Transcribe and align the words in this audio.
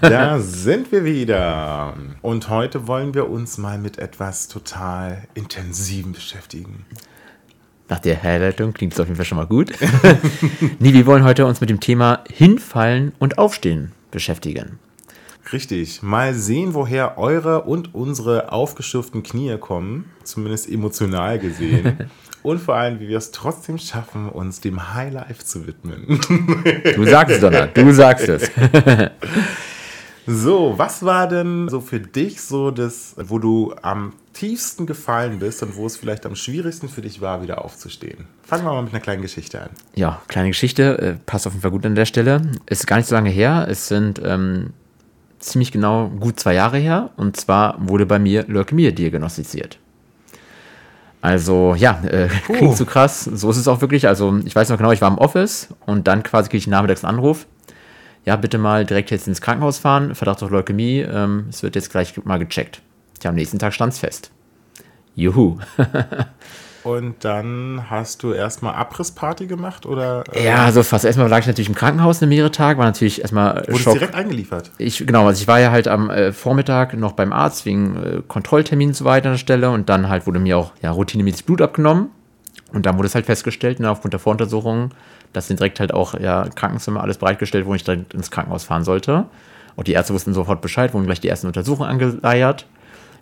Da 0.00 0.38
sind 0.40 0.92
wir 0.92 1.04
wieder. 1.04 1.94
Und 2.22 2.48
heute 2.48 2.86
wollen 2.86 3.14
wir 3.14 3.30
uns 3.30 3.58
mal 3.58 3.78
mit 3.78 3.98
etwas 3.98 4.48
total 4.48 5.22
Intensivem 5.34 6.12
beschäftigen. 6.12 6.84
Nach 7.88 7.98
der 7.98 8.14
Herleitung 8.14 8.72
klingt 8.72 8.92
es 8.92 9.00
auf 9.00 9.06
jeden 9.06 9.16
Fall 9.16 9.24
schon 9.24 9.38
mal 9.38 9.46
gut. 9.46 9.72
nee, 10.78 10.92
wir 10.92 11.06
wollen 11.06 11.24
heute 11.24 11.44
uns 11.44 11.60
mit 11.60 11.70
dem 11.70 11.80
Thema 11.80 12.22
Hinfallen 12.32 13.12
und 13.18 13.38
Aufstehen 13.38 13.92
beschäftigen. 14.12 14.78
Richtig. 15.52 16.02
Mal 16.02 16.34
sehen, 16.34 16.74
woher 16.74 17.18
eure 17.18 17.62
und 17.62 17.94
unsere 17.94 18.52
aufgeschürften 18.52 19.24
Knie 19.24 19.56
kommen, 19.58 20.04
zumindest 20.22 20.70
emotional 20.70 21.40
gesehen. 21.40 22.08
und 22.44 22.60
vor 22.60 22.76
allem, 22.76 23.00
wie 23.00 23.08
wir 23.08 23.18
es 23.18 23.32
trotzdem 23.32 23.78
schaffen, 23.78 24.28
uns 24.28 24.60
dem 24.60 24.94
Highlife 24.94 25.44
zu 25.44 25.66
widmen. 25.66 26.20
Du 26.94 27.04
sagst 27.04 27.34
es, 27.34 27.40
Donner, 27.40 27.66
du 27.66 27.92
sagst 27.92 28.28
es. 28.28 28.50
so, 30.30 30.74
was 30.76 31.04
war 31.04 31.26
denn 31.28 31.68
so 31.68 31.80
für 31.80 31.98
dich 31.98 32.40
so 32.40 32.70
das, 32.70 33.14
wo 33.16 33.38
du 33.38 33.74
am 33.82 34.12
tiefsten 34.32 34.86
gefallen 34.86 35.38
bist 35.38 35.62
und 35.62 35.76
wo 35.76 35.86
es 35.86 35.96
vielleicht 35.96 36.24
am 36.24 36.36
schwierigsten 36.36 36.88
für 36.88 37.02
dich 37.02 37.20
war, 37.20 37.42
wieder 37.42 37.64
aufzustehen? 37.64 38.26
Fangen 38.42 38.64
wir 38.64 38.72
mal 38.72 38.82
mit 38.82 38.92
einer 38.92 39.02
kleinen 39.02 39.22
Geschichte 39.22 39.60
an. 39.60 39.70
Ja, 39.94 40.22
kleine 40.28 40.48
Geschichte, 40.48 40.98
äh, 40.98 41.14
passt 41.26 41.46
auf 41.46 41.52
jeden 41.52 41.62
Fall 41.62 41.72
gut 41.72 41.84
an 41.84 41.94
der 41.94 42.06
Stelle. 42.06 42.42
Ist 42.66 42.86
gar 42.86 42.96
nicht 42.96 43.08
so 43.08 43.14
lange 43.14 43.30
her. 43.30 43.66
Es 43.68 43.88
sind 43.88 44.20
ähm, 44.24 44.72
ziemlich 45.40 45.72
genau 45.72 46.08
gut 46.08 46.38
zwei 46.38 46.54
Jahre 46.54 46.78
her. 46.78 47.10
Und 47.16 47.36
zwar 47.36 47.76
wurde 47.80 48.06
bei 48.06 48.18
mir 48.18 48.44
Leukämie 48.46 48.92
diagnostiziert. 48.92 49.78
Also 51.22 51.74
ja, 51.76 52.00
äh, 52.04 52.28
klingt 52.46 52.76
so 52.76 52.86
krass. 52.86 53.24
So 53.24 53.50
ist 53.50 53.56
es 53.56 53.68
auch 53.68 53.80
wirklich. 53.80 54.06
Also 54.06 54.38
ich 54.44 54.54
weiß 54.54 54.68
noch 54.68 54.78
genau, 54.78 54.92
ich 54.92 55.00
war 55.00 55.10
im 55.10 55.18
Office 55.18 55.68
und 55.86 56.06
dann 56.06 56.22
quasi 56.22 56.48
kriege 56.48 56.58
ich 56.58 56.66
nachmittags 56.66 57.04
einen 57.04 57.16
Anruf. 57.16 57.46
Ja, 58.24 58.36
bitte 58.36 58.58
mal 58.58 58.84
direkt 58.84 59.10
jetzt 59.10 59.28
ins 59.28 59.40
Krankenhaus 59.40 59.78
fahren. 59.78 60.14
Verdacht 60.14 60.42
auf 60.42 60.50
Leukämie. 60.50 61.00
Ähm, 61.00 61.46
es 61.48 61.62
wird 61.62 61.74
jetzt 61.74 61.90
gleich 61.90 62.22
mal 62.24 62.38
gecheckt. 62.38 62.82
Tja, 63.18 63.30
am 63.30 63.36
nächsten 63.36 63.58
Tag 63.58 63.72
stand 63.72 63.92
es 63.92 63.98
fest. 63.98 64.30
Juhu. 65.14 65.58
Und 66.82 67.24
dann 67.26 67.84
hast 67.90 68.22
du 68.22 68.32
erstmal 68.32 68.74
Abrissparty 68.74 69.46
gemacht 69.46 69.84
oder? 69.84 70.24
Äh 70.32 70.46
ja, 70.46 70.72
so 70.72 70.82
fast. 70.82 71.04
Erstmal 71.04 71.28
lag 71.28 71.40
ich 71.40 71.46
natürlich 71.46 71.68
im 71.68 71.74
Krankenhaus 71.74 72.22
eine 72.22 72.30
mehrere 72.30 72.50
Tage, 72.50 72.78
war 72.78 72.86
natürlich 72.86 73.20
erstmal 73.20 73.66
Wurde 73.68 73.78
Schock. 73.78 73.92
direkt 73.94 74.14
eingeliefert? 74.14 74.70
Ich, 74.78 75.06
genau, 75.06 75.26
also 75.26 75.42
ich 75.42 75.46
war 75.46 75.60
ja 75.60 75.70
halt 75.72 75.88
am 75.88 76.08
äh, 76.08 76.32
Vormittag 76.32 76.96
noch 76.96 77.12
beim 77.12 77.34
Arzt 77.34 77.66
wegen 77.66 77.96
äh, 77.96 78.22
Kontrolltermin 78.26 78.88
und 78.88 78.94
so 78.94 79.04
weiter 79.04 79.26
an 79.26 79.34
der 79.34 79.38
Stelle 79.38 79.70
und 79.70 79.90
dann 79.90 80.08
halt 80.08 80.26
wurde 80.26 80.38
mir 80.38 80.56
auch 80.56 80.72
ja, 80.80 80.90
routinemäßig 80.90 81.44
Blut 81.44 81.60
abgenommen 81.60 82.08
und 82.72 82.86
dann 82.86 82.96
wurde 82.96 83.06
es 83.06 83.14
halt 83.14 83.26
festgestellt, 83.26 83.80
ne, 83.80 83.90
aufgrund 83.90 84.12
der 84.12 84.20
Voruntersuchungen, 84.20 84.90
dass 85.32 85.48
dann 85.48 85.56
direkt 85.56 85.80
halt 85.80 85.92
auch 85.92 86.18
ja, 86.18 86.48
Krankenzimmer 86.54 87.02
alles 87.02 87.18
bereitgestellt, 87.18 87.66
wo 87.66 87.74
ich 87.74 87.84
direkt 87.84 88.14
ins 88.14 88.30
Krankenhaus 88.30 88.64
fahren 88.64 88.84
sollte. 88.84 89.26
Und 89.76 89.86
die 89.86 89.92
Ärzte 89.92 90.12
wussten 90.14 90.34
sofort 90.34 90.60
Bescheid, 90.60 90.92
wurden 90.92 91.06
gleich 91.06 91.20
die 91.20 91.28
ersten 91.28 91.46
Untersuchungen 91.46 91.88
angeleiert. 91.88 92.66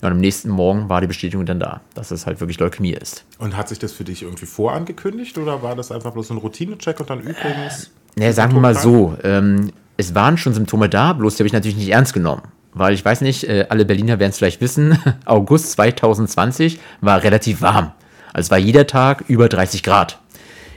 Ja, 0.01 0.09
und 0.09 0.15
am 0.15 0.21
nächsten 0.21 0.49
Morgen 0.49 0.89
war 0.89 1.01
die 1.01 1.07
Bestätigung 1.07 1.45
dann 1.45 1.61
da, 1.61 1.81
dass 1.95 2.11
es 2.11 2.27
halt 2.27 2.41
wirklich 2.41 2.59
Leukämie 2.59 2.93
ist. 2.93 3.25
Und 3.39 3.57
hat 3.57 3.69
sich 3.69 3.79
das 3.79 3.93
für 3.93 4.05
dich 4.05 4.23
irgendwie 4.23 4.47
vorangekündigt 4.47 5.39
oder 5.39 5.63
war 5.63 5.75
das 5.75 5.91
einfach 5.91 6.13
bloß 6.13 6.31
ein 6.31 6.39
Routinecheck 6.39 7.01
und 7.01 7.11
dann 7.11 7.21
übrigens? 7.21 7.91
Naja, 8.17 8.33
sagen 8.33 8.55
wir 8.55 8.61
mal 8.61 8.75
so, 8.75 9.17
ähm, 9.25 9.73
es 9.97 10.15
waren 10.15 10.39
schon 10.39 10.55
Symptome 10.55 10.89
da, 10.89 11.13
bloß 11.13 11.37
die 11.37 11.43
habe 11.43 11.49
ich 11.49 11.53
natürlich 11.53 11.77
nicht 11.77 11.91
ernst 11.91 12.15
genommen. 12.15 12.43
Weil 12.75 12.95
ich 12.95 13.05
weiß 13.05 13.23
nicht, 13.23 13.45
äh, 13.45 13.67
alle 13.69 13.85
Berliner 13.85 14.21
werden 14.21 14.31
es 14.31 14.39
vielleicht 14.39 14.61
wissen, 14.61 14.99
August 15.25 15.73
2020 15.73 16.79
war 17.01 17.23
relativ 17.23 17.61
warm. 17.63 17.93
Also 18.39 18.47
es 18.47 18.51
war 18.53 18.59
jeder 18.59 18.87
Tag 18.87 19.25
über 19.27 19.49
30 19.49 19.83
Grad. 19.83 20.21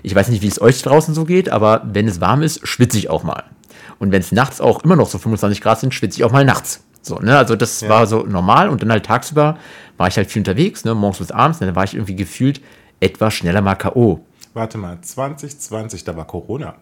Ich 0.01 0.16
weiß 0.16 0.29
nicht, 0.29 0.41
wie 0.41 0.47
es 0.47 0.59
euch 0.59 0.81
draußen 0.81 1.13
so 1.13 1.25
geht, 1.25 1.47
aber 1.49 1.83
wenn 1.85 2.07
es 2.07 2.19
warm 2.19 2.41
ist, 2.41 2.67
schwitze 2.67 2.97
ich 2.97 3.07
auch 3.11 3.22
mal. 3.22 3.44
Und 3.99 4.11
wenn 4.11 4.22
es 4.22 4.31
nachts 4.31 4.59
auch 4.59 4.83
immer 4.83 4.95
noch 4.95 5.07
so 5.07 5.19
25 5.19 5.61
Grad 5.61 5.79
sind, 5.79 5.94
schwitze 5.94 6.17
ich 6.17 6.23
auch 6.23 6.31
mal 6.31 6.44
nachts. 6.44 6.83
So, 7.03 7.17
ne? 7.19 7.38
Also 7.38 7.55
das 7.55 7.81
ja. 7.81 7.89
war 7.89 8.07
so 8.07 8.23
normal 8.23 8.67
und 8.67 8.81
dann 8.81 8.91
halt 8.91 9.05
tagsüber 9.05 9.59
war 9.97 10.07
ich 10.07 10.17
halt 10.17 10.31
viel 10.31 10.39
unterwegs, 10.39 10.85
ne? 10.85 10.95
morgens 10.95 11.19
bis 11.19 11.29
abends, 11.29 11.59
ne? 11.59 11.67
dann 11.67 11.75
war 11.75 11.83
ich 11.83 11.94
irgendwie 11.94 12.16
gefühlt 12.16 12.61
etwas 12.99 13.35
schneller 13.35 13.61
mal 13.61 13.75
K.O. 13.75 14.25
Warte 14.55 14.79
mal, 14.79 14.99
2020, 14.99 16.03
da 16.03 16.17
war 16.17 16.25
Corona. 16.25 16.73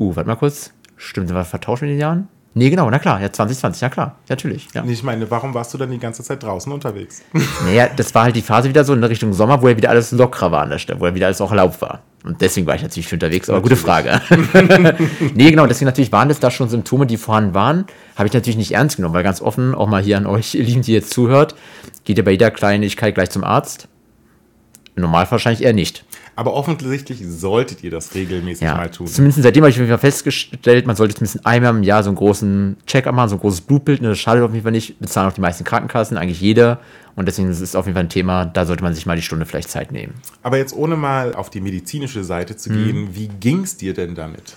Uh, 0.00 0.16
warte 0.16 0.26
mal 0.26 0.34
kurz. 0.34 0.72
Stimmt, 0.96 1.32
wir 1.32 1.44
vertauscht 1.44 1.84
in 1.84 1.90
den 1.90 2.00
Jahren? 2.00 2.26
Nee, 2.56 2.70
genau, 2.70 2.88
na 2.88 3.00
klar, 3.00 3.20
ja, 3.20 3.32
2020, 3.32 3.82
ja 3.82 3.88
klar, 3.88 4.14
natürlich. 4.28 4.68
Ja. 4.74 4.84
Ich 4.84 5.02
meine, 5.02 5.28
warum 5.28 5.54
warst 5.54 5.74
du 5.74 5.78
dann 5.78 5.90
die 5.90 5.98
ganze 5.98 6.22
Zeit 6.22 6.42
draußen 6.44 6.72
unterwegs? 6.72 7.22
Naja, 7.64 7.88
das 7.88 8.14
war 8.14 8.24
halt 8.24 8.36
die 8.36 8.42
Phase 8.42 8.68
wieder 8.68 8.84
so 8.84 8.94
in 8.94 9.02
Richtung 9.02 9.32
Sommer, 9.32 9.60
wo 9.60 9.68
ja 9.68 9.76
wieder 9.76 9.90
alles 9.90 10.12
lockerer 10.12 10.52
war 10.52 10.62
an 10.62 10.70
der 10.70 10.78
Stelle, 10.78 11.00
wo 11.00 11.06
ja 11.06 11.14
wieder 11.14 11.26
alles 11.26 11.40
auch 11.40 11.50
erlaubt 11.50 11.80
war. 11.82 12.02
Und 12.22 12.40
deswegen 12.40 12.66
war 12.66 12.76
ich 12.76 12.82
natürlich 12.82 13.08
viel 13.08 13.16
unterwegs, 13.16 13.50
aber 13.50 13.60
natürlich. 13.60 13.80
gute 13.80 13.90
Frage. 13.90 14.98
nee, 15.34 15.50
genau, 15.50 15.66
deswegen 15.66 15.86
natürlich 15.86 16.12
waren 16.12 16.28
das 16.28 16.38
da 16.40 16.50
schon 16.50 16.68
Symptome, 16.68 17.06
die 17.06 17.16
vorhanden 17.16 17.54
waren. 17.54 17.86
Habe 18.16 18.28
ich 18.28 18.32
natürlich 18.32 18.56
nicht 18.56 18.72
ernst 18.72 18.96
genommen, 18.96 19.14
weil 19.14 19.24
ganz 19.24 19.42
offen, 19.42 19.74
auch 19.74 19.88
mal 19.88 20.02
hier 20.02 20.16
an 20.16 20.26
euch, 20.26 20.54
ihr 20.54 20.64
Lieben, 20.64 20.82
die 20.82 20.92
jetzt 20.92 21.12
zuhört, 21.12 21.54
geht 22.04 22.18
ihr 22.18 22.24
bei 22.24 22.32
jeder 22.32 22.50
Kleinigkeit 22.50 23.14
gleich 23.14 23.30
zum 23.30 23.42
Arzt? 23.42 23.88
Im 24.94 25.02
Normalfall 25.02 25.32
wahrscheinlich 25.32 25.64
eher 25.64 25.72
nicht. 25.72 26.04
Aber 26.36 26.54
offensichtlich 26.54 27.22
solltet 27.26 27.84
ihr 27.84 27.90
das 27.90 28.14
regelmäßig 28.14 28.64
ja, 28.64 28.76
mal 28.76 28.90
tun. 28.90 29.06
Zumindest 29.06 29.42
seitdem 29.42 29.64
habe 29.64 29.70
ich 29.70 30.00
festgestellt, 30.00 30.86
man 30.86 30.96
sollte 30.96 31.14
zumindest 31.14 31.46
einmal 31.46 31.70
im 31.76 31.82
Jahr 31.82 32.02
so 32.02 32.10
einen 32.10 32.16
großen 32.16 32.76
Check-up 32.86 33.14
machen, 33.14 33.28
so 33.28 33.36
ein 33.36 33.40
großes 33.40 33.60
Blutbild. 33.62 34.02
Ne, 34.02 34.08
das 34.08 34.18
schadet 34.18 34.42
auf 34.42 34.50
jeden 34.52 34.64
Fall 34.64 34.72
nicht. 34.72 34.98
Bezahlen 34.98 35.28
auch 35.30 35.34
die 35.34 35.40
meisten 35.40 35.64
Krankenkassen, 35.64 36.16
eigentlich 36.16 36.40
jeder. 36.40 36.80
Und 37.16 37.26
deswegen 37.26 37.48
ist 37.48 37.60
es 37.60 37.76
auf 37.76 37.86
jeden 37.86 37.94
Fall 37.94 38.04
ein 38.04 38.08
Thema, 38.08 38.44
da 38.44 38.66
sollte 38.66 38.82
man 38.82 38.94
sich 38.94 39.06
mal 39.06 39.16
die 39.16 39.22
Stunde 39.22 39.46
vielleicht 39.46 39.70
Zeit 39.70 39.92
nehmen. 39.92 40.14
Aber 40.42 40.58
jetzt 40.58 40.74
ohne 40.74 40.96
mal 40.96 41.34
auf 41.34 41.48
die 41.48 41.60
medizinische 41.60 42.24
Seite 42.24 42.56
zu 42.56 42.70
gehen, 42.70 43.02
mhm. 43.02 43.14
wie 43.14 43.28
ging 43.28 43.62
es 43.62 43.76
dir 43.76 43.94
denn 43.94 44.14
damit? 44.16 44.54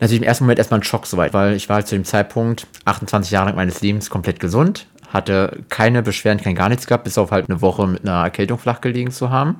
Natürlich 0.00 0.22
im 0.22 0.26
ersten 0.26 0.44
Moment 0.44 0.58
erstmal 0.58 0.80
ein 0.80 0.84
Schock 0.84 1.06
soweit, 1.06 1.32
weil 1.34 1.54
ich 1.54 1.68
war 1.68 1.76
halt 1.76 1.86
zu 1.86 1.94
dem 1.94 2.04
Zeitpunkt 2.04 2.66
28 2.84 3.30
Jahre 3.30 3.46
lang 3.46 3.56
meines 3.56 3.80
Lebens 3.80 4.10
komplett 4.10 4.40
gesund, 4.40 4.86
hatte 5.08 5.60
keine 5.68 6.02
Beschwerden, 6.02 6.42
kein 6.42 6.56
gar 6.56 6.68
nichts 6.68 6.86
gehabt, 6.86 7.04
bis 7.04 7.16
auf 7.16 7.30
halt 7.30 7.48
eine 7.48 7.60
Woche 7.60 7.86
mit 7.86 8.02
einer 8.02 8.24
Erkältung 8.24 8.58
flach 8.58 8.80
gelegen 8.80 9.12
zu 9.12 9.30
haben. 9.30 9.56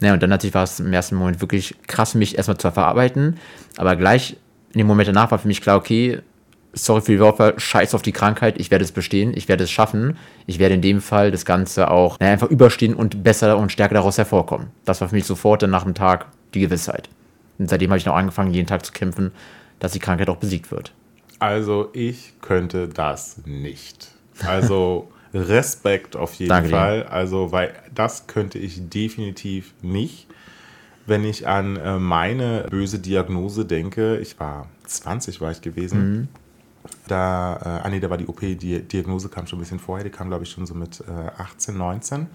Naja, 0.00 0.14
und 0.14 0.22
dann 0.22 0.30
natürlich 0.30 0.54
war 0.54 0.64
es 0.64 0.80
im 0.80 0.92
ersten 0.92 1.16
Moment 1.16 1.40
wirklich 1.40 1.74
krass, 1.86 2.14
mich 2.14 2.36
erstmal 2.36 2.58
zu 2.58 2.70
verarbeiten. 2.70 3.38
Aber 3.76 3.96
gleich 3.96 4.36
in 4.72 4.78
dem 4.78 4.86
Moment 4.86 5.08
danach 5.08 5.30
war 5.30 5.38
für 5.38 5.48
mich 5.48 5.60
klar, 5.60 5.76
okay, 5.76 6.20
sorry 6.72 7.00
für 7.00 7.12
die 7.12 7.20
Worte, 7.20 7.54
scheiß 7.56 7.94
auf 7.94 8.02
die 8.02 8.12
Krankheit, 8.12 8.58
ich 8.58 8.70
werde 8.70 8.84
es 8.84 8.92
bestehen, 8.92 9.32
ich 9.34 9.48
werde 9.48 9.64
es 9.64 9.70
schaffen. 9.70 10.16
Ich 10.46 10.58
werde 10.58 10.74
in 10.74 10.82
dem 10.82 11.00
Fall 11.00 11.30
das 11.30 11.44
Ganze 11.44 11.90
auch 11.90 12.18
naja, 12.20 12.32
einfach 12.32 12.48
überstehen 12.48 12.94
und 12.94 13.22
besser 13.22 13.58
und 13.58 13.72
stärker 13.72 13.94
daraus 13.94 14.18
hervorkommen. 14.18 14.68
Das 14.84 15.00
war 15.00 15.08
für 15.08 15.14
mich 15.14 15.24
sofort 15.24 15.62
dann 15.62 15.70
nach 15.70 15.84
dem 15.84 15.94
Tag 15.94 16.26
die 16.54 16.60
Gewissheit. 16.60 17.08
Und 17.58 17.68
seitdem 17.68 17.90
habe 17.90 17.98
ich 17.98 18.06
noch 18.06 18.14
angefangen, 18.14 18.52
jeden 18.52 18.68
Tag 18.68 18.84
zu 18.84 18.92
kämpfen, 18.92 19.32
dass 19.80 19.92
die 19.92 19.98
Krankheit 19.98 20.28
auch 20.28 20.36
besiegt 20.36 20.70
wird. 20.70 20.92
Also 21.38 21.88
ich 21.92 22.34
könnte 22.40 22.88
das 22.88 23.40
nicht. 23.44 24.08
Also 24.46 25.08
Respekt 25.34 26.16
auf 26.16 26.34
jeden 26.34 26.48
Danke 26.48 26.70
Fall. 26.70 27.04
Also, 27.04 27.52
weil 27.52 27.74
das 27.94 28.26
könnte 28.26 28.58
ich 28.58 28.88
definitiv 28.88 29.74
nicht. 29.82 30.26
Wenn 31.06 31.24
ich 31.24 31.46
an 31.46 31.76
äh, 31.76 31.98
meine 31.98 32.66
böse 32.70 32.98
Diagnose 32.98 33.64
denke, 33.64 34.18
ich 34.18 34.38
war 34.38 34.68
20 34.84 35.40
war 35.40 35.50
ich 35.50 35.62
gewesen. 35.62 36.12
Mhm. 36.12 36.28
Da, 37.06 37.56
äh, 37.56 37.86
ah 37.86 37.88
nee, 37.90 38.00
da 38.00 38.10
war 38.10 38.18
die 38.18 38.26
OP, 38.26 38.40
die 38.40 38.82
Diagnose 38.82 39.28
kam 39.28 39.46
schon 39.46 39.58
ein 39.58 39.62
bisschen 39.62 39.78
vorher, 39.78 40.04
die 40.04 40.10
kam 40.10 40.28
glaube 40.28 40.44
ich 40.44 40.50
schon 40.50 40.66
so 40.66 40.74
mit 40.74 41.00
äh, 41.00 41.40
18, 41.40 41.76
19 41.76 42.26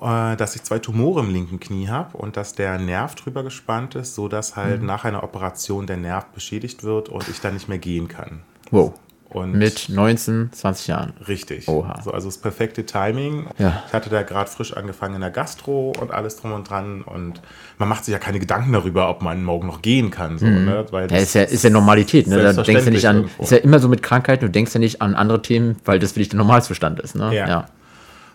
äh, 0.00 0.36
dass 0.36 0.56
ich 0.56 0.62
zwei 0.62 0.78
Tumore 0.78 1.20
im 1.20 1.30
linken 1.30 1.60
Knie 1.60 1.88
habe 1.88 2.16
und 2.16 2.36
dass 2.36 2.54
der 2.54 2.78
Nerv 2.78 3.14
drüber 3.14 3.42
gespannt 3.42 3.94
ist, 3.94 4.14
sodass 4.14 4.56
halt 4.56 4.80
mhm. 4.80 4.86
nach 4.86 5.04
einer 5.04 5.22
Operation 5.22 5.86
der 5.86 5.96
Nerv 5.96 6.26
beschädigt 6.26 6.84
wird 6.84 7.08
und 7.08 7.28
ich 7.28 7.40
dann 7.40 7.54
nicht 7.54 7.68
mehr 7.68 7.78
gehen 7.78 8.08
kann. 8.08 8.42
Wow. 8.70 8.94
Und 9.30 9.52
Mit 9.52 9.90
19, 9.90 10.50
20 10.52 10.86
Jahren. 10.86 11.12
Richtig. 11.26 11.68
Oha. 11.68 12.00
So, 12.02 12.12
also 12.12 12.28
das 12.28 12.38
perfekte 12.38 12.86
Timing. 12.86 13.46
Ja. 13.58 13.82
Ich 13.86 13.92
hatte 13.92 14.08
da 14.08 14.22
gerade 14.22 14.50
frisch 14.50 14.74
angefangen 14.74 15.16
in 15.16 15.20
der 15.20 15.30
Gastro 15.30 15.92
und 16.00 16.12
alles 16.12 16.36
drum 16.36 16.52
und 16.52 16.70
dran. 16.70 17.02
Und 17.02 17.42
man 17.76 17.90
macht 17.90 18.06
sich 18.06 18.12
ja 18.12 18.18
keine 18.18 18.38
Gedanken 18.38 18.72
darüber, 18.72 19.10
ob 19.10 19.20
man 19.20 19.44
morgen 19.44 19.66
noch 19.66 19.82
gehen 19.82 20.10
kann. 20.10 20.38
So, 20.38 20.46
mhm. 20.46 20.64
ne? 20.64 20.86
Weil 20.90 21.10
ja, 21.10 21.18
ist, 21.18 21.34
ja, 21.34 21.42
ist 21.42 21.62
ja 21.62 21.68
Normalität. 21.68 22.26
Ne? 22.26 22.42
Da 22.42 22.62
denkst 22.62 22.86
du 22.86 22.90
nicht 22.90 23.06
an, 23.06 23.28
ist 23.38 23.52
ja 23.52 23.58
immer 23.58 23.80
so 23.80 23.88
mit 23.88 24.02
Krankheiten, 24.02 24.46
du 24.46 24.50
denkst 24.50 24.72
ja 24.72 24.80
nicht 24.80 25.02
an 25.02 25.14
andere 25.14 25.42
Themen, 25.42 25.76
weil 25.84 25.98
das 25.98 26.12
für 26.12 26.20
dich 26.20 26.30
der 26.30 26.38
Normalzustand 26.38 26.98
ist. 27.00 27.14
Ne? 27.14 27.34
Ja. 27.34 27.48
ja. 27.48 27.66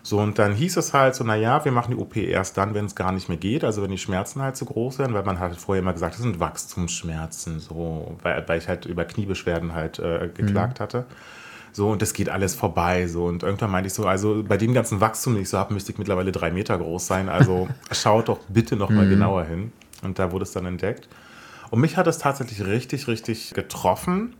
So, 0.05 0.19
und 0.19 0.38
dann 0.38 0.53
hieß 0.53 0.75
es 0.75 0.94
halt 0.94 1.15
so, 1.15 1.23
naja, 1.23 1.63
wir 1.63 1.71
machen 1.71 1.95
die 1.95 1.97
OP 2.01 2.17
erst 2.17 2.57
dann, 2.57 2.73
wenn 2.73 2.85
es 2.85 2.94
gar 2.94 3.13
nicht 3.13 3.29
mehr 3.29 3.38
geht, 3.38 3.63
also 3.63 3.81
wenn 3.81 3.89
die 3.89 3.97
Schmerzen 3.97 4.41
halt 4.41 4.57
zu 4.57 4.65
groß 4.65 5.00
werden, 5.00 5.13
weil 5.13 5.23
man 5.23 5.39
hat 5.39 5.55
vorher 5.55 5.81
immer 5.81 5.94
gesagt, 5.94 6.15
das 6.15 6.21
sind 6.21 6.41
Wachstumsschmerzen, 6.41 7.61
so, 7.61 8.17
weil, 8.21 8.44
weil 8.47 8.59
ich 8.59 8.67
halt 8.67 8.85
über 8.85 9.05
Kniebeschwerden 9.05 9.73
halt 9.73 10.00
äh, 10.00 10.29
geklagt 10.33 10.79
mhm. 10.79 10.83
hatte. 10.83 11.05
So, 11.71 11.89
und 11.89 12.01
das 12.01 12.13
geht 12.13 12.29
alles 12.29 12.53
vorbei. 12.53 13.07
So, 13.07 13.25
und 13.25 13.44
irgendwann 13.44 13.71
meinte 13.71 13.88
ich 13.88 13.94
so, 13.94 14.05
also 14.05 14.44
bei 14.47 14.57
dem 14.57 14.73
ganzen 14.73 15.01
Wachstum, 15.01 15.33
den 15.33 15.44
ich 15.44 15.50
so 15.50 15.57
habe, 15.57 15.73
müsste 15.73 15.94
ich 15.94 15.97
mittlerweile 15.97 16.31
drei 16.31 16.51
Meter 16.51 16.77
groß 16.77 17.07
sein. 17.07 17.29
Also 17.29 17.67
schaut 17.91 18.27
doch 18.27 18.39
bitte 18.47 18.75
noch 18.75 18.89
mal 18.89 19.05
mhm. 19.05 19.09
genauer 19.09 19.45
hin. 19.45 19.71
Und 20.03 20.19
da 20.19 20.31
wurde 20.31 20.44
es 20.44 20.51
dann 20.51 20.65
entdeckt. 20.65 21.07
Und 21.71 21.79
mich 21.79 21.97
hat 21.97 22.05
es 22.07 22.19
tatsächlich 22.19 22.63
richtig, 22.65 23.07
richtig 23.07 23.53
getroffen, 23.53 24.35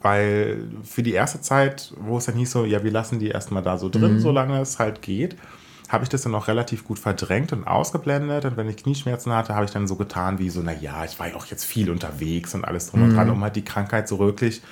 weil 0.00 0.68
für 0.84 1.02
die 1.02 1.12
erste 1.12 1.40
Zeit, 1.40 1.92
wo 1.98 2.18
es 2.18 2.26
dann 2.26 2.36
hieß 2.36 2.50
so, 2.50 2.64
ja, 2.64 2.84
wir 2.84 2.90
lassen 2.90 3.18
die 3.18 3.28
erstmal 3.28 3.62
da 3.62 3.78
so 3.78 3.88
drin, 3.88 4.14
mhm. 4.14 4.20
solange 4.20 4.60
es 4.60 4.78
halt 4.78 5.02
geht, 5.02 5.36
habe 5.88 6.04
ich 6.04 6.10
das 6.10 6.22
dann 6.22 6.34
auch 6.34 6.48
relativ 6.48 6.84
gut 6.84 6.98
verdrängt 6.98 7.52
und 7.52 7.66
ausgeblendet. 7.66 8.44
Und 8.44 8.56
wenn 8.56 8.68
ich 8.68 8.76
Knieschmerzen 8.76 9.32
hatte, 9.32 9.54
habe 9.54 9.64
ich 9.64 9.70
dann 9.70 9.88
so 9.88 9.96
getan 9.96 10.38
wie 10.38 10.50
so, 10.50 10.60
naja, 10.60 11.04
ich 11.04 11.18
war 11.18 11.28
ja 11.28 11.34
auch 11.34 11.46
jetzt 11.46 11.64
viel 11.64 11.90
unterwegs 11.90 12.54
und 12.54 12.64
alles 12.64 12.90
drum 12.90 13.00
mhm. 13.00 13.08
und 13.08 13.16
dran, 13.16 13.30
um 13.30 13.42
halt 13.42 13.56
die 13.56 13.64
Krankheit 13.64 14.06
so 14.06 14.18
wirklich 14.18 14.62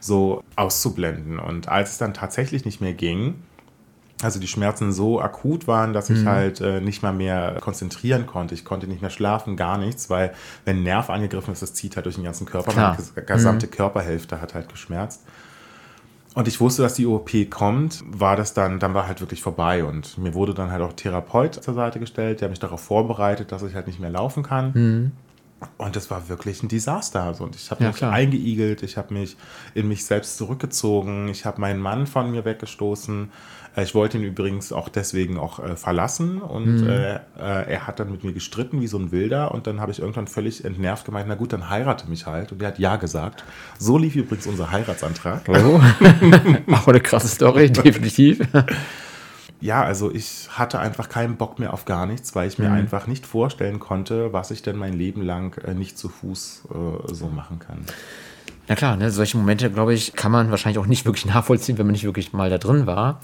so 0.00 0.42
auszublenden. 0.56 1.38
Und 1.38 1.68
als 1.68 1.92
es 1.92 1.98
dann 1.98 2.14
tatsächlich 2.14 2.64
nicht 2.64 2.80
mehr 2.80 2.94
ging, 2.94 3.34
also 4.22 4.38
die 4.38 4.46
Schmerzen 4.46 4.92
so 4.92 5.20
akut 5.20 5.66
waren, 5.66 5.92
dass 5.92 6.10
ich 6.10 6.20
mhm. 6.20 6.28
halt 6.28 6.60
äh, 6.60 6.80
nicht 6.80 7.02
mal 7.02 7.12
mehr 7.12 7.58
konzentrieren 7.60 8.26
konnte. 8.26 8.54
Ich 8.54 8.64
konnte 8.64 8.86
nicht 8.86 9.00
mehr 9.00 9.10
schlafen, 9.10 9.56
gar 9.56 9.78
nichts, 9.78 10.10
weil 10.10 10.32
wenn 10.64 10.78
ein 10.78 10.82
Nerv 10.82 11.10
angegriffen 11.10 11.52
ist, 11.52 11.62
das 11.62 11.74
zieht 11.74 11.96
halt 11.96 12.06
durch 12.06 12.16
den 12.16 12.24
ganzen 12.24 12.46
Körper. 12.46 12.72
Klar. 12.72 12.96
Meine 13.14 13.26
gesamte 13.26 13.66
mhm. 13.66 13.70
Körperhälfte 13.70 14.40
hat 14.40 14.54
halt 14.54 14.68
geschmerzt. 14.68 15.22
Und 16.34 16.48
ich 16.48 16.60
wusste, 16.60 16.82
dass 16.82 16.94
die 16.94 17.06
OP 17.06 17.30
kommt, 17.50 18.02
war 18.06 18.36
das 18.36 18.54
dann, 18.54 18.78
dann 18.78 18.94
war 18.94 19.06
halt 19.06 19.20
wirklich 19.20 19.42
vorbei. 19.42 19.84
Und 19.84 20.16
mir 20.16 20.32
wurde 20.34 20.54
dann 20.54 20.70
halt 20.70 20.80
auch 20.80 20.94
Therapeut 20.94 21.54
zur 21.62 21.74
Seite 21.74 22.00
gestellt, 22.00 22.40
der 22.40 22.48
mich 22.48 22.58
darauf 22.58 22.80
vorbereitet, 22.80 23.52
dass 23.52 23.62
ich 23.62 23.74
halt 23.74 23.86
nicht 23.86 24.00
mehr 24.00 24.10
laufen 24.10 24.42
kann. 24.42 24.72
Mhm. 24.72 25.12
Und 25.78 25.96
das 25.96 26.10
war 26.10 26.28
wirklich 26.28 26.62
ein 26.62 26.68
Desaster. 26.68 27.22
Also, 27.22 27.44
und 27.44 27.56
ich 27.56 27.70
habe 27.70 27.82
ja, 27.82 27.88
mich 27.88 27.98
klar. 27.98 28.12
eingeigelt, 28.12 28.82
ich 28.82 28.96
habe 28.96 29.14
mich 29.14 29.36
in 29.74 29.88
mich 29.88 30.04
selbst 30.04 30.36
zurückgezogen, 30.36 31.28
ich 31.28 31.44
habe 31.44 31.60
meinen 31.60 31.80
Mann 31.80 32.06
von 32.06 32.30
mir 32.30 32.44
weggestoßen. 32.44 33.30
Äh, 33.76 33.82
ich 33.82 33.94
wollte 33.94 34.18
ihn 34.18 34.24
übrigens 34.24 34.72
auch 34.72 34.88
deswegen 34.88 35.38
auch 35.38 35.58
äh, 35.58 35.76
verlassen 35.76 36.40
und 36.40 36.82
mhm. 36.82 36.88
äh, 36.88 37.14
äh, 37.14 37.18
er 37.36 37.86
hat 37.86 38.00
dann 38.00 38.10
mit 38.10 38.24
mir 38.24 38.32
gestritten 38.32 38.80
wie 38.80 38.86
so 38.86 38.98
ein 38.98 39.12
Wilder 39.12 39.52
und 39.52 39.66
dann 39.66 39.80
habe 39.80 39.92
ich 39.92 40.00
irgendwann 40.00 40.26
völlig 40.26 40.64
entnervt 40.64 41.04
gemeint, 41.04 41.26
na 41.28 41.34
gut, 41.34 41.52
dann 41.52 41.70
heirate 41.70 42.08
mich 42.08 42.26
halt. 42.26 42.52
Und 42.52 42.62
er 42.62 42.68
hat 42.68 42.78
ja 42.78 42.96
gesagt. 42.96 43.44
So 43.78 43.98
lief 43.98 44.16
übrigens 44.16 44.46
unser 44.46 44.70
Heiratsantrag. 44.70 45.42
Oh. 45.48 45.80
auch 46.72 46.88
eine 46.88 47.00
krasse 47.00 47.28
Story, 47.28 47.70
definitiv 47.72 48.40
ja, 49.62 49.82
also 49.84 50.12
ich 50.12 50.48
hatte 50.50 50.80
einfach 50.80 51.08
keinen 51.08 51.36
Bock 51.36 51.60
mehr 51.60 51.72
auf 51.72 51.84
gar 51.84 52.04
nichts, 52.06 52.34
weil 52.34 52.48
ich 52.48 52.58
mir 52.58 52.68
mhm. 52.68 52.74
einfach 52.74 53.06
nicht 53.06 53.24
vorstellen 53.26 53.78
konnte, 53.78 54.32
was 54.32 54.50
ich 54.50 54.62
denn 54.62 54.76
mein 54.76 54.92
Leben 54.92 55.22
lang 55.22 55.56
äh, 55.64 55.72
nicht 55.72 55.96
zu 55.96 56.08
Fuß 56.08 56.62
äh, 56.68 57.14
so 57.14 57.28
machen 57.28 57.60
kann. 57.60 57.78
Na 58.66 58.74
klar, 58.74 58.96
ne, 58.96 59.12
solche 59.12 59.36
Momente, 59.36 59.70
glaube 59.70 59.94
ich, 59.94 60.14
kann 60.14 60.32
man 60.32 60.50
wahrscheinlich 60.50 60.78
auch 60.78 60.86
nicht 60.86 61.06
wirklich 61.06 61.26
nachvollziehen, 61.32 61.78
wenn 61.78 61.86
man 61.86 61.92
nicht 61.92 62.04
wirklich 62.04 62.32
mal 62.32 62.50
da 62.50 62.58
drin 62.58 62.86
war. 62.86 63.20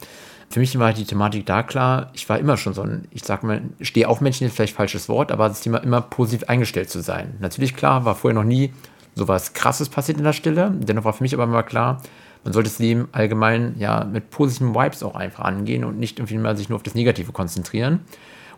Für 0.48 0.60
mich 0.60 0.78
war 0.78 0.92
die 0.92 1.04
Thematik 1.04 1.44
da 1.44 1.64
klar, 1.64 2.10
ich 2.14 2.28
war 2.28 2.38
immer 2.38 2.56
schon 2.56 2.72
so 2.72 2.82
ein, 2.82 3.06
ich 3.10 3.24
sag 3.24 3.42
mal, 3.42 3.60
stehe 3.80 4.08
auf 4.08 4.20
Menschen, 4.20 4.46
ist 4.46 4.54
vielleicht 4.54 4.76
falsches 4.76 5.08
Wort, 5.08 5.32
aber 5.32 5.48
das 5.48 5.60
Thema 5.60 5.78
immer 5.78 6.00
positiv 6.00 6.48
eingestellt 6.48 6.88
zu 6.88 7.00
sein. 7.00 7.34
Natürlich 7.40 7.74
klar, 7.74 8.04
war 8.04 8.14
vorher 8.14 8.40
noch 8.40 8.48
nie 8.48 8.72
sowas 9.16 9.52
krasses 9.52 9.88
passiert 9.88 10.18
in 10.18 10.24
der 10.24 10.32
Stille, 10.32 10.72
dennoch 10.72 11.04
war 11.04 11.12
für 11.12 11.24
mich 11.24 11.34
aber 11.34 11.44
immer 11.44 11.64
klar, 11.64 12.00
man 12.48 12.54
sollte 12.54 12.70
das 12.70 12.78
Leben 12.78 13.08
allgemein 13.12 13.74
ja 13.78 14.04
mit 14.04 14.30
positiven 14.30 14.74
Vibes 14.74 15.02
auch 15.02 15.14
einfach 15.14 15.44
angehen 15.44 15.84
und 15.84 15.98
nicht 15.98 16.18
irgendwie 16.18 16.38
mal 16.38 16.56
sich 16.56 16.70
nur 16.70 16.76
auf 16.76 16.82
das 16.82 16.94
Negative 16.94 17.30
konzentrieren. 17.30 18.00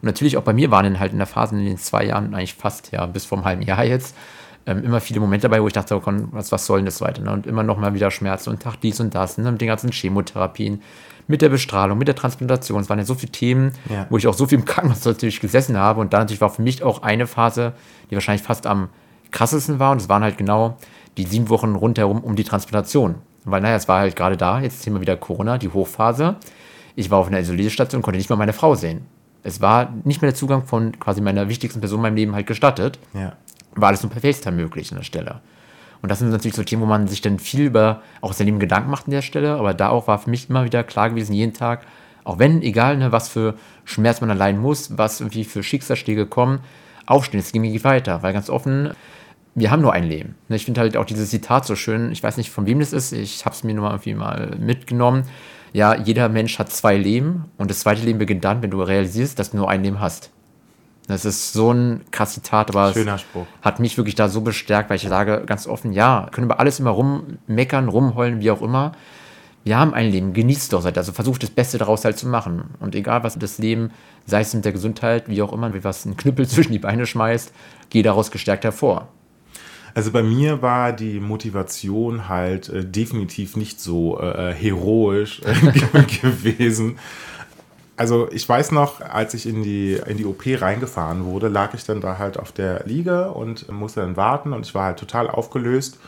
Und 0.01 0.05
natürlich 0.05 0.37
auch 0.37 0.45
bei 0.45 0.53
mir 0.53 0.71
waren 0.71 0.85
dann 0.85 1.01
halt 1.01 1.11
in 1.11 1.19
der 1.19 1.27
Phase 1.27 1.57
in 1.57 1.65
den 1.65 1.77
zwei 1.77 2.05
Jahren, 2.05 2.33
eigentlich 2.33 2.55
fast 2.55 2.93
ja 2.93 3.05
bis 3.07 3.25
vor 3.25 3.39
einem 3.39 3.45
halben 3.47 3.63
Jahr 3.63 3.85
jetzt, 3.85 4.15
ähm, 4.65 4.85
immer 4.85 5.01
viele 5.01 5.19
Momente 5.19 5.49
dabei, 5.49 5.61
wo 5.61 5.67
ich 5.67 5.73
dachte, 5.73 5.97
oh, 5.97 6.03
was, 6.31 6.53
was 6.53 6.67
soll 6.67 6.79
denn 6.79 6.85
das 6.85 7.01
weiter? 7.01 7.21
Ne? 7.21 7.33
Und 7.33 7.49
immer 7.49 7.65
noch 7.65 7.79
mal 7.79 7.93
wieder 7.93 8.13
Schmerzen 8.13 8.51
und 8.51 8.63
Tag 8.63 8.77
dies 8.81 9.01
und 9.01 9.13
das, 9.13 9.39
ne? 9.39 9.51
mit 9.51 9.61
den 9.61 9.67
ganzen 9.67 9.91
Chemotherapien, 9.91 10.83
mit 11.27 11.43
der 11.43 11.49
Bestrahlung, 11.49 11.99
mit 11.99 12.07
der 12.07 12.15
Transplantation. 12.15 12.81
Es 12.81 12.89
waren 12.89 13.01
ja 13.01 13.05
so 13.05 13.17
viele 13.17 13.33
Themen, 13.33 13.73
ja. 13.89 14.07
wo 14.09 14.19
ich 14.19 14.29
auch 14.29 14.35
so 14.35 14.47
viel 14.47 14.59
im 14.59 14.65
Krankenhaus 14.67 15.05
natürlich 15.05 15.41
gesessen 15.41 15.77
habe. 15.77 16.01
Und 16.01 16.13
dann 16.13 16.21
natürlich 16.21 16.41
war 16.41 16.51
für 16.51 16.63
mich 16.63 16.85
auch 16.85 17.03
eine 17.03 17.27
Phase, 17.27 17.73
die 18.09 18.15
wahrscheinlich 18.15 18.45
fast 18.45 18.69
am 18.69 18.89
krassesten 19.33 19.81
war. 19.81 19.91
Und 19.91 20.01
es 20.01 20.09
waren 20.09 20.23
halt 20.23 20.39
genau 20.39 20.77
die 21.17 21.25
sieben 21.25 21.49
Wochen 21.49 21.75
rundherum 21.75 22.23
um 22.23 22.37
die 22.37 22.45
Transplantation. 22.45 23.17
Weil, 23.51 23.61
naja, 23.61 23.77
es 23.77 23.89
war 23.89 24.01
halt 24.01 24.17
gerade 24.17 24.37
da, 24.37 24.61
jetzt 24.61 24.83
sehen 24.83 24.95
wir 24.95 25.01
wieder 25.01 25.17
Corona, 25.17 25.59
die 25.59 25.69
Hochphase. 25.69 26.37
Ich 26.97 27.11
war 27.11 27.19
auf 27.19 27.29
einer 27.29 27.41
Isolierstation 27.41 27.99
und 27.99 28.03
konnte 28.03 28.19
nicht 28.19 28.31
mal 28.31 28.37
meine 28.37 28.53
Frau 28.53 28.75
sehen. 28.75 29.07
Es 29.43 29.61
war 29.61 29.93
nicht 30.05 30.21
mehr 30.21 30.31
der 30.31 30.37
Zugang 30.37 30.65
von 30.65 30.99
quasi 30.99 31.21
meiner 31.21 31.49
wichtigsten 31.49 31.81
Person 31.81 31.99
in 31.99 32.03
meinem 32.03 32.17
Leben 32.17 32.35
halt 32.35 32.47
gestattet. 32.47 32.99
Ja. 33.15 33.33
War 33.75 33.89
alles 33.89 34.03
nur 34.03 34.11
per 34.11 34.21
FaceTime 34.21 34.57
möglich 34.57 34.91
an 34.91 34.99
der 34.99 35.05
Stelle. 35.05 35.41
Und 36.03 36.11
das 36.11 36.19
sind 36.19 36.31
natürlich 36.31 36.57
so 36.57 36.65
Themen, 36.65 36.83
wo 36.83 36.87
man 36.87 37.09
sich 37.09 37.21
dann 37.21 37.39
viel 37.39 37.61
über 37.61 38.03
auch 38.21 38.33
sein 38.33 38.47
Leben 38.47 38.59
Gedanken 38.59 38.91
macht 38.91 39.07
an 39.07 39.13
der 39.13 39.23
Stelle. 39.23 39.55
Aber 39.55 39.75
da 39.75 39.91
auch 39.91 40.09
war 40.09 40.19
für 40.19 40.31
mich 40.31 40.49
immer 40.49 40.65
wieder 40.65 40.83
klar 40.83 41.11
gewesen, 41.11 41.33
jeden 41.33 41.53
Tag, 41.53 41.87
auch 42.25 42.39
wenn, 42.39 42.63
egal, 42.63 42.97
ne, 42.97 43.13
was 43.13 43.29
für 43.29 43.55
Schmerz 43.85 44.21
man 44.21 44.31
erleiden 44.31 44.61
muss, 44.61 44.97
was 44.99 45.21
irgendwie 45.21 45.45
für 45.45 45.63
Schicksalsschläge 45.63 46.27
kommen, 46.27 46.61
aufstehen, 47.07 47.41
es 47.41 47.53
ging 47.53 47.85
weiter. 47.85 48.23
Weil 48.23 48.33
ganz 48.33 48.51
offen, 48.51 48.93
wir 49.55 49.71
haben 49.71 49.83
nur 49.83 49.93
ein 49.93 50.05
Leben. 50.05 50.37
Ne, 50.49 50.57
ich 50.57 50.65
finde 50.65 50.81
halt 50.81 50.97
auch 50.97 51.05
dieses 51.05 51.31
Zitat 51.31 51.67
so 51.67 51.75
schön. 51.75 52.13
Ich 52.13 52.23
weiß 52.23 52.37
nicht, 52.37 52.51
von 52.51 52.67
wem 52.67 52.81
das 52.81 52.93
ist. 52.93 53.13
Ich 53.13 53.45
habe 53.45 53.55
es 53.55 53.65
mir 53.65 53.75
nur 53.75 53.85
mal 53.85 53.93
irgendwie 53.93 54.15
mal 54.15 54.57
mitgenommen. 54.59 55.25
Ja, 55.73 55.95
jeder 55.95 56.29
Mensch 56.29 56.59
hat 56.59 56.71
zwei 56.71 56.97
Leben 56.97 57.45
und 57.57 57.71
das 57.71 57.81
zweite 57.81 58.03
Leben 58.03 58.19
beginnt 58.19 58.45
dann, 58.45 58.63
wenn 58.63 58.71
du 58.71 58.83
realisierst, 58.83 59.39
dass 59.39 59.53
du 59.53 59.57
nur 59.57 59.71
ein 59.71 59.83
Leben 59.83 60.01
hast. 60.01 60.31
Das 61.07 61.25
ist 61.25 61.53
so 61.53 61.73
ein 61.73 62.03
krasses 62.13 62.43
Zitat, 62.43 62.71
aber 62.71 62.93
Schöner 62.93 63.19
Spruch. 63.19 63.47
hat 63.63 63.81
mich 63.81 63.97
wirklich 63.97 64.15
da 64.15 64.29
so 64.29 64.43
bestärkt, 64.43 64.91
weil 64.91 64.97
ich 64.97 65.03
sage 65.03 65.43
ganz 65.45 65.67
offen, 65.67 65.93
ja, 65.93 66.29
können 66.31 66.49
wir 66.49 66.61
alles 66.61 66.79
immer 66.79 66.91
rummeckern, 66.91 67.89
rumheulen, 67.89 68.41
wie 68.41 68.51
auch 68.51 68.63
immer. 68.63 68.93
Wir 69.65 69.77
haben 69.77 69.93
ein 69.93 70.11
Leben, 70.11 70.33
genießt 70.33 70.73
doch, 70.73 70.85
also 70.85 71.13
versucht 71.13 71.43
das 71.43 71.51
Beste 71.51 71.79
daraus 71.79 72.05
halt 72.05 72.17
zu 72.17 72.27
machen. 72.29 72.71
Und 72.79 72.95
egal 72.95 73.25
was 73.25 73.39
das 73.39 73.59
Leben, 73.59 73.91
sei 74.25 74.41
es 74.41 74.55
mit 74.55 74.65
der 74.65 74.73
Gesundheit, 74.73 75.29
wie 75.29 75.43
auch 75.43 75.53
immer, 75.53 75.75
wie 75.75 75.85
was 75.85 76.05
ein 76.07 76.17
Knüppel 76.17 76.49
zwischen 76.49 76.73
die 76.73 76.79
Beine 76.79 77.07
schmeißt, 77.07 77.53
geh 77.91 78.03
daraus 78.03 78.31
gestärkt 78.31 78.65
hervor. 78.65 79.09
Also 79.95 80.11
bei 80.13 80.23
mir 80.23 80.63
war 80.63 80.93
die 80.93 81.21
Motivation 81.21 82.29
halt 82.29 82.69
äh, 82.69 82.85
definitiv 82.85 83.57
nicht 83.57 83.81
so 83.81 84.19
äh, 84.21 84.51
äh 84.51 84.55
heroisch 84.55 85.41
gewesen. 86.23 86.99
Also 87.97 88.31
ich 88.33 88.49
weiß 88.49 88.73
noch, 88.73 89.03
als 89.03 89.35
ich 89.35 89.47
in 89.47 89.63
die, 89.63 90.01
in 90.07 90.17
die 90.17 90.25
OP 90.25 90.43
reingefahren 90.47 91.27
wurde, 91.27 91.49
lag 91.49 91.75
ich 91.75 91.85
dann 91.85 92.01
da 92.01 92.17
halt 92.17 92.39
auf 92.39 92.51
der 92.51 92.85
Liege 92.87 93.31
und 93.33 93.71
musste 93.71 94.01
dann 94.01 94.17
warten 94.17 94.55
und 94.55 94.65
ich 94.65 94.75
war 94.75 94.85
halt 94.85 94.99
total 94.99 95.29
aufgelöst. 95.29 95.99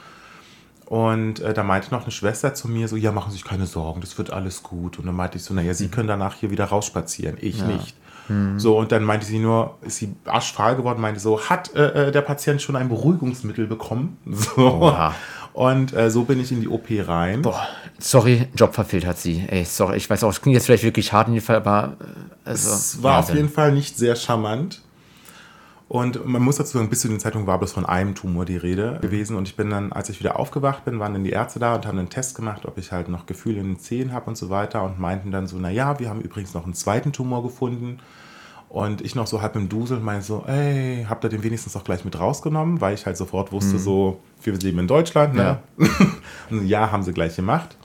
Und 0.86 1.40
äh, 1.40 1.52
da 1.52 1.62
meinte 1.62 1.90
noch 1.90 2.02
eine 2.02 2.10
Schwester 2.10 2.54
zu 2.54 2.68
mir 2.68 2.88
so, 2.88 2.96
ja, 2.96 3.12
machen 3.12 3.30
Sie 3.30 3.36
sich 3.36 3.44
keine 3.44 3.66
Sorgen, 3.66 4.00
das 4.00 4.16
wird 4.16 4.32
alles 4.32 4.62
gut. 4.62 4.98
Und 4.98 5.06
dann 5.06 5.14
meinte 5.14 5.36
ich 5.36 5.44
so, 5.44 5.52
naja, 5.52 5.74
Sie 5.74 5.86
mhm. 5.86 5.90
können 5.90 6.08
danach 6.08 6.34
hier 6.34 6.50
wieder 6.50 6.64
rausspazieren, 6.64 7.36
ich 7.40 7.58
ja. 7.58 7.66
nicht. 7.66 7.94
Mhm. 8.28 8.58
So, 8.58 8.78
und 8.78 8.92
dann 8.92 9.04
meinte 9.04 9.26
sie 9.26 9.38
nur, 9.38 9.78
ist 9.82 9.96
sie 9.96 10.14
arschfahl 10.24 10.76
geworden, 10.76 11.00
meinte 11.00 11.20
so, 11.20 11.40
hat 11.40 11.74
äh, 11.74 12.08
äh 12.08 12.12
der 12.12 12.22
Patient 12.22 12.62
schon 12.62 12.76
ein 12.76 12.88
Beruhigungsmittel 12.88 13.66
bekommen? 13.66 14.18
So. 14.26 14.92
Und 15.52 15.92
äh, 15.92 16.10
so 16.10 16.24
bin 16.24 16.40
ich 16.40 16.50
in 16.50 16.62
die 16.62 16.68
OP 16.68 16.86
rein. 16.90 17.42
Boah, 17.42 17.68
sorry, 17.98 18.48
Job 18.56 18.74
verfehlt 18.74 19.04
hat 19.04 19.18
sie. 19.18 19.44
Ey, 19.48 19.64
sorry, 19.64 19.98
ich 19.98 20.08
weiß 20.08 20.24
auch, 20.24 20.30
es 20.30 20.40
klingt 20.40 20.54
jetzt 20.54 20.66
vielleicht 20.66 20.82
wirklich 20.82 21.12
hart 21.12 21.28
in 21.28 21.34
dem 21.34 21.42
Fall, 21.42 21.56
aber. 21.56 21.96
Äh, 22.00 22.48
also, 22.48 22.70
es 22.70 23.02
war 23.02 23.18
Wahnsinn. 23.18 23.32
auf 23.32 23.36
jeden 23.36 23.52
Fall 23.52 23.72
nicht 23.72 23.98
sehr 23.98 24.16
charmant. 24.16 24.80
Und 25.92 26.24
man 26.24 26.40
muss 26.40 26.56
dazu 26.56 26.78
sagen, 26.78 26.88
bis 26.88 27.02
zu 27.02 27.08
dem 27.08 27.20
Zeitpunkt 27.20 27.46
war 27.46 27.58
bloß 27.58 27.72
von 27.72 27.84
einem 27.84 28.14
Tumor 28.14 28.46
die 28.46 28.56
Rede 28.56 28.98
gewesen. 29.02 29.36
Und 29.36 29.46
ich 29.46 29.56
bin 29.56 29.68
dann, 29.68 29.92
als 29.92 30.08
ich 30.08 30.20
wieder 30.20 30.40
aufgewacht 30.40 30.86
bin, 30.86 30.98
waren 30.98 31.12
dann 31.12 31.22
die 31.22 31.32
Ärzte 31.32 31.58
da 31.58 31.74
und 31.74 31.86
haben 31.86 31.98
einen 31.98 32.08
Test 32.08 32.34
gemacht, 32.34 32.64
ob 32.64 32.78
ich 32.78 32.92
halt 32.92 33.10
noch 33.10 33.26
Gefühle 33.26 33.60
in 33.60 33.74
den 33.74 33.78
Zehen 33.78 34.14
habe 34.14 34.30
und 34.30 34.38
so 34.38 34.48
weiter. 34.48 34.84
Und 34.84 34.98
meinten 34.98 35.30
dann 35.30 35.46
so, 35.46 35.58
naja, 35.58 35.98
wir 35.98 36.08
haben 36.08 36.22
übrigens 36.22 36.54
noch 36.54 36.64
einen 36.64 36.72
zweiten 36.72 37.12
Tumor 37.12 37.42
gefunden. 37.42 37.98
Und 38.70 39.02
ich 39.02 39.14
noch 39.14 39.26
so 39.26 39.42
halb 39.42 39.54
im 39.54 39.68
Dusel 39.68 40.00
meine 40.00 40.22
so, 40.22 40.44
ey, 40.46 41.04
habt 41.06 41.24
ihr 41.24 41.28
den 41.28 41.42
wenigstens 41.42 41.76
auch 41.76 41.84
gleich 41.84 42.06
mit 42.06 42.18
rausgenommen? 42.18 42.80
Weil 42.80 42.94
ich 42.94 43.04
halt 43.04 43.18
sofort 43.18 43.52
wusste, 43.52 43.74
mhm. 43.74 43.80
so, 43.80 44.20
wir 44.42 44.54
leben 44.54 44.78
in 44.78 44.86
Deutschland, 44.86 45.34
ne? 45.34 45.58
Ja. 45.76 45.86
und 46.50 46.66
ja, 46.68 46.90
haben 46.90 47.02
sie 47.02 47.12
gleich 47.12 47.36
gemacht. 47.36 47.76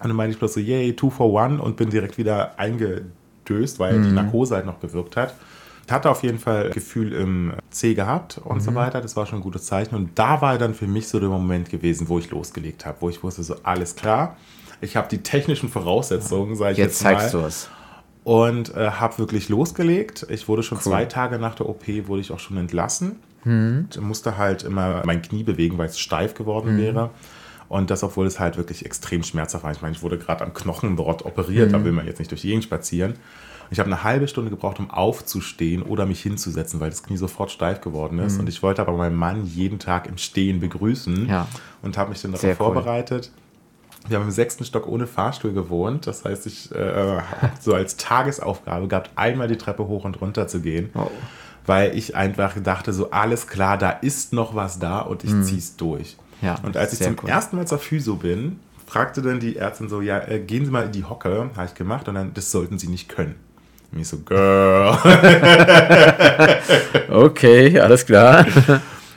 Und 0.00 0.08
dann 0.08 0.16
meinte 0.16 0.32
ich 0.32 0.38
bloß 0.38 0.54
so, 0.54 0.60
yay, 0.60 0.96
two 0.96 1.10
for 1.10 1.30
one 1.30 1.60
und 1.60 1.76
bin 1.76 1.90
direkt 1.90 2.16
wieder 2.16 2.58
eingedöst, 2.58 3.78
weil 3.78 3.98
mhm. 3.98 4.02
die 4.04 4.12
Narkose 4.12 4.54
halt 4.54 4.64
noch 4.64 4.80
gewirkt 4.80 5.18
hat. 5.18 5.34
Ich 5.86 5.92
hatte 5.92 6.10
auf 6.10 6.22
jeden 6.22 6.38
Fall 6.38 6.70
Gefühl 6.70 7.12
im 7.12 7.52
C 7.70 7.94
gehabt 7.94 8.38
und 8.42 8.56
mhm. 8.56 8.60
so 8.60 8.74
weiter. 8.74 9.00
Das 9.00 9.16
war 9.16 9.26
schon 9.26 9.40
ein 9.40 9.42
gutes 9.42 9.64
Zeichen. 9.64 9.94
Und 9.94 10.18
da 10.18 10.40
war 10.40 10.56
dann 10.58 10.74
für 10.74 10.86
mich 10.86 11.08
so 11.08 11.20
der 11.20 11.28
Moment 11.28 11.68
gewesen, 11.68 12.08
wo 12.08 12.18
ich 12.18 12.30
losgelegt 12.30 12.86
habe, 12.86 12.98
wo 13.00 13.10
ich 13.10 13.22
wusste, 13.22 13.42
so 13.42 13.56
alles 13.62 13.94
klar. 13.94 14.36
Ich 14.80 14.96
habe 14.96 15.08
die 15.08 15.18
technischen 15.18 15.68
Voraussetzungen, 15.68 16.56
sage 16.56 16.72
ich 16.72 16.78
jetzt, 16.78 17.00
jetzt 17.00 17.00
zeigst 17.00 17.34
du 17.34 17.38
es. 17.40 17.68
Und 18.22 18.74
äh, 18.74 18.92
habe 18.92 19.18
wirklich 19.18 19.50
losgelegt. 19.50 20.26
Ich 20.30 20.48
wurde 20.48 20.62
schon 20.62 20.78
cool. 20.78 20.84
zwei 20.84 21.04
Tage 21.04 21.38
nach 21.38 21.54
der 21.54 21.68
OP, 21.68 21.86
wurde 22.06 22.22
ich 22.22 22.32
auch 22.32 22.38
schon 22.38 22.56
entlassen. 22.56 23.16
Mhm. 23.44 23.88
Ich 23.90 24.00
musste 24.00 24.38
halt 24.38 24.62
immer 24.62 25.02
mein 25.04 25.20
Knie 25.20 25.42
bewegen, 25.42 25.76
weil 25.76 25.88
es 25.88 25.98
steif 25.98 26.34
geworden 26.34 26.76
mhm. 26.76 26.80
wäre. 26.80 27.10
Und 27.68 27.90
das, 27.90 28.02
obwohl 28.02 28.26
es 28.26 28.40
halt 28.40 28.56
wirklich 28.56 28.86
extrem 28.86 29.22
schmerzhaft 29.22 29.64
war. 29.64 29.72
Ich 29.72 29.82
meine, 29.82 29.94
ich 29.94 30.02
wurde 30.02 30.18
gerade 30.18 30.44
am 30.44 30.54
Knochenbrott 30.54 31.24
operiert, 31.24 31.72
da 31.72 31.84
will 31.84 31.92
man 31.92 32.06
jetzt 32.06 32.18
nicht 32.18 32.30
durch 32.30 32.42
die 32.42 32.48
Gegend 32.48 32.64
spazieren. 32.64 33.14
Ich 33.70 33.78
habe 33.80 33.90
eine 33.90 34.04
halbe 34.04 34.28
Stunde 34.28 34.50
gebraucht, 34.50 34.78
um 34.78 34.90
aufzustehen 34.90 35.82
oder 35.82 36.06
mich 36.06 36.20
hinzusetzen, 36.22 36.80
weil 36.80 36.90
das 36.90 37.02
Knie 37.02 37.16
sofort 37.16 37.50
steif 37.50 37.80
geworden 37.80 38.18
ist. 38.18 38.38
Und 38.38 38.48
ich 38.48 38.62
wollte 38.62 38.82
aber 38.82 38.92
meinen 38.92 39.16
Mann 39.16 39.44
jeden 39.46 39.78
Tag 39.78 40.06
im 40.06 40.18
Stehen 40.18 40.60
begrüßen 40.60 41.28
Ja. 41.28 41.46
und 41.82 41.96
habe 41.98 42.10
mich 42.10 42.22
dann 42.22 42.32
darauf 42.32 42.44
cool. 42.50 42.54
vorbereitet. 42.56 43.30
Wir 44.06 44.18
haben 44.18 44.24
im 44.26 44.30
sechsten 44.30 44.64
Stock 44.64 44.86
ohne 44.86 45.06
Fahrstuhl 45.06 45.52
gewohnt. 45.52 46.06
Das 46.06 46.24
heißt, 46.24 46.46
ich 46.46 46.70
äh, 46.74 47.20
so 47.60 47.74
als 47.74 47.96
Tagesaufgabe 47.96 48.86
gehabt, 48.86 49.10
einmal 49.16 49.48
die 49.48 49.56
Treppe 49.56 49.86
hoch 49.88 50.04
und 50.04 50.20
runter 50.20 50.46
zu 50.46 50.60
gehen. 50.60 50.90
Wow. 50.92 51.10
Weil 51.66 51.96
ich 51.96 52.14
einfach 52.14 52.54
dachte, 52.62 52.92
so 52.92 53.10
alles 53.10 53.46
klar, 53.46 53.78
da 53.78 53.90
ist 53.90 54.34
noch 54.34 54.54
was 54.54 54.78
da 54.78 55.00
und 55.00 55.24
ich 55.24 55.32
zieh's 55.44 55.76
durch. 55.76 56.16
Mhm. 56.18 56.46
Ja, 56.46 56.58
und 56.62 56.76
als 56.76 56.92
ich 56.92 56.98
zum 56.98 57.16
cool. 57.22 57.30
ersten 57.30 57.56
Mal 57.56 57.66
zur 57.66 57.78
Physio 57.78 58.16
bin, 58.16 58.60
fragte 58.86 59.22
dann 59.22 59.40
die 59.40 59.56
Ärztin 59.56 59.88
so, 59.88 60.02
ja, 60.02 60.18
äh, 60.28 60.40
gehen 60.40 60.66
Sie 60.66 60.70
mal 60.70 60.84
in 60.84 60.92
die 60.92 61.04
Hocke, 61.04 61.48
habe 61.56 61.66
ich 61.66 61.74
gemacht, 61.74 62.06
und 62.06 62.16
dann, 62.16 62.34
das 62.34 62.50
sollten 62.50 62.78
Sie 62.78 62.88
nicht 62.88 63.08
können. 63.08 63.36
Ich 63.96 64.08
so, 64.08 64.18
Girl. 64.18 64.98
Okay, 67.10 67.78
alles 67.78 68.06
klar. 68.06 68.46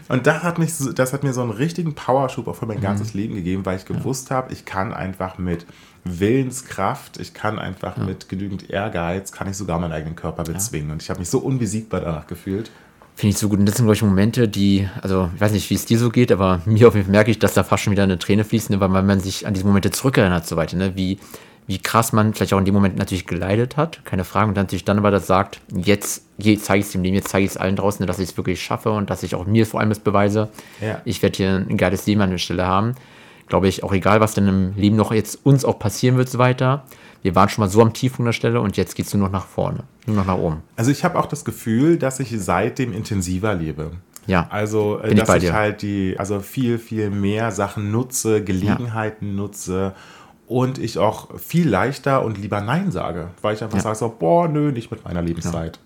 Und 0.10 0.26
das 0.28 0.44
hat, 0.44 0.58
mich, 0.60 0.72
das 0.96 1.12
hat 1.14 1.24
mir 1.24 1.34
so 1.34 1.42
einen 1.42 1.52
richtigen 1.52 1.94
Powerschub 1.96 2.48
auch 2.48 2.56
für 2.56 2.66
Mhm. 2.66 2.74
mein 2.74 2.82
ganzes 2.82 3.14
Leben 3.14 3.36
gegeben, 3.36 3.66
weil 3.66 3.78
ich 3.78 3.86
gewusst 3.86 4.32
habe, 4.32 4.54
ich 4.54 4.66
kann 4.66 4.94
einfach 4.94 5.38
mit 5.38 5.66
Willenskraft, 6.06 7.20
ich 7.20 7.34
kann 7.34 7.60
einfach 7.60 7.98
mit 7.98 8.30
genügend 8.30 8.70
Ehrgeiz, 8.70 9.32
kann 9.32 9.50
ich 9.50 9.58
sogar 9.58 9.80
meinen 9.80 9.92
eigenen 9.92 10.16
Körper 10.16 10.44
bezwingen. 10.44 10.92
Und 10.92 11.02
ich 11.02 11.10
habe 11.10 11.20
mich 11.20 11.30
so 11.30 11.40
unbesiegbar 11.40 12.00
danach 12.02 12.28
gefühlt. 12.28 12.72
Finde 13.16 13.32
ich 13.32 13.38
so 13.40 13.50
gut. 13.50 13.60
Und 13.60 13.66
das 13.66 13.76
sind, 13.76 13.86
glaube 13.86 13.96
ich, 13.96 14.04
Momente, 14.04 14.48
die, 14.48 14.88
also 15.02 15.30
ich 15.36 15.42
weiß 15.42 15.52
nicht, 15.52 15.70
wie 15.72 15.74
es 15.74 15.86
dir 15.86 15.98
so 15.98 16.10
geht, 16.12 16.32
aber 16.32 16.62
mir 16.66 16.88
auf 16.88 16.94
jeden 16.94 17.06
Fall 17.08 17.12
merke 17.12 17.32
ich, 17.32 17.40
dass 17.40 17.54
da 17.56 17.64
fast 17.64 17.84
schon 17.84 17.92
wieder 17.92 18.04
eine 18.04 18.20
Träne 18.20 18.44
fließt, 18.46 18.70
ne, 18.70 18.80
weil 18.80 18.90
man, 18.90 19.06
man 19.08 19.20
sich 19.20 19.48
an 19.48 19.54
diese 19.56 19.66
Momente 19.66 19.90
zurückerinnert, 19.90 20.46
so 20.48 20.56
weiter, 20.56 20.78
ne? 20.78 20.96
wie, 20.96 21.18
wie 21.68 21.80
krass 21.80 22.14
man 22.14 22.34
vielleicht 22.34 22.54
auch 22.54 22.60
in 22.60 22.66
dem 22.66 22.74
Moment 22.74 22.98
natürlich 22.98 23.28
geleidet 23.28 23.76
hat, 23.76 24.04
keine 24.06 24.24
Frage, 24.24 24.48
und 24.48 24.56
dann 24.56 24.66
natürlich 24.66 24.86
dann 24.86 24.98
aber 24.98 25.12
das 25.12 25.28
sagt, 25.28 25.60
jetzt 25.70 26.24
zeige 26.40 26.80
ich 26.80 26.86
es 26.86 26.92
dem 26.94 27.04
Leben, 27.04 27.16
jetzt 27.16 27.28
zeige 27.28 27.46
ich 27.46 27.52
es 27.52 27.58
allen 27.58 27.76
draußen, 27.76 28.08
dass 28.08 28.20
ich 28.20 28.30
es 28.30 28.38
wirklich 28.38 28.62
schaffe 28.62 28.92
und 28.92 29.10
dass 29.10 29.22
ich 29.24 29.36
auch 29.36 29.46
mir 29.46 29.66
vor 29.66 29.82
allem 29.82 29.90
das 29.90 30.00
beweise, 30.00 30.50
Ja. 30.82 31.02
ich 31.04 31.22
werde 31.22 31.36
hier 31.36 31.66
ein 31.70 31.78
geiles 31.78 32.06
Leben 32.08 32.22
an 32.22 32.32
der 32.32 32.38
Stelle 32.38 32.66
haben. 32.66 32.96
Glaube 33.48 33.68
ich, 33.68 33.84
auch 33.84 33.94
egal, 33.94 34.20
was 34.22 34.34
denn 34.34 34.48
im 34.48 34.74
Leben 34.76 34.96
noch 34.96 35.12
jetzt 35.12 35.46
uns 35.46 35.64
auch 35.66 35.78
passieren 35.80 36.18
wird, 36.18 36.30
so 36.30 36.38
weiter. 36.38 36.84
Wir 37.22 37.36
waren 37.36 37.50
schon 37.50 37.64
mal 37.64 37.70
so 37.70 37.82
am 37.82 37.94
Tiefpunkt 37.94 38.28
der 38.28 38.34
Stelle 38.34 38.62
und 38.62 38.78
jetzt 38.78 38.96
geht 38.96 39.08
es 39.08 39.14
nur 39.14 39.26
noch 39.26 39.32
nach 39.34 39.46
vorne, 39.46 39.84
nur 40.06 40.16
noch 40.18 40.26
nach 40.26 40.38
oben. 40.38 40.64
Also 40.78 40.92
ich 40.92 41.04
habe 41.04 41.18
auch 41.20 41.26
das 41.26 41.44
Gefühl, 41.44 41.98
dass 41.98 42.20
ich 42.20 42.34
seitdem 42.38 42.94
intensiver 42.94 43.54
lebe. 43.56 43.92
Ja. 44.26 44.48
Also, 44.50 45.00
äh, 45.02 45.12
ich 45.14 45.20
dass 45.20 45.34
ich, 45.36 45.44
dir. 45.44 45.54
halt 45.54 45.82
die, 45.82 46.16
also 46.18 46.40
viel, 46.42 46.78
viel 46.78 47.10
mehr 47.10 47.52
Sachen 47.52 47.92
nutze, 47.92 48.44
Gelegenheiten 48.44 49.36
nutze 49.36 49.94
und 50.48 50.78
ich 50.80 50.98
auch 50.98 51.38
viel 51.38 51.68
leichter 51.68 52.24
und 52.24 52.38
lieber 52.38 52.62
Nein 52.62 52.90
sage, 52.90 53.30
weil 53.42 53.54
ich 53.56 53.64
einfach 53.64 53.78
Ja. 53.78 53.84
sage 53.84 53.96
so, 53.98 54.16
boah, 54.18 54.48
nö, 54.48 54.72
nicht 54.72 54.90
mit 54.90 55.04
meiner 55.04 55.22
Lebenszeit. 55.22 55.78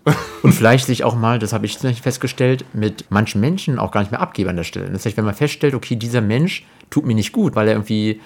Und 0.42 0.52
vielleicht 0.52 0.86
sich 0.86 1.02
auch 1.02 1.16
mal, 1.16 1.40
das 1.40 1.52
habe 1.52 1.66
ich 1.66 1.78
festgestellt, 1.78 2.64
mit 2.72 3.06
manchen 3.10 3.40
Menschen 3.40 3.80
auch 3.80 3.90
gar 3.90 4.00
nicht 4.00 4.12
mehr 4.12 4.20
abgeben 4.20 4.50
an 4.50 4.56
der 4.56 4.64
Stelle. 4.64 4.88
Das 4.90 5.04
heißt, 5.04 5.16
wenn 5.16 5.24
man 5.24 5.34
feststellt, 5.34 5.74
okay, 5.74 5.96
dieser 5.96 6.20
Mensch 6.20 6.64
tut 6.90 7.04
mir 7.04 7.14
nicht 7.14 7.32
gut, 7.32 7.56
weil 7.56 7.66
er 7.66 7.74
irgendwie 7.74 8.20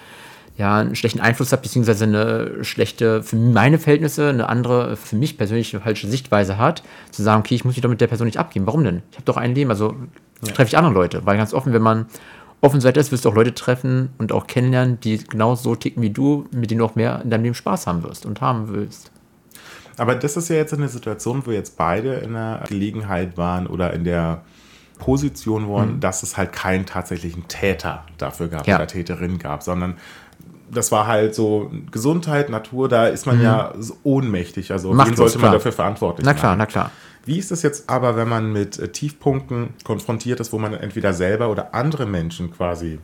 ja, 0.59 0.79
einen 0.79 0.97
schlechten 0.97 1.21
Einfluss 1.21 1.53
hat, 1.53 1.63
beziehungsweise 1.63 2.05
eine 2.05 2.65
schlechte, 2.65 3.23
für 3.23 3.37
meine 3.37 3.79
Verhältnisse, 3.79 4.29
eine 4.29 4.49
andere, 4.49 4.97
für 4.97 5.17
mich 5.17 5.37
persönlich 5.37 5.75
eine 5.75 5.83
falsche 5.83 6.07
Sichtweise 6.07 6.57
hat, 6.59 6.83
zu 7.11 7.23
sagen, 7.23 7.41
okay, 7.41 7.55
ich 7.55 7.65
muss 7.65 7.77
mich 7.77 7.83
doch 7.83 7.91
mit 7.91 8.01
der 8.01 8.07
Person 8.07 8.27
nicht 8.27 8.39
abgeben. 8.39 8.67
Warum 8.67 8.85
denn? 8.85 9.03
Ich 9.11 9.17
habe 9.17 9.27
doch 9.27 9.37
ein 9.37 9.55
Leben, 9.55 9.71
also 9.71 9.95
treffe 10.55 10.69
ich 10.69 10.79
andere 10.79 10.95
Leute. 10.95 11.27
Weil 11.27 11.37
ganz 11.37 11.53
offen, 11.53 11.73
wenn 11.75 11.83
man 11.83 12.07
offen 12.61 12.81
ist, 12.81 13.13
wirst 13.13 13.25
du 13.25 13.29
auch 13.29 13.35
Leute 13.35 13.55
treffen 13.55 14.11
und 14.19 14.33
auch 14.33 14.47
kennenlernen, 14.47 14.99
die 15.01 15.19
genau 15.19 15.55
so 15.55 15.75
ticken 15.77 16.03
wie 16.03 16.11
du, 16.11 16.47
mit 16.53 16.71
denen 16.71 16.79
du 16.81 16.85
auch 16.85 16.95
mehr 16.97 17.21
in 17.23 17.31
deinem 17.31 17.45
Leben 17.45 17.55
Spaß 17.55 17.87
haben 17.87 18.03
wirst 18.03 18.27
und 18.27 18.41
haben 18.41 18.69
willst. 18.73 19.11
Aber 19.99 20.15
das 20.15 20.37
ist 20.37 20.49
ja 20.49 20.57
jetzt 20.57 20.75
eine 20.75 20.89
Situation, 20.89 21.47
wo 21.47 21.51
jetzt 21.53 21.77
beide 21.79 22.15
in 22.15 22.35
der 22.35 22.65
Gelegenheit 22.69 23.37
waren 23.39 23.67
oder 23.67 23.93
in 23.93 24.05
der 24.05 24.43
Position 24.99 25.69
waren, 25.69 26.01
dass 26.01 26.23
es 26.23 26.37
halt 26.37 26.53
keinen 26.53 26.87
tatsächlichen 26.87 27.49
Täter 27.49 28.05
dafür 28.19 28.49
gab 28.49 28.67
Ja. 28.67 28.77
oder 28.77 28.87
Täterin 28.87 29.39
gab, 29.39 29.63
sondern 29.63 29.97
das 30.71 30.91
war 30.91 31.07
halt 31.07 31.35
so 31.35 31.71
Gesundheit, 31.93 32.51
Natur, 32.51 32.89
da 32.89 33.07
ist 33.07 33.27
man 33.27 33.41
ja 33.41 33.73
so 33.79 33.97
ohnmächtig. 34.03 34.73
Also 34.73 34.91
wen 34.91 34.97
Machtlos, 34.97 35.17
sollte 35.19 35.39
man 35.39 35.43
klar. 35.45 35.53
dafür 35.55 35.73
verantwortlich 35.73 36.25
Na 36.27 36.35
klar, 36.35 36.53
machen? 36.53 36.59
na 36.59 36.67
klar. 36.67 36.91
Wie 37.27 37.39
ist 37.39 37.51
es 37.51 37.63
jetzt 37.63 37.91
aber, 37.91 38.17
wenn 38.17 38.29
man 38.29 38.53
mit 38.53 38.79
äh, 38.79 38.89
Tiefpunkten 38.89 39.71
konfrontiert 39.83 40.39
ist, 40.39 40.53
wo 40.53 40.59
man 40.59 40.73
entweder 40.75 41.13
selber 41.13 41.51
oder 41.51 41.75
andere 41.75 42.07
Menschen 42.07 42.53
quasi 42.53 43.01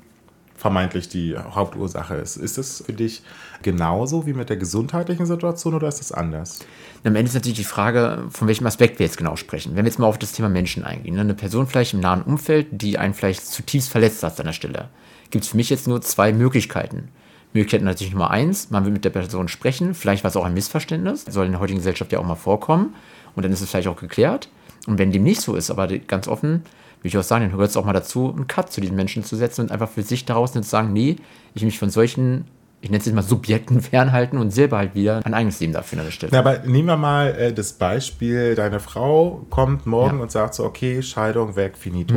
vermeintlich 0.54 1.08
die 1.08 1.36
Hauptursache 1.36 2.14
ist? 2.14 2.36
Ist 2.36 2.56
es 2.56 2.84
für 2.86 2.92
dich 2.92 3.24
genauso 3.62 4.24
wie 4.24 4.32
mit 4.32 4.48
der 4.48 4.58
gesundheitlichen 4.58 5.26
Situation 5.26 5.74
oder 5.74 5.88
ist 5.88 6.00
es 6.00 6.12
anders? 6.12 6.60
Am 7.02 7.16
Ende 7.16 7.30
ist 7.30 7.34
natürlich 7.34 7.58
die 7.58 7.64
Frage, 7.64 8.26
von 8.30 8.46
welchem 8.46 8.66
Aspekt 8.66 9.00
wir 9.00 9.06
jetzt 9.06 9.18
genau 9.18 9.34
sprechen. 9.34 9.74
Wenn 9.74 9.84
wir 9.84 9.90
jetzt 9.90 9.98
mal 9.98 10.06
auf 10.06 10.18
das 10.18 10.30
Thema 10.30 10.48
Menschen 10.48 10.84
eingehen, 10.84 11.16
ne? 11.16 11.22
eine 11.22 11.34
Person 11.34 11.66
vielleicht 11.66 11.94
im 11.94 12.00
nahen 12.00 12.22
Umfeld, 12.22 12.68
die 12.70 12.98
einen 12.98 13.14
vielleicht 13.14 13.44
zutiefst 13.44 13.90
verletzt 13.90 14.22
hat 14.22 14.38
an 14.38 14.46
der 14.46 14.52
Stelle, 14.52 14.88
gibt 15.30 15.42
es 15.42 15.50
für 15.50 15.56
mich 15.56 15.68
jetzt 15.68 15.88
nur 15.88 16.00
zwei 16.00 16.32
Möglichkeiten. 16.32 17.08
Möglichkeit 17.54 17.82
natürlich 17.82 18.12
Nummer 18.12 18.30
eins, 18.30 18.70
man 18.70 18.84
will 18.84 18.92
mit 18.92 19.04
der 19.04 19.10
Person 19.10 19.48
sprechen, 19.48 19.94
vielleicht 19.94 20.22
war 20.22 20.30
es 20.30 20.36
auch 20.36 20.44
ein 20.44 20.54
Missverständnis, 20.54 21.24
soll 21.28 21.46
in 21.46 21.52
der 21.52 21.60
heutigen 21.60 21.80
Gesellschaft 21.80 22.12
ja 22.12 22.20
auch 22.20 22.24
mal 22.24 22.36
vorkommen 22.36 22.94
und 23.34 23.42
dann 23.44 23.52
ist 23.52 23.60
es 23.60 23.70
vielleicht 23.70 23.88
auch 23.88 23.96
geklärt. 23.96 24.48
Und 24.86 24.98
wenn 24.98 25.12
dem 25.12 25.22
nicht 25.22 25.40
so 25.40 25.54
ist, 25.54 25.70
aber 25.70 25.86
ganz 25.86 26.26
offen, 26.28 26.62
würde 26.98 27.08
ich 27.08 27.18
auch 27.18 27.22
sagen, 27.22 27.44
dann 27.44 27.52
gehört 27.52 27.70
es 27.70 27.76
auch 27.76 27.84
mal 27.84 27.92
dazu, 27.92 28.32
einen 28.34 28.46
Cut 28.46 28.72
zu 28.72 28.80
diesen 28.80 28.96
Menschen 28.96 29.24
zu 29.24 29.36
setzen 29.36 29.62
und 29.62 29.70
einfach 29.72 29.88
für 29.88 30.02
sich 30.02 30.24
daraus 30.24 30.52
zu 30.52 30.62
sagen, 30.62 30.92
nee, 30.92 31.16
ich 31.54 31.62
will 31.62 31.66
mich 31.66 31.78
von 31.78 31.90
solchen, 31.90 32.44
ich 32.80 32.90
nenne 32.90 33.00
es 33.00 33.06
jetzt 33.06 33.14
mal 33.14 33.22
Subjekten 33.22 33.80
fernhalten 33.80 34.38
und 34.38 34.50
selber 34.50 34.78
halt 34.78 34.94
wieder 34.94 35.20
ein 35.24 35.34
eigenes 35.34 35.60
Leben 35.60 35.72
dafür 35.72 35.98
Stelle. 36.10 36.32
Ja, 36.32 36.40
aber 36.40 36.58
nehmen 36.60 36.86
wir 36.88 36.96
mal 36.96 37.28
äh, 37.34 37.52
das 37.52 37.72
Beispiel, 37.72 38.54
deine 38.54 38.80
Frau 38.80 39.44
kommt 39.50 39.86
morgen 39.86 40.16
Ja. 40.18 40.22
und 40.22 40.30
sagt 40.30 40.54
so, 40.54 40.64
okay, 40.64 41.02
Scheidung 41.02 41.56
weg, 41.56 41.76
finito. 41.76 42.14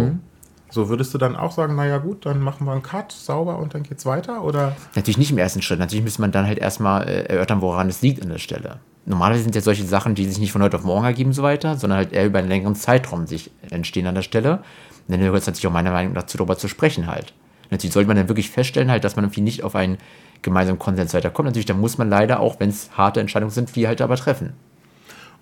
So 0.69 0.89
würdest 0.89 1.13
du 1.13 1.17
dann 1.17 1.35
auch 1.35 1.51
sagen, 1.51 1.75
naja 1.75 1.99
gut, 1.99 2.25
dann 2.25 2.41
machen 2.41 2.65
wir 2.65 2.73
einen 2.73 2.81
Cut, 2.81 3.11
sauber 3.11 3.59
und 3.59 3.73
dann 3.73 3.83
geht's 3.83 4.05
weiter? 4.05 4.43
Oder? 4.43 4.75
Natürlich 4.95 5.17
nicht 5.17 5.31
im 5.31 5.37
ersten 5.37 5.61
Schritt. 5.61 5.79
Natürlich 5.79 6.03
müsste 6.03 6.21
man 6.21 6.31
dann 6.31 6.47
halt 6.47 6.57
erstmal 6.57 7.07
äh, 7.07 7.23
erörtern, 7.25 7.61
woran 7.61 7.87
es 7.87 8.01
liegt 8.01 8.21
an 8.21 8.29
der 8.29 8.39
Stelle. 8.39 8.79
Normalerweise 9.05 9.43
sind 9.43 9.55
ja 9.55 9.61
solche 9.61 9.85
Sachen, 9.85 10.15
die 10.15 10.25
sich 10.25 10.39
nicht 10.39 10.51
von 10.51 10.63
heute 10.63 10.77
auf 10.77 10.83
morgen 10.83 11.05
ergeben 11.05 11.31
so 11.31 11.43
weiter, 11.43 11.77
sondern 11.77 11.97
halt 11.97 12.11
eher 12.11 12.25
über 12.25 12.39
einen 12.39 12.49
längeren 12.49 12.75
Zeitraum 12.75 13.27
sich 13.27 13.51
entstehen 13.69 14.07
an 14.07 14.15
der 14.15 14.23
Stelle. 14.23 14.57
Und 15.07 15.11
dann 15.11 15.19
gehört 15.19 15.37
es 15.37 15.47
natürlich 15.47 15.67
auch 15.67 15.71
meiner 15.71 15.91
Meinung 15.91 16.13
nach 16.13 16.23
dazu, 16.23 16.37
darüber 16.37 16.57
zu 16.57 16.67
sprechen 16.67 17.05
halt. 17.05 17.33
Natürlich 17.69 17.93
sollte 17.93 18.07
man 18.07 18.17
dann 18.17 18.27
wirklich 18.27 18.49
feststellen 18.49 18.89
halt, 18.89 19.03
dass 19.03 19.15
man 19.15 19.25
irgendwie 19.25 19.41
nicht 19.41 19.63
auf 19.63 19.75
einen 19.75 19.97
gemeinsamen 20.41 20.79
Konsens 20.79 21.13
weiterkommt. 21.13 21.47
Natürlich, 21.47 21.65
da 21.65 21.73
muss 21.73 21.97
man 21.97 22.09
leider 22.09 22.39
auch, 22.39 22.59
wenn 22.59 22.69
es 22.69 22.89
harte 22.97 23.19
Entscheidungen 23.19 23.51
sind, 23.51 23.75
die 23.75 23.87
halt 23.87 24.01
aber 24.01 24.15
treffen. 24.15 24.53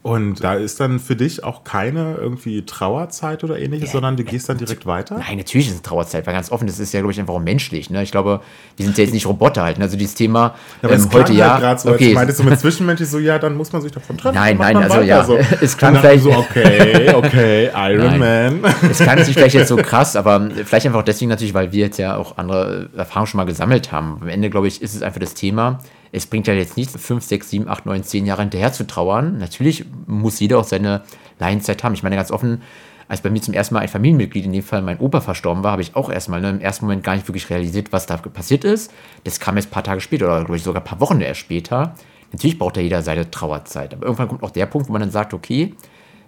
Und 0.03 0.43
da 0.43 0.55
ist 0.55 0.81
dann 0.81 0.99
für 0.99 1.15
dich 1.15 1.45
auch 1.45 1.63
keine 1.63 2.15
irgendwie 2.15 2.65
Trauerzeit 2.65 3.41
oder 3.45 3.57
ähnliches, 3.57 3.93
sondern 3.93 4.17
du 4.17 4.25
gehst 4.25 4.49
dann 4.49 4.57
direkt 4.57 4.85
weiter? 4.85 5.17
Nein, 5.17 5.37
natürlich 5.37 5.69
ist 5.69 5.75
es 5.75 5.81
Trauerzeit, 5.81 6.27
weil 6.27 6.33
ganz 6.33 6.51
offen, 6.51 6.67
das 6.67 6.77
ist 6.77 6.93
ja, 6.93 6.99
glaube 6.99 7.13
ich, 7.13 7.19
einfach 7.21 7.33
auch 7.33 7.39
menschlich. 7.39 7.89
Ne? 7.89 8.03
Ich 8.03 8.11
glaube, 8.11 8.41
wir 8.75 8.85
sind 8.85 8.97
ja 8.97 9.05
jetzt 9.05 9.13
nicht 9.13 9.25
Roboter 9.25 9.63
halt. 9.63 9.77
Ne? 9.77 9.85
Also 9.85 9.95
dieses 9.95 10.15
Thema 10.15 10.55
Aber 10.81 10.91
es 10.91 11.05
ähm, 11.05 11.13
heute 11.13 11.27
halt 11.29 11.37
ja. 11.37 11.57
gerade 11.57 11.79
so, 11.79 11.89
okay, 11.91 12.13
meintest 12.13 12.41
du 12.41 12.43
mit 12.43 12.59
Zwischenmenschlich 12.59 13.07
so, 13.07 13.17
ja, 13.17 13.39
dann 13.39 13.55
muss 13.55 13.71
man 13.71 13.81
sich 13.81 13.93
davon 13.93 14.17
treffen. 14.17 14.35
Nein, 14.35 14.57
nein, 14.57 14.73
man 14.73 14.83
also 14.83 14.99
ja, 14.99 15.23
So. 15.23 15.37
es 15.61 15.77
klang 15.77 15.95
vielleicht- 15.95 16.23
so, 16.23 16.31
okay, 16.33 17.13
okay, 17.13 17.69
Iron 17.73 18.19
Man. 18.19 18.59
Es 18.91 18.99
klang 18.99 19.17
jetzt 19.17 19.27
nicht 19.27 19.37
gleich 19.37 19.53
jetzt 19.53 19.69
so 19.69 19.77
krass, 19.77 20.17
aber 20.17 20.49
vielleicht 20.65 20.85
einfach 20.85 21.03
deswegen 21.03 21.29
natürlich, 21.29 21.53
weil 21.53 21.71
wir 21.71 21.85
jetzt 21.85 21.97
ja 21.97 22.17
auch 22.17 22.37
andere 22.37 22.89
Erfahrungen 22.97 23.27
schon 23.27 23.37
mal 23.37 23.45
gesammelt 23.45 23.93
haben. 23.93 24.17
Am 24.19 24.27
Ende, 24.27 24.49
glaube 24.49 24.67
ich, 24.67 24.81
ist 24.81 24.95
es 24.95 25.01
einfach 25.01 25.21
das 25.21 25.33
Thema. 25.33 25.79
Es 26.13 26.27
bringt 26.27 26.45
ja 26.45 26.53
jetzt 26.53 26.77
nichts, 26.77 26.95
5, 26.95 27.23
6, 27.23 27.49
7, 27.49 27.67
8, 27.67 27.87
9, 27.87 28.03
10 28.03 28.25
Jahre 28.27 28.43
hinterher 28.43 28.71
zu 28.71 28.85
trauern. 28.85 29.39
Natürlich 29.39 29.85
muss 30.05 30.39
jeder 30.39 30.59
auch 30.59 30.63
seine 30.63 31.01
Leidenszeit 31.39 31.83
haben. 31.83 31.95
Ich 31.95 32.03
meine 32.03 32.15
ganz 32.15 32.29
offen, 32.29 32.61
als 33.07 33.21
bei 33.21 33.31
mir 33.31 33.41
zum 33.41 33.55
ersten 33.55 33.73
Mal 33.73 33.81
ein 33.81 33.87
Familienmitglied, 33.87 34.45
in 34.45 34.53
dem 34.53 34.61
Fall 34.61 34.83
mein 34.83 34.99
Opa 34.99 35.21
verstorben 35.21 35.63
war, 35.63 35.71
habe 35.71 35.81
ich 35.81 35.95
auch 35.95 36.11
erstmal 36.11 36.39
ne, 36.39 36.51
im 36.51 36.61
ersten 36.61 36.85
Moment 36.85 37.03
gar 37.03 37.15
nicht 37.15 37.27
wirklich 37.27 37.49
realisiert, 37.49 37.91
was 37.91 38.05
da 38.05 38.17
passiert 38.17 38.63
ist. 38.63 38.91
Das 39.23 39.39
kam 39.39 39.55
jetzt 39.55 39.69
ein 39.69 39.71
paar 39.71 39.83
Tage 39.83 40.01
später 40.01 40.25
oder 40.25 40.39
glaube 40.41 40.57
ich 40.57 40.63
sogar 40.63 40.83
ein 40.83 40.85
paar 40.85 40.99
Wochen 40.99 41.19
erst 41.19 41.39
später. 41.39 41.95
Natürlich 42.31 42.59
braucht 42.59 42.77
ja 42.77 42.83
jeder 42.83 43.01
seine 43.01 43.31
Trauerzeit. 43.31 43.95
Aber 43.95 44.05
irgendwann 44.05 44.27
kommt 44.27 44.43
auch 44.43 44.51
der 44.51 44.67
Punkt, 44.67 44.89
wo 44.89 44.93
man 44.93 45.01
dann 45.01 45.11
sagt, 45.11 45.33
okay, 45.33 45.73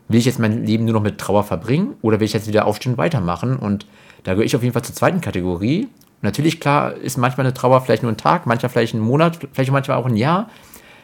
will 0.07 0.19
ich 0.19 0.25
jetzt 0.25 0.39
mein 0.39 0.65
Leben 0.65 0.85
nur 0.85 0.95
noch 0.95 1.03
mit 1.03 1.19
Trauer 1.19 1.43
verbringen 1.43 1.93
oder 2.01 2.19
will 2.19 2.25
ich 2.25 2.33
jetzt 2.33 2.47
wieder 2.47 2.65
aufstehen 2.65 2.93
und 2.93 2.97
weitermachen? 2.97 3.55
Und 3.55 3.85
da 4.23 4.33
gehöre 4.33 4.45
ich 4.45 4.55
auf 4.55 4.63
jeden 4.63 4.73
Fall 4.73 4.83
zur 4.83 4.95
zweiten 4.95 5.21
Kategorie. 5.21 5.89
Natürlich, 6.25 6.59
klar, 6.59 6.93
ist 6.93 7.17
manchmal 7.17 7.45
eine 7.45 7.53
Trauer 7.53 7.81
vielleicht 7.81 8.03
nur 8.03 8.11
ein 8.11 8.17
Tag, 8.17 8.45
manchmal 8.45 8.69
vielleicht 8.69 8.93
ein 8.93 8.99
Monat, 8.99 9.39
vielleicht 9.53 9.71
manchmal 9.71 9.97
auch 9.97 10.05
ein 10.05 10.17
Jahr. 10.17 10.49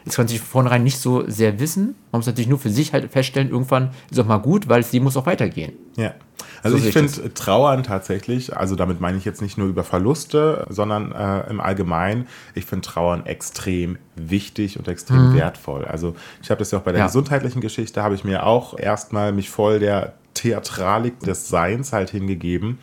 Das 0.04 0.16
kann 0.16 0.28
sich 0.28 0.40
von 0.40 0.48
vornherein 0.48 0.84
nicht 0.84 0.98
so 0.98 1.30
sehr 1.30 1.60
wissen. 1.60 1.96
Man 2.12 2.20
muss 2.20 2.26
natürlich 2.26 2.50
nur 2.50 2.58
für 2.58 2.72
sich 2.72 2.92
halt 2.92 3.12
feststellen, 3.12 3.50
irgendwann 3.50 3.92
ist 4.10 4.20
auch 4.20 4.26
mal 4.26 4.38
gut, 4.40 4.68
weil 4.68 4.84
Leben 4.92 5.06
muss 5.06 5.16
auch 5.16 5.28
weitergehen. 5.28 5.74
Ja. 5.96 6.14
Also 6.64 6.78
So 6.78 6.88
ich 6.88 6.94
finde 6.94 7.34
Trauern 7.34 7.84
tatsächlich, 7.84 8.56
also 8.56 8.76
damit 8.76 9.00
meine 9.00 9.18
ich 9.18 9.26
jetzt 9.26 9.42
nicht 9.42 9.58
nur 9.58 9.68
über 9.68 9.84
Verluste, 9.84 10.66
sondern 10.70 11.12
äh, 11.12 11.50
im 11.50 11.60
Allgemeinen, 11.60 12.28
ich 12.56 12.66
finde 12.66 12.88
Trauern 12.88 13.26
extrem 13.26 13.98
wichtig 14.16 14.78
und 14.78 14.88
extrem 14.88 15.34
wertvoll. 15.34 15.86
Also 15.86 16.16
ich 16.42 16.50
habe 16.50 16.60
das 16.60 16.72
ja 16.72 16.80
auch 16.80 16.84
bei 16.84 16.92
der 16.92 17.02
Ja. 17.02 17.06
gesundheitlichen 17.08 17.62
Geschichte, 17.62 18.02
habe 18.04 18.16
ich 18.16 18.24
mir 18.24 18.46
auch 18.46 18.78
erstmal 18.78 19.32
mich 19.32 19.50
voll 19.50 19.80
der 19.80 20.14
Theatralik 20.34 21.20
des 21.20 21.48
Seins 21.48 21.94
halt 21.94 22.10
hingegeben. 22.10 22.80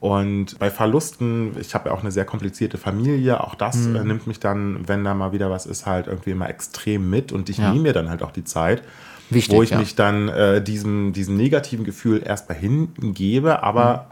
Und 0.00 0.58
bei 0.60 0.70
Verlusten, 0.70 1.56
ich 1.58 1.74
habe 1.74 1.88
ja 1.88 1.94
auch 1.94 2.00
eine 2.02 2.12
sehr 2.12 2.24
komplizierte 2.24 2.78
Familie, 2.78 3.42
auch 3.42 3.56
das 3.56 3.76
Mhm. 3.76 3.96
äh, 3.96 4.04
nimmt 4.04 4.26
mich 4.28 4.38
dann, 4.38 4.86
wenn 4.86 5.02
da 5.02 5.12
mal 5.14 5.32
wieder 5.32 5.50
was 5.50 5.66
ist, 5.66 5.86
halt 5.86 6.06
irgendwie 6.06 6.30
immer 6.30 6.48
extrem 6.48 7.10
mit 7.10 7.32
und 7.32 7.48
ich 7.48 7.58
Ja. 7.58 7.70
nehme 7.72 7.82
mir 7.82 7.92
dann 7.92 8.08
halt 8.08 8.22
auch 8.22 8.30
die 8.30 8.44
Zeit, 8.44 8.82
Wichtig, 9.30 9.54
wo 9.56 9.62
ich 9.62 9.70
ja. 9.70 9.78
mich 9.78 9.96
dann 9.96 10.28
äh, 10.28 10.62
diesem, 10.62 11.12
diesem 11.12 11.36
negativen 11.36 11.84
Gefühl 11.84 12.22
erstmal 12.24 12.56
hingebe, 12.58 13.62
aber 13.64 14.06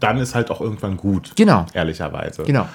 dann 0.00 0.18
ist 0.18 0.34
halt 0.34 0.50
auch 0.50 0.60
irgendwann 0.60 0.96
gut. 0.98 1.30
Mhm. 1.30 1.34
Genau. 1.36 1.66
Ehrlicherweise. 1.72 2.42
Genau. 2.42 2.68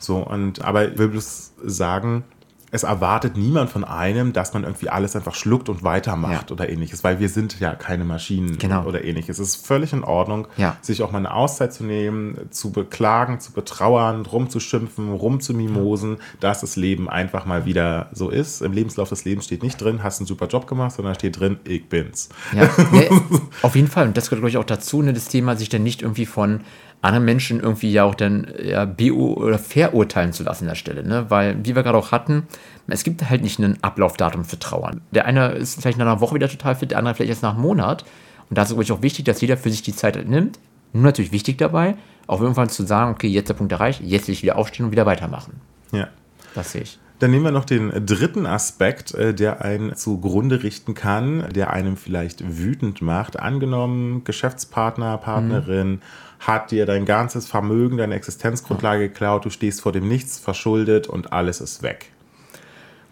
So, 0.00 0.16
und 0.16 0.64
aber 0.64 0.90
ich 0.90 0.98
will 0.98 1.08
bloß 1.08 1.52
sagen, 1.64 2.24
es 2.72 2.84
erwartet 2.84 3.36
niemand 3.36 3.68
von 3.70 3.82
einem, 3.84 4.32
dass 4.32 4.52
man 4.54 4.62
irgendwie 4.64 4.88
alles 4.88 5.16
einfach 5.16 5.34
schluckt 5.34 5.68
und 5.68 5.82
weitermacht 5.82 6.50
Ja. 6.50 6.54
oder 6.54 6.68
ähnliches, 6.68 7.02
weil 7.02 7.18
wir 7.18 7.28
sind 7.28 7.58
ja 7.58 7.74
keine 7.74 8.04
Maschinen 8.04 8.58
Genau. 8.58 8.84
oder 8.84 9.04
ähnliches. 9.04 9.38
Es 9.40 9.48
ist 9.56 9.66
völlig 9.66 9.92
in 9.92 10.04
Ordnung, 10.04 10.46
Ja. 10.56 10.76
sich 10.80 11.02
auch 11.02 11.10
mal 11.10 11.18
eine 11.18 11.32
Auszeit 11.34 11.72
zu 11.72 11.82
nehmen, 11.84 12.36
zu 12.50 12.70
beklagen, 12.70 13.40
zu 13.40 13.52
betrauern, 13.52 14.24
rumzuschimpfen, 14.24 15.12
rumzumimosen, 15.12 16.18
dass 16.40 16.60
das 16.60 16.76
Leben 16.76 17.08
einfach 17.08 17.44
mal 17.46 17.64
wieder 17.66 18.08
so 18.12 18.28
ist. 18.30 18.62
Im 18.62 18.72
Lebenslauf 18.72 19.08
des 19.08 19.24
Lebens 19.24 19.46
steht 19.46 19.62
nicht 19.62 19.80
drin, 19.80 20.02
hast 20.02 20.20
einen 20.20 20.26
super 20.26 20.46
Job 20.46 20.66
gemacht, 20.66 20.92
sondern 20.92 21.14
steht 21.14 21.40
drin, 21.40 21.58
ich 21.64 21.88
bin's. 21.88 22.28
Ja, 22.52 22.68
auf 23.62 23.74
jeden 23.74 23.88
Fall. 23.88 24.06
Und 24.08 24.16
das 24.16 24.26
gehört, 24.30 24.42
glaube 24.42 24.50
ich, 24.50 24.56
auch 24.58 24.64
dazu, 24.64 25.02
ne, 25.02 25.12
das 25.12 25.26
Thema, 25.28 25.56
sich 25.56 25.68
dann 25.68 25.82
nicht 25.82 26.02
irgendwie 26.02 26.26
von 26.26 26.60
anderen 27.02 27.24
Menschen 27.24 27.60
irgendwie 27.60 27.92
ja 27.92 28.04
auch 28.04 28.14
dann 28.14 28.46
ja, 28.62 28.84
BO 28.84 29.34
oder 29.34 29.58
verurteilen 29.58 30.32
zu 30.32 30.42
lassen 30.42 30.64
an 30.64 30.68
der 30.68 30.74
Stelle. 30.74 31.02
Ne? 31.02 31.26
Weil, 31.28 31.56
wie 31.64 31.74
wir 31.74 31.82
gerade 31.82 31.96
auch 31.96 32.12
hatten, 32.12 32.46
es 32.88 33.04
gibt 33.04 33.28
halt 33.30 33.42
nicht 33.42 33.58
ein 33.58 33.82
Ablaufdatum 33.82 34.44
für 34.44 34.58
Trauern. 34.58 35.00
Der 35.10 35.24
eine 35.24 35.52
ist 35.52 35.80
vielleicht 35.80 35.98
nach 35.98 36.06
einer 36.06 36.20
Woche 36.20 36.34
wieder 36.34 36.48
total 36.48 36.74
fit, 36.74 36.90
der 36.90 36.98
andere 36.98 37.14
vielleicht 37.14 37.30
erst 37.30 37.42
nach 37.42 37.54
einem 37.54 37.62
Monat. 37.62 38.04
Und 38.48 38.58
da 38.58 38.62
ist 38.62 38.68
es, 38.68 38.74
glaube 38.74 38.84
ich, 38.84 38.92
auch 38.92 39.02
wichtig, 39.02 39.24
dass 39.24 39.40
jeder 39.40 39.56
für 39.56 39.70
sich 39.70 39.82
die 39.82 39.94
Zeit 39.94 40.28
nimmt. 40.28 40.58
Nur 40.92 41.04
natürlich 41.04 41.32
wichtig 41.32 41.56
dabei, 41.58 41.94
auch 42.26 42.40
irgendwann 42.40 42.68
zu 42.68 42.84
sagen, 42.84 43.12
okay, 43.12 43.28
jetzt 43.28 43.48
der 43.48 43.54
Punkt 43.54 43.72
erreicht, 43.72 44.00
jetzt 44.02 44.26
will 44.26 44.32
ich 44.32 44.42
wieder 44.42 44.56
aufstehen 44.56 44.86
und 44.86 44.92
wieder 44.92 45.06
weitermachen. 45.06 45.60
Ja. 45.92 46.08
Das 46.54 46.72
sehe 46.72 46.82
ich. 46.82 46.98
Dann 47.20 47.30
nehmen 47.30 47.44
wir 47.44 47.52
noch 47.52 47.66
den 47.66 47.90
dritten 48.06 48.46
Aspekt, 48.46 49.14
äh, 49.14 49.34
der 49.34 49.62
einen 49.62 49.94
zugrunde 49.94 50.62
richten 50.62 50.94
kann, 50.94 51.46
der 51.52 51.70
einem 51.70 51.98
vielleicht 51.98 52.58
wütend 52.58 53.02
macht. 53.02 53.38
Angenommen, 53.38 54.24
Geschäftspartner, 54.24 55.18
Partnerin 55.18 56.00
hat 56.40 56.70
dir 56.70 56.86
dein 56.86 57.04
ganzes 57.04 57.46
Vermögen, 57.46 57.98
deine 57.98 58.14
Existenzgrundlage 58.14 59.10
geklaut, 59.10 59.44
du 59.44 59.50
stehst 59.50 59.82
vor 59.82 59.92
dem 59.92 60.08
Nichts 60.08 60.38
verschuldet 60.38 61.06
und 61.06 61.32
alles 61.34 61.60
ist 61.60 61.82
weg. 61.82 62.10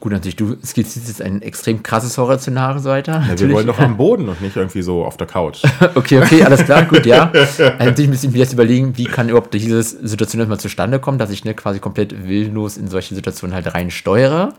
Gut, 0.01 0.13
natürlich, 0.13 0.37
du 0.37 0.57
skizzierst 0.65 1.09
jetzt 1.09 1.23
ein 1.23 1.43
extrem 1.43 1.83
krasses 1.83 2.17
Horrorszenario 2.19 2.81
so 2.81 2.89
weiter. 2.89 3.25
Ja, 3.29 3.39
wir 3.39 3.51
wollen 3.51 3.67
doch 3.67 3.81
am 3.81 3.97
Boden 3.97 4.29
und 4.29 4.41
nicht 4.41 4.55
irgendwie 4.55 4.83
so 4.83 5.05
auf 5.05 5.17
der 5.17 5.27
Couch. 5.27 5.65
Okay, 5.95 6.23
okay, 6.23 6.45
alles 6.45 6.65
klar, 6.65 6.85
gut, 6.85 7.05
ja. 7.07 7.31
Also 7.33 7.65
natürlich 7.79 8.09
müssen 8.09 8.33
wir 8.33 8.41
jetzt 8.41 8.53
überlegen, 8.53 8.97
wie 8.97 9.05
kann 9.05 9.29
überhaupt 9.29 9.53
diese 9.55 9.83
Situation 9.83 10.39
erstmal 10.39 10.61
zustande 10.61 11.01
kommen, 11.01 11.19
dass 11.19 11.31
ich 11.31 11.45
ne, 11.45 11.55
quasi 11.55 11.81
komplett 11.81 12.29
willlos 12.29 12.77
in 12.77 12.89
solche 12.89 13.15
Situationen 13.15 13.55
halt 13.55 13.75
rein 13.75 13.91
steuere. 13.91 14.55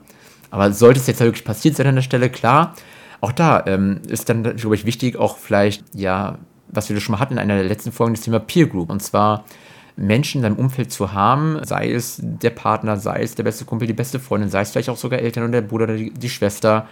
Aber 0.52 0.74
sollte 0.74 1.00
es 1.00 1.08
jetzt 1.08 1.22
halt 1.22 1.30
wirklich 1.30 1.46
passiert 1.46 1.76
sein 1.76 1.88
an 1.88 1.96
der 1.96 2.02
Stelle, 2.02 2.30
klar. 2.30 2.76
Auch 3.22 3.32
da 3.32 3.64
ähm, 3.66 4.02
ist 4.08 4.28
dann, 4.30 4.44
glaube 4.44 4.76
ich, 4.76 4.86
wichtig, 4.86 5.16
auch 5.18 5.38
vielleicht, 5.38 5.84
ja, 5.94 6.38
was 6.68 6.90
wir 6.90 7.00
schon 7.00 7.14
mal 7.14 7.20
hatten 7.20 7.34
in 7.34 7.40
einer 7.40 7.56
der 7.56 7.66
letzten 7.66 7.92
Folgen, 7.92 8.14
das 8.14 8.24
Thema 8.24 8.40
Peer 8.40 8.68
Group. 8.68 8.90
Und 8.90 9.02
zwar 9.02 9.46
Menschen 10.00 10.40
in 10.40 10.44
deinem 10.44 10.56
Umfeld 10.56 10.92
zu 10.92 11.14
haben, 11.14 11.60
sei 11.64 11.92
es 11.92 12.20
der 12.22 12.52
Partner, 12.52 12.98
sei 12.98 13.22
es 13.22 13.36
der 13.36 13.44
beste 13.44 13.66
Kumpel, 13.66 13.88
die 13.88 13.94
beste 13.94 14.20
Freundin, 14.20 14.50
sei 14.50 14.62
es 14.62 14.72
vielleicht 14.72 14.90
auch 14.90 14.98
sogar 14.98 15.20
Eltern 15.20 15.44
oder 15.44 15.52
der 15.54 15.62
Bruder 15.62 15.84
oder 15.84 15.98
die, 15.98 16.12
die 16.12 16.30
Schwester, 16.30 16.88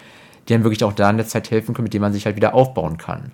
die 0.48 0.54
einem 0.54 0.64
wirklich 0.64 0.84
auch 0.84 0.94
da 0.94 1.10
in 1.10 1.18
der 1.18 1.28
Zeit 1.28 1.50
helfen 1.50 1.74
können, 1.74 1.86
mit 1.86 1.94
denen 1.94 2.02
man 2.02 2.14
sich 2.14 2.26
halt 2.26 2.36
wieder 2.36 2.54
aufbauen 2.54 2.98
kann. 2.98 3.32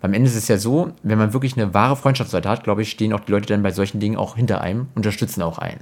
Beim 0.00 0.12
Ende 0.12 0.28
ist 0.28 0.36
es 0.36 0.48
ja 0.48 0.58
so, 0.58 0.92
wenn 1.02 1.18
man 1.18 1.32
wirklich 1.32 1.56
eine 1.56 1.72
wahre 1.72 1.96
Freundschaftsseite 1.96 2.48
hat, 2.48 2.64
glaube 2.64 2.82
ich, 2.82 2.90
stehen 2.90 3.12
auch 3.12 3.20
die 3.20 3.32
Leute 3.32 3.46
dann 3.46 3.62
bei 3.62 3.72
solchen 3.72 4.00
Dingen 4.00 4.16
auch 4.16 4.36
hinter 4.36 4.60
einem, 4.60 4.88
unterstützen 4.94 5.42
auch 5.42 5.58
einen. 5.58 5.80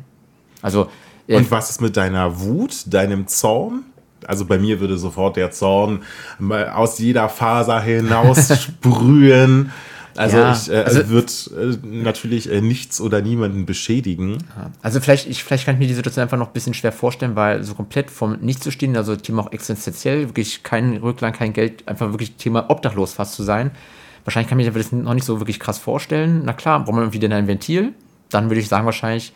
Also, 0.62 0.88
äh, 1.26 1.37
Und 1.37 1.50
was 1.50 1.71
ist 1.71 1.81
mit 1.81 1.97
deiner 1.97 2.41
Wut, 2.41 2.85
deinem 2.87 3.26
Zorn? 3.26 3.83
Also 4.26 4.47
bei 4.47 4.59
mir 4.59 4.81
würde 4.81 4.97
sofort 4.97 5.37
der 5.37 5.50
Zorn 5.50 6.03
mal 6.38 6.71
aus 6.71 6.99
jeder 6.99 7.29
Faser 7.29 7.81
hinaus 7.81 8.62
sprühen. 8.62 9.73
Also 10.16 10.37
Ja, 10.37 10.52
ich 10.52 10.71
äh, 10.71 10.76
also- 10.76 11.09
wird 11.09 11.50
äh, 11.59 11.76
natürlich 11.87 12.50
äh, 12.50 12.61
nichts 12.61 13.00
oder 13.00 13.21
niemanden 13.21 13.66
beschädigen. 13.66 14.38
Also 14.83 15.00
vielleicht, 15.00 15.29
ich, 15.29 15.42
vielleicht 15.42 15.64
kann 15.66 15.74
ich 15.74 15.81
mir 15.81 15.88
die 15.88 15.94
Situation 15.94 16.22
einfach 16.22 16.38
noch 16.38 16.48
ein 16.48 16.53
bisschen 16.53 16.74
schwer 16.74 16.92
vorstellen, 16.92 17.37
weil 17.37 17.64
so 17.64 17.74
komplett 17.74 18.11
vom 18.11 18.38
Nichts 18.40 18.62
zu 18.62 18.70
stehen, 18.70 18.96
also 18.96 19.16
Thema 19.16 19.42
auch 19.42 19.53
existenziell, 19.53 20.29
wirklich 20.29 20.62
kein 20.62 20.96
Rücklang, 20.98 21.33
kein 21.33 21.53
Geld, 21.53 21.87
einfach 21.88 22.11
wirklich 22.11 22.37
Thema 22.37 22.70
obdachlos 22.70 23.14
fast 23.14 23.35
zu 23.35 23.42
sein. 23.42 23.70
Wahrscheinlich 24.24 24.48
kann 24.48 24.59
ich 24.59 24.66
mir 24.66 24.72
das 24.72 24.92
noch 24.92 25.14
nicht 25.14 25.27
so 25.27 25.40
wirklich 25.40 25.61
krass 25.61 25.79
vorstellen. 25.79 26.42
Na 26.44 26.53
klar, 26.53 26.81
braucht 26.85 26.94
man 26.94 27.03
irgendwie 27.05 27.18
dann 27.18 27.33
ein 27.33 27.46
Ventil. 27.46 27.92
Dann 28.31 28.48
würde 28.48 28.61
ich 28.61 28.68
sagen 28.68 28.87
wahrscheinlich 28.87 29.33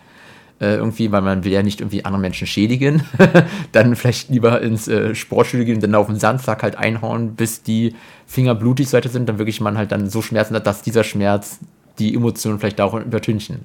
äh, 0.60 0.74
irgendwie, 0.76 1.12
weil 1.12 1.22
man 1.22 1.44
will 1.44 1.52
ja 1.52 1.62
nicht 1.62 1.80
irgendwie 1.80 2.04
andere 2.04 2.20
Menschen 2.20 2.46
schädigen, 2.46 3.02
dann 3.72 3.94
vielleicht 3.96 4.28
lieber 4.30 4.60
ins 4.60 4.88
äh, 4.88 5.14
Sportstudio 5.14 5.66
gehen 5.66 5.76
und 5.76 5.82
dann 5.82 5.94
auf 5.94 6.06
den 6.06 6.18
Sandsack 6.18 6.62
halt 6.62 6.76
einhauen, 6.76 7.34
bis 7.36 7.62
die 7.62 7.94
Finger 8.26 8.54
blutig 8.54 8.88
so 8.88 8.96
weiter 8.96 9.08
sind, 9.08 9.28
dann 9.28 9.38
wirklich 9.38 9.60
man 9.60 9.78
halt 9.78 9.92
dann 9.92 10.08
so 10.10 10.20
Schmerzen 10.22 10.54
hat, 10.54 10.66
dass 10.66 10.82
dieser 10.82 11.04
Schmerz 11.04 11.58
die 11.98 12.14
Emotionen 12.14 12.58
vielleicht 12.58 12.80
auch 12.80 12.94
übertünchen. 12.94 13.60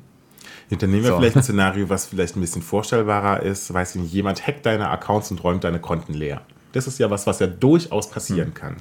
Und 0.71 0.81
dann 0.81 0.89
nehmen 0.91 1.03
wir 1.03 1.11
So. 1.11 1.17
vielleicht 1.17 1.35
ein 1.35 1.43
Szenario, 1.43 1.89
was 1.89 2.05
vielleicht 2.05 2.35
ein 2.35 2.41
bisschen 2.41 2.61
vorstellbarer 2.61 3.43
ist. 3.43 3.71
Weiß 3.73 3.95
ich 3.95 4.01
nicht, 4.01 4.13
jemand 4.13 4.45
hackt 4.47 4.65
deine 4.65 4.89
Accounts 4.89 5.29
und 5.31 5.43
räumt 5.43 5.63
deine 5.63 5.79
Konten 5.79 6.13
leer. 6.13 6.41
Das 6.71 6.87
ist 6.87 6.97
ja 6.99 7.09
was, 7.11 7.27
was 7.27 7.39
ja 7.39 7.47
durchaus 7.47 8.09
passieren 8.09 8.47
Hm. 8.47 8.53
kann. 8.53 8.75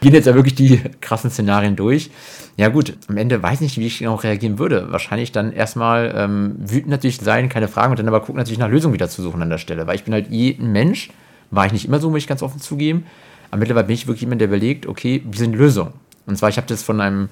Gehen 0.00 0.14
jetzt 0.14 0.26
ja 0.26 0.34
wirklich 0.34 0.54
die 0.54 0.80
krassen 1.00 1.30
Szenarien 1.30 1.76
durch. 1.76 2.10
Ja 2.56 2.68
gut, 2.68 2.96
am 3.08 3.16
Ende 3.16 3.42
weiß 3.42 3.54
ich 3.54 3.60
nicht, 3.60 3.78
wie 3.78 3.86
ich 3.86 3.98
genau 3.98 4.14
reagieren 4.14 4.58
würde. 4.58 4.90
Wahrscheinlich 4.90 5.32
dann 5.32 5.52
erstmal 5.52 6.14
ähm, 6.16 6.56
wütend 6.58 6.88
natürlich 6.88 7.18
sein, 7.18 7.48
keine 7.48 7.68
Fragen, 7.68 7.90
und 7.90 7.98
dann 7.98 8.08
aber 8.08 8.20
gucken 8.20 8.36
natürlich 8.36 8.58
nach 8.58 8.70
Lösungen 8.70 8.94
wieder 8.94 9.08
zu 9.08 9.22
suchen 9.22 9.42
an 9.42 9.50
der 9.50 9.58
Stelle. 9.58 9.86
Weil 9.86 9.96
ich 9.96 10.04
bin 10.04 10.14
halt 10.14 10.32
eh 10.32 10.56
ein 10.58 10.72
Mensch, 10.72 11.10
war 11.50 11.66
ich 11.66 11.72
nicht 11.72 11.86
immer 11.86 12.00
so, 12.00 12.08
muss 12.10 12.18
ich 12.18 12.26
ganz 12.26 12.42
offen 12.42 12.60
zugeben. 12.60 13.06
Aber 13.50 13.60
mittlerweile 13.60 13.86
bin 13.86 13.94
ich 13.94 14.06
wirklich 14.06 14.22
jemand, 14.22 14.40
der 14.40 14.48
überlegt, 14.48 14.86
okay, 14.86 15.22
wie 15.30 15.38
sind 15.38 15.54
Lösungen? 15.54 15.92
Und 16.26 16.36
zwar, 16.36 16.48
ich 16.48 16.56
habe 16.56 16.66
das 16.66 16.82
von 16.82 17.00
einem 17.00 17.28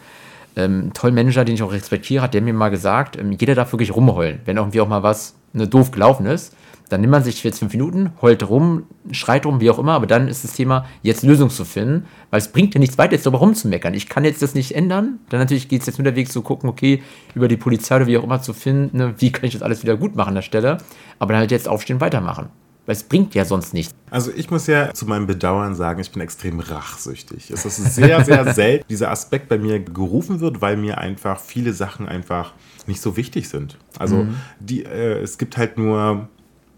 ähm, 0.57 0.92
tollen 0.94 1.14
Manager, 1.14 1.44
den 1.44 1.55
ich 1.55 1.62
auch 1.62 1.72
respektiere, 1.72 2.22
hat 2.22 2.35
der 2.35 2.42
mir 2.42 2.55
mal 2.55 2.68
gesagt, 2.68 3.16
ähm, 3.16 3.33
jeder 3.33 3.55
darf 3.55 3.72
wirklich 3.72 3.94
rumheulen. 3.94 4.40
Wenn 4.44 4.57
irgendwie 4.57 4.81
auch 4.81 4.88
mal 4.88 5.03
was 5.03 5.35
doof 5.55 5.90
gelaufen 5.90 6.27
ist, 6.27 6.55
dann 6.90 7.01
nimmt 7.01 7.12
man 7.12 7.25
sich 7.25 7.43
jetzt 7.43 7.59
fünf 7.59 7.73
Minuten, 7.73 8.12
heult 8.21 8.49
rum, 8.49 8.85
schreit 9.11 9.47
rum, 9.47 9.61
wie 9.61 9.71
auch 9.71 9.79
immer, 9.79 9.93
aber 9.93 10.07
dann 10.07 10.29
ist 10.29 10.45
das 10.45 10.53
Thema, 10.53 10.85
jetzt 11.03 11.23
Lösung 11.23 11.49
zu 11.49 11.64
finden, 11.64 12.07
weil 12.31 12.38
es 12.38 12.53
bringt 12.53 12.75
ja 12.75 12.79
nichts 12.79 12.99
weiter, 12.99 13.14
jetzt 13.14 13.25
darüber 13.25 13.38
rumzumeckern. 13.38 13.95
Ich 13.95 14.09
kann 14.09 14.25
jetzt 14.25 14.43
das 14.43 14.55
nicht 14.55 14.77
ändern. 14.77 15.19
Dann 15.31 15.40
natürlich 15.40 15.69
geht 15.69 15.81
es 15.81 15.87
jetzt 15.87 15.99
nur 15.99 16.05
der 16.05 16.17
Weg 16.17 16.31
zu 16.31 16.43
gucken, 16.43 16.69
okay, 16.69 17.03
über 17.35 17.49
die 17.49 17.57
Polizei 17.57 17.97
oder 17.97 18.07
wie 18.07 18.19
auch 18.19 18.25
immer 18.25 18.43
zu 18.43 18.53
finden, 18.53 18.97
ne, 18.97 19.14
wie 19.19 19.33
kann 19.33 19.45
ich 19.45 19.55
das 19.55 19.62
alles 19.62 19.83
wieder 19.83 19.97
gut 19.97 20.14
machen 20.14 20.29
an 20.29 20.35
der 20.37 20.43
Stelle, 20.43 20.79
aber 21.19 21.33
dann 21.33 21.40
halt 21.40 21.51
jetzt 21.51 21.69
aufstehen, 21.69 22.01
weitermachen. 22.01 22.51
Weil 22.87 22.97
es 22.97 23.03
bringt 23.03 23.35
ja 23.35 23.44
sonst 23.44 23.73
nichts. 23.73 23.94
Also 24.11 24.31
ich 24.35 24.51
muss 24.51 24.66
ja 24.66 24.92
zu 24.92 25.07
meinem 25.07 25.27
Bedauern 25.27 25.75
sagen, 25.75 26.01
ich 26.01 26.12
bin 26.12 26.20
extrem 26.20 26.61
rachsüchtig. 26.61 27.51
Es 27.51 27.64
ist 27.64 27.94
sehr, 27.94 28.25
sehr 28.25 28.53
selten, 28.55 28.87
dieser 28.88 29.11
Aspekt 29.11 29.49
bei 29.49 29.59
mir 29.59 29.81
gerufen 29.81 30.40
wird, 30.40 30.61
weil 30.61 30.77
mir 30.77 30.99
einfach 30.99 31.40
viele 31.40 31.73
Sachen 31.73 32.07
einfach 32.07 32.53
nicht 32.87 33.01
so 33.01 33.16
wichtig 33.16 33.49
sind. 33.49 33.79
Also 33.99 34.27
die, 34.61 34.85
äh, 34.85 35.20
es 35.23 35.38
gibt 35.38 35.57
halt 35.57 35.79
nur 35.79 36.29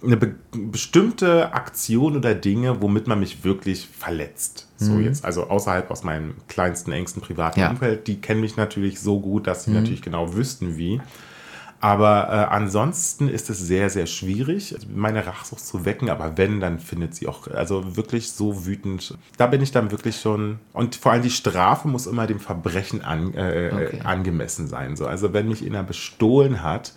eine 0.02 0.16
be 0.16 0.34
bestimmte 0.52 1.52
Aktion 1.52 2.16
oder 2.16 2.34
Dinge, 2.34 2.80
womit 2.80 3.06
man 3.08 3.18
mich 3.18 3.44
wirklich 3.44 3.88
verletzt. 3.88 4.68
So 4.78 4.98
jetzt, 4.98 5.24
also 5.24 5.48
außerhalb 5.48 5.90
aus 5.90 6.04
meinem 6.04 6.34
kleinsten, 6.48 6.92
engsten 6.92 7.22
privaten 7.22 7.60
Ja. 7.60 7.70
Umfeld, 7.70 8.06
die 8.06 8.20
kennen 8.20 8.40
mich 8.40 8.56
natürlich 8.56 9.00
so 9.00 9.20
gut, 9.20 9.46
dass 9.46 9.64
sie 9.64 9.70
natürlich 9.72 10.02
genau 10.02 10.34
wüssten, 10.34 10.76
wie. 10.76 11.00
Aber 11.80 12.28
äh, 12.30 12.54
ansonsten 12.54 13.28
ist 13.28 13.50
es 13.50 13.58
sehr, 13.58 13.90
sehr 13.90 14.06
schwierig, 14.06 14.74
meine 14.94 15.26
Rachsucht 15.26 15.64
zu 15.64 15.84
wecken. 15.84 16.08
Aber 16.10 16.36
wenn, 16.38 16.58
dann 16.60 16.78
findet 16.78 17.14
sie 17.14 17.28
auch, 17.28 17.48
also 17.48 17.96
wirklich 17.96 18.30
so 18.30 18.66
wütend. 18.66 19.16
Da 19.36 19.46
bin 19.46 19.62
ich 19.62 19.72
dann 19.72 19.90
wirklich 19.90 20.20
schon. 20.20 20.58
Und 20.72 20.96
vor 20.96 21.12
allem 21.12 21.22
die 21.22 21.30
Strafe 21.30 21.86
muss 21.88 22.06
immer 22.06 22.26
dem 22.26 22.40
Verbrechen 22.40 23.02
an, 23.04 23.34
äh, 23.34 23.70
Okay. 23.72 24.00
angemessen 24.04 24.68
sein. 24.68 24.96
So. 24.96 25.06
Also 25.06 25.32
wenn 25.32 25.48
mich 25.48 25.64
einer 25.64 25.82
bestohlen 25.82 26.62
hat, 26.62 26.92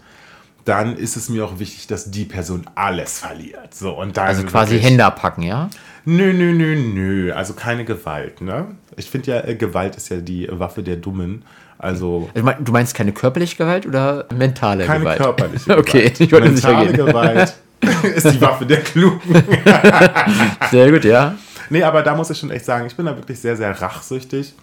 dann 0.66 0.96
ist 0.98 1.16
es 1.16 1.30
mir 1.30 1.46
auch 1.46 1.60
wichtig, 1.60 1.88
dass 1.88 2.12
die 2.12 2.26
Person 2.26 2.66
alles 2.76 3.20
verliert. 3.20 3.74
So, 3.74 3.98
und 4.00 4.18
dann 4.18 4.28
Also 4.28 4.44
quasi 4.44 4.74
wirklich- 4.76 4.90
Hände 4.92 5.06
abpacken, 5.06 5.44
ja? 5.44 5.70
Nö, 6.06 6.34
nö, 6.34 6.54
nö, 6.54 6.76
nö. 6.76 7.34
Also 7.34 7.54
keine 7.54 7.86
Gewalt, 7.86 8.42
ne? 8.42 8.68
Ich 9.00 9.10
finde 9.10 9.32
ja, 9.32 9.44
äh, 9.46 9.56
Gewalt 9.56 9.96
ist 9.96 10.10
ja 10.10 10.18
die 10.18 10.48
Waffe 10.52 10.84
der 10.84 10.98
Dummen. 10.98 11.44
Also 11.78 12.30
Du 12.34 12.72
meinst 12.74 12.94
keine 12.94 13.14
körperliche 13.14 13.56
Gewalt 13.56 13.86
oder 13.86 14.26
mentale 14.36 14.86
keine 14.86 15.00
Gewalt? 15.00 15.18
körperliche 15.20 15.64
Gewalt. 15.66 15.80
Okay, 15.80 16.12
ich 16.20 16.32
wollte 16.32 16.56
sicher 16.56 16.70
Mentale 16.74 16.94
gehen. 16.94 17.06
Gewalt 17.06 17.56
ist 18.16 18.32
die 18.32 18.42
Waffe 18.42 18.66
der 18.66 18.82
Klugen. 18.82 19.22
Sehr 20.72 20.92
gut, 20.92 21.06
ja. 21.06 21.36
Nee, 21.70 21.84
aber 21.84 22.02
da 22.02 22.16
muss 22.16 22.30
ich 22.30 22.38
schon 22.38 22.50
echt 22.52 22.66
sagen, 22.66 22.86
ich 22.88 22.96
bin 22.96 23.06
da 23.06 23.16
wirklich 23.16 23.40
sehr, 23.40 23.56
sehr 23.56 23.80
rachsüchtig. 23.80 24.54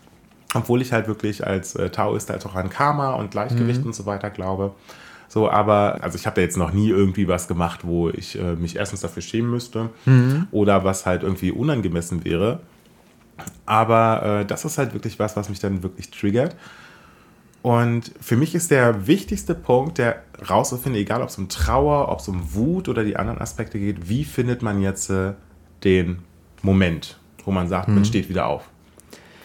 Obwohl 0.55 0.81
ich 0.83 0.93
halt 0.93 1.07
wirklich 1.09 1.47
als 1.47 1.75
äh, 1.75 1.91
Taoist 1.91 2.31
halt 2.31 2.45
auch 2.47 2.55
an 2.55 2.71
Karma 2.71 3.15
und 3.15 3.31
Gleichgewicht 3.31 3.81
Mhm. 3.81 3.87
und 3.87 3.95
so 3.95 4.07
weiter 4.07 4.31
glaube. 4.31 4.73
So, 5.29 5.51
aber, 5.51 5.99
also 6.03 6.17
ich 6.17 6.27
habe 6.27 6.37
da 6.37 6.43
jetzt 6.43 6.57
noch 6.57 6.73
nie 6.73 6.89
irgendwie 6.89 7.27
was 7.29 7.49
gemacht, 7.49 7.81
wo 7.83 8.09
ich 8.11 8.39
äh, 8.39 8.55
mich 8.55 8.77
erstens 8.77 9.01
dafür 9.01 9.23
schämen 9.23 9.51
müsste 9.51 9.91
Mhm. 10.05 10.47
oder 10.53 10.85
was 10.85 11.05
halt 11.07 11.23
irgendwie 11.23 11.51
unangemessen 11.51 12.25
wäre. 12.25 12.61
Aber 13.65 14.41
äh, 14.41 14.47
das 14.47 14.65
ist 14.65 14.79
halt 14.79 14.93
wirklich 14.93 15.19
was, 15.19 15.37
was 15.37 15.49
mich 15.49 15.59
dann 15.59 15.83
wirklich 15.83 16.11
triggert. 16.11 16.57
Und 17.63 18.13
für 18.21 18.37
mich 18.37 18.55
ist 18.55 18.71
der 18.71 19.09
wichtigste 19.09 19.55
Punkt, 19.55 19.99
der 19.99 20.23
rauszufinden, 20.49 21.01
egal 21.01 21.21
ob 21.21 21.31
es 21.31 21.39
um 21.39 21.49
Trauer, 21.49 22.11
ob 22.11 22.21
es 22.21 22.29
um 22.29 22.55
Wut 22.55 22.89
oder 22.89 23.03
die 23.03 23.17
anderen 23.17 23.41
Aspekte 23.41 23.79
geht, 23.81 24.09
wie 24.09 24.25
findet 24.25 24.63
man 24.63 24.81
jetzt 24.81 25.11
äh, 25.11 25.33
den 25.83 26.21
Moment, 26.63 27.19
wo 27.45 27.51
man 27.51 27.69
sagt, 27.69 27.89
man 27.89 28.05
steht 28.05 28.29
wieder 28.29 28.47
auf. 28.47 28.69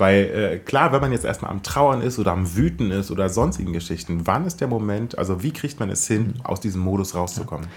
Weil 0.02 0.24
äh, 0.24 0.58
klar, 0.58 0.92
wenn 0.92 1.00
man 1.00 1.12
jetzt 1.12 1.26
erstmal 1.26 1.52
am 1.52 1.62
Trauern 1.62 2.02
ist 2.02 2.18
oder 2.18 2.32
am 2.32 2.56
Wüten 2.56 2.90
ist 2.90 3.12
oder 3.12 3.30
sonstigen 3.30 3.72
Geschichten, 3.72 4.26
wann 4.26 4.48
ist 4.48 4.60
der 4.60 4.68
Moment, 4.68 5.16
also 5.16 5.44
wie 5.44 5.52
kriegt 5.52 5.80
man 5.80 5.92
es 5.92 6.08
hin, 6.08 6.34
aus 6.44 6.60
diesem 6.60 6.82
Modus 6.82 7.14
rauszukommen? 7.14 7.68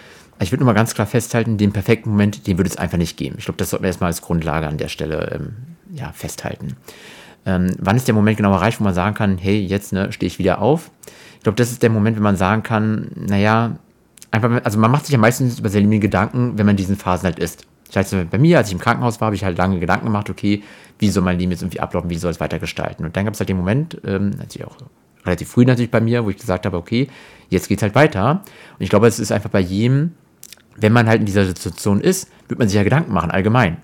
Ich 0.41 0.51
würde 0.51 0.65
nur 0.65 0.73
mal 0.73 0.75
ganz 0.75 0.95
klar 0.95 1.07
festhalten, 1.07 1.59
den 1.59 1.75
perfekten 1.75 2.09
Moment, 2.09 2.47
den 2.47 2.57
würde 2.57 2.71
es 2.71 2.79
einfach 2.79 2.97
nicht 2.97 3.19
geben. 3.19 3.35
Ich 3.37 3.45
glaube, 3.45 3.59
das 3.59 3.69
sollten 3.69 3.83
wir 3.83 3.89
erstmal 3.89 4.09
als 4.09 4.23
Grundlage 4.23 4.67
an 4.67 4.79
der 4.79 4.89
Stelle 4.89 5.33
ähm, 5.35 5.53
ja, 5.93 6.13
festhalten. 6.13 6.77
Ähm, 7.45 7.73
wann 7.79 7.97
ist 7.97 8.09
der 8.09 8.15
Moment 8.15 8.39
genau 8.39 8.55
erreicht, 8.55 8.81
wo 8.81 8.85
man 8.85 8.95
sagen 8.95 9.15
kann, 9.15 9.37
hey, 9.37 9.61
jetzt 9.61 9.93
ne, 9.93 10.11
stehe 10.11 10.27
ich 10.27 10.39
wieder 10.39 10.63
auf? 10.63 10.91
Ich 11.37 11.43
glaube, 11.43 11.57
das 11.57 11.73
ist 11.73 11.83
der 11.83 11.91
Moment, 11.91 12.17
wenn 12.17 12.23
man 12.23 12.37
sagen 12.37 12.63
kann, 12.63 13.11
naja, 13.17 13.77
einfach, 14.31 14.65
also 14.65 14.79
man 14.79 14.91
macht 14.91 15.05
sich 15.05 15.13
ja 15.13 15.19
meistens 15.19 15.59
über 15.59 15.69
seine 15.69 15.99
Gedanken, 15.99 16.57
wenn 16.57 16.65
man 16.65 16.73
in 16.73 16.79
diesen 16.79 16.97
Phasen 16.97 17.27
halt 17.27 17.39
ist. 17.39 17.67
Ich 17.89 17.97
weiß, 17.97 18.17
bei 18.31 18.39
mir, 18.39 18.59
als 18.59 18.69
ich 18.69 18.73
im 18.73 18.81
Krankenhaus 18.81 19.21
war, 19.21 19.27
habe 19.27 19.37
ich 19.37 19.45
halt 19.45 19.59
lange 19.59 19.79
Gedanken 19.79 20.07
gemacht, 20.07 20.31
okay, 20.31 20.63
wie 20.99 21.11
soll 21.11 21.23
mein 21.23 21.39
Leben 21.39 21.53
jetzt 21.53 21.63
irgendwie 21.63 21.81
ablaufen, 21.81 22.11
wie 22.11 22.17
soll 22.17 22.31
es 22.31 22.41
weiter 22.41 22.59
gestalten? 22.59 23.05
Und 23.05 23.17
dann 23.17 23.25
gab 23.25 23.35
es 23.35 23.41
halt 23.41 23.49
den 23.49 23.57
Moment, 23.57 24.01
ähm, 24.05 24.31
natürlich 24.31 24.67
auch 24.67 24.77
relativ 25.25 25.49
früh 25.49 25.65
natürlich 25.65 25.91
bei 25.91 26.01
mir, 26.01 26.25
wo 26.25 26.31
ich 26.31 26.37
gesagt 26.37 26.67
habe, 26.67 26.77
okay, 26.77 27.09
jetzt 27.49 27.69
geht 27.69 27.79
es 27.79 27.83
halt 27.83 27.95
weiter. 27.95 28.43
Und 28.79 28.83
ich 28.83 28.91
glaube, 28.91 29.07
es 29.07 29.19
ist 29.19 29.33
einfach 29.33 29.51
bei 29.51 29.61
jedem, 29.61 30.13
wenn 30.77 30.93
man 30.93 31.09
halt 31.09 31.21
in 31.21 31.27
dieser 31.27 31.45
Situation 31.45 32.01
ist, 32.01 32.31
wird 32.49 32.59
man 32.59 32.69
sich 32.69 32.77
ja 32.77 32.83
Gedanken 32.83 33.13
machen, 33.13 33.31
allgemein. 33.31 33.79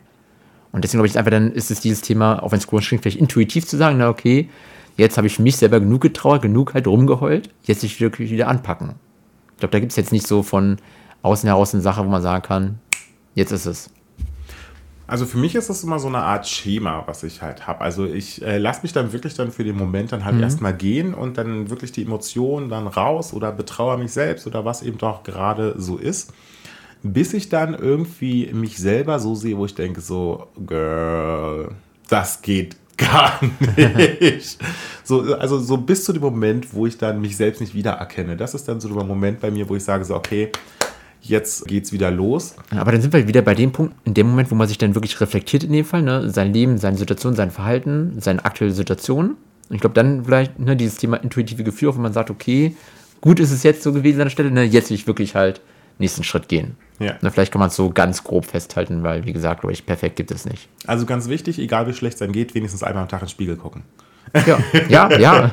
Und 0.72 0.84
deswegen 0.84 0.98
glaube 0.98 1.08
ich, 1.08 1.18
einfach 1.18 1.30
dann 1.30 1.52
ist 1.52 1.70
es 1.70 1.80
dieses 1.80 2.00
Thema, 2.00 2.42
auch 2.42 2.52
wenn 2.52 2.58
es 2.58 2.66
groß 2.66 2.86
klingt, 2.86 3.02
vielleicht 3.02 3.18
intuitiv 3.18 3.66
zu 3.66 3.76
sagen, 3.76 3.98
na 3.98 4.08
okay, 4.08 4.48
jetzt 4.96 5.16
habe 5.16 5.26
ich 5.26 5.38
mich 5.38 5.56
selber 5.56 5.80
genug 5.80 6.02
getrauert, 6.02 6.42
genug 6.42 6.74
halt 6.74 6.86
rumgeheult, 6.86 7.50
jetzt 7.64 7.80
sich 7.80 8.00
wirklich 8.00 8.30
wieder 8.30 8.48
anpacken. 8.48 8.94
Ich 9.52 9.58
glaube, 9.58 9.72
da 9.72 9.80
gibt 9.80 9.92
es 9.92 9.96
jetzt 9.96 10.12
nicht 10.12 10.26
so 10.26 10.42
von 10.42 10.76
außen 11.22 11.46
heraus 11.46 11.74
eine 11.74 11.82
Sache, 11.82 12.04
wo 12.04 12.08
man 12.08 12.22
sagen 12.22 12.42
kann, 12.42 12.78
jetzt 13.34 13.52
ist 13.52 13.66
es. 13.66 13.90
Also 15.10 15.26
für 15.26 15.38
mich 15.38 15.56
ist 15.56 15.68
das 15.68 15.82
immer 15.82 15.98
so 15.98 16.06
eine 16.06 16.18
Art 16.18 16.46
Schema, 16.46 17.02
was 17.06 17.24
ich 17.24 17.42
halt 17.42 17.66
habe. 17.66 17.80
Also 17.80 18.06
ich 18.06 18.42
äh, 18.42 18.58
lasse 18.58 18.82
mich 18.82 18.92
dann 18.92 19.12
wirklich 19.12 19.34
dann 19.34 19.50
für 19.50 19.64
den 19.64 19.76
Moment 19.76 20.12
dann 20.12 20.24
halt 20.24 20.36
mhm. 20.36 20.44
erstmal 20.44 20.72
gehen 20.72 21.14
und 21.14 21.36
dann 21.36 21.68
wirklich 21.68 21.90
die 21.90 22.04
Emotionen 22.04 22.68
dann 22.68 22.86
raus 22.86 23.32
oder 23.32 23.50
betraue 23.50 23.98
mich 23.98 24.12
selbst 24.12 24.46
oder 24.46 24.64
was 24.64 24.82
eben 24.82 24.98
doch 24.98 25.24
gerade 25.24 25.74
so 25.78 25.96
ist. 25.96 26.32
Bis 27.02 27.32
ich 27.32 27.48
dann 27.48 27.74
irgendwie 27.74 28.52
mich 28.52 28.78
selber 28.78 29.18
so 29.18 29.34
sehe, 29.34 29.56
wo 29.56 29.64
ich 29.64 29.74
denke 29.74 30.00
so, 30.00 30.46
Girl, 30.64 31.72
das 32.08 32.40
geht 32.40 32.76
gar 32.96 33.40
nicht. 34.20 34.58
so, 35.02 35.22
also 35.34 35.58
so 35.58 35.76
bis 35.76 36.04
zu 36.04 36.12
dem 36.12 36.22
Moment, 36.22 36.72
wo 36.72 36.86
ich 36.86 36.98
dann 36.98 37.20
mich 37.20 37.36
selbst 37.36 37.60
nicht 37.60 37.74
wiedererkenne. 37.74 38.36
Das 38.36 38.54
ist 38.54 38.68
dann 38.68 38.80
so 38.80 38.88
der 38.94 39.02
Moment 39.02 39.40
bei 39.40 39.50
mir, 39.50 39.68
wo 39.68 39.74
ich 39.74 39.82
sage 39.82 40.04
so, 40.04 40.14
okay, 40.14 40.52
jetzt 41.20 41.66
geht's 41.66 41.92
wieder 41.92 42.10
los. 42.10 42.54
Aber 42.70 42.92
dann 42.92 43.00
sind 43.00 43.12
wir 43.12 43.26
wieder 43.28 43.42
bei 43.42 43.54
dem 43.54 43.72
Punkt, 43.72 43.94
in 44.04 44.14
dem 44.14 44.28
Moment, 44.28 44.50
wo 44.50 44.54
man 44.54 44.68
sich 44.68 44.78
dann 44.78 44.94
wirklich 44.94 45.20
reflektiert 45.20 45.64
in 45.64 45.72
dem 45.72 45.84
Fall, 45.84 46.02
ne? 46.02 46.30
sein 46.30 46.52
Leben, 46.52 46.78
seine 46.78 46.96
Situation, 46.96 47.34
sein 47.34 47.50
Verhalten, 47.50 48.14
seine 48.18 48.44
aktuelle 48.44 48.72
Situation. 48.72 49.36
Und 49.68 49.74
ich 49.74 49.80
glaube, 49.80 49.94
dann 49.94 50.24
vielleicht 50.24 50.58
ne, 50.58 50.76
dieses 50.76 50.98
Thema 50.98 51.16
intuitive 51.16 51.64
Gefühl, 51.64 51.94
wo 51.94 52.00
man 52.00 52.12
sagt, 52.12 52.30
okay, 52.30 52.74
gut 53.20 53.38
ist 53.40 53.50
es 53.50 53.62
jetzt 53.62 53.82
so 53.82 53.92
gewesen 53.92 54.20
an 54.20 54.26
der 54.26 54.30
Stelle, 54.30 54.50
ne? 54.50 54.64
jetzt 54.64 54.90
will 54.90 54.96
ich 54.96 55.06
wirklich 55.06 55.34
halt 55.34 55.60
nächsten 55.98 56.24
Schritt 56.24 56.48
gehen. 56.48 56.76
Ja. 56.98 57.16
Ne, 57.20 57.30
vielleicht 57.30 57.52
kann 57.52 57.60
man 57.60 57.68
es 57.68 57.76
so 57.76 57.90
ganz 57.90 58.24
grob 58.24 58.46
festhalten, 58.46 59.02
weil, 59.02 59.24
wie 59.26 59.32
gesagt, 59.32 59.60
glaube 59.60 59.72
ich, 59.72 59.86
perfekt 59.86 60.16
gibt 60.16 60.30
es 60.30 60.44
nicht. 60.44 60.68
Also 60.86 61.06
ganz 61.06 61.28
wichtig, 61.28 61.58
egal 61.58 61.86
wie 61.86 61.92
schlecht 61.92 62.16
es 62.16 62.22
einem 62.22 62.32
geht, 62.32 62.54
wenigstens 62.54 62.82
einmal 62.82 63.02
am 63.02 63.08
Tag 63.08 63.22
ins 63.22 63.30
Spiegel 63.30 63.56
gucken. 63.56 63.82
Ja, 64.46 64.58
ja, 64.88 65.18
ja. 65.18 65.50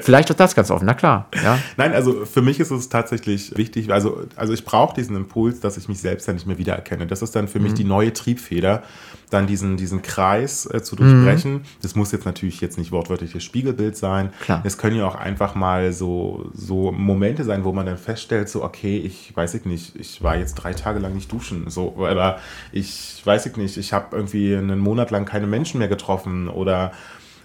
Vielleicht 0.00 0.30
ist 0.30 0.38
das 0.38 0.54
ganz 0.54 0.70
offen, 0.70 0.86
na 0.86 0.94
klar. 0.94 1.28
Ja. 1.42 1.58
Nein, 1.76 1.92
also 1.92 2.24
für 2.24 2.42
mich 2.42 2.60
ist 2.60 2.70
es 2.70 2.88
tatsächlich 2.88 3.56
wichtig, 3.56 3.92
also, 3.92 4.24
also 4.36 4.52
ich 4.52 4.64
brauche 4.64 4.94
diesen 4.94 5.16
Impuls, 5.16 5.60
dass 5.60 5.76
ich 5.76 5.88
mich 5.88 6.00
selbst 6.00 6.28
dann 6.28 6.36
nicht 6.36 6.46
mehr 6.46 6.58
wiedererkenne. 6.58 7.06
Das 7.06 7.22
ist 7.22 7.34
dann 7.34 7.48
für 7.48 7.58
mhm. 7.58 7.64
mich 7.64 7.74
die 7.74 7.84
neue 7.84 8.12
Triebfeder, 8.12 8.82
dann 9.30 9.46
diesen, 9.46 9.76
diesen 9.76 10.02
Kreis 10.02 10.66
äh, 10.66 10.82
zu 10.82 10.94
durchbrechen. 10.94 11.54
Mhm. 11.54 11.60
Das 11.80 11.94
muss 11.94 12.12
jetzt 12.12 12.26
natürlich 12.26 12.60
jetzt 12.60 12.78
nicht 12.78 12.92
wortwörtlich 12.92 13.32
das 13.32 13.42
Spiegelbild 13.42 13.96
sein. 13.96 14.30
Klar. 14.40 14.62
Es 14.64 14.78
können 14.78 14.96
ja 14.96 15.06
auch 15.06 15.14
einfach 15.14 15.54
mal 15.54 15.92
so, 15.92 16.50
so 16.54 16.92
Momente 16.92 17.44
sein, 17.44 17.64
wo 17.64 17.72
man 17.72 17.86
dann 17.86 17.98
feststellt, 17.98 18.48
so, 18.48 18.62
okay, 18.62 18.98
ich 18.98 19.34
weiß 19.34 19.54
ich 19.54 19.64
nicht, 19.64 19.96
ich 19.96 20.22
war 20.22 20.36
jetzt 20.36 20.54
drei 20.54 20.74
Tage 20.74 20.98
lang 20.98 21.14
nicht 21.14 21.32
duschen, 21.32 21.70
so, 21.70 21.94
oder 21.96 22.38
ich 22.72 23.22
weiß 23.24 23.46
ich 23.46 23.56
nicht, 23.56 23.76
ich 23.76 23.92
habe 23.92 24.14
irgendwie 24.16 24.54
einen 24.54 24.78
Monat 24.78 25.10
lang 25.10 25.24
keine 25.24 25.46
Menschen 25.46 25.78
mehr 25.78 25.88
getroffen 25.88 26.48
oder 26.48 26.92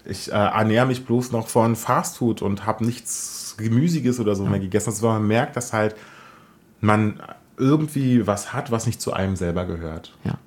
ich 0.07 0.31
äh, 0.31 0.35
ernähre 0.35 0.85
mich 0.85 1.05
bloß 1.05 1.31
noch 1.31 1.47
von 1.47 1.75
Fastfood 1.75 2.41
und 2.41 2.65
habe 2.65 2.85
nichts 2.85 3.55
Gemüsiges 3.57 4.19
oder 4.19 4.35
so 4.35 4.43
ja. 4.43 4.49
mehr 4.49 4.59
gegessen. 4.59 4.89
Also 4.89 5.07
man 5.07 5.27
merkt, 5.27 5.55
dass 5.55 5.73
halt 5.73 5.95
man 6.79 7.19
irgendwie 7.57 8.25
was 8.27 8.53
hat, 8.53 8.71
was 8.71 8.85
nicht 8.85 9.01
zu 9.01 9.13
einem 9.13 9.35
selber 9.35 9.65
gehört. 9.65 10.13
Ja. 10.23 10.37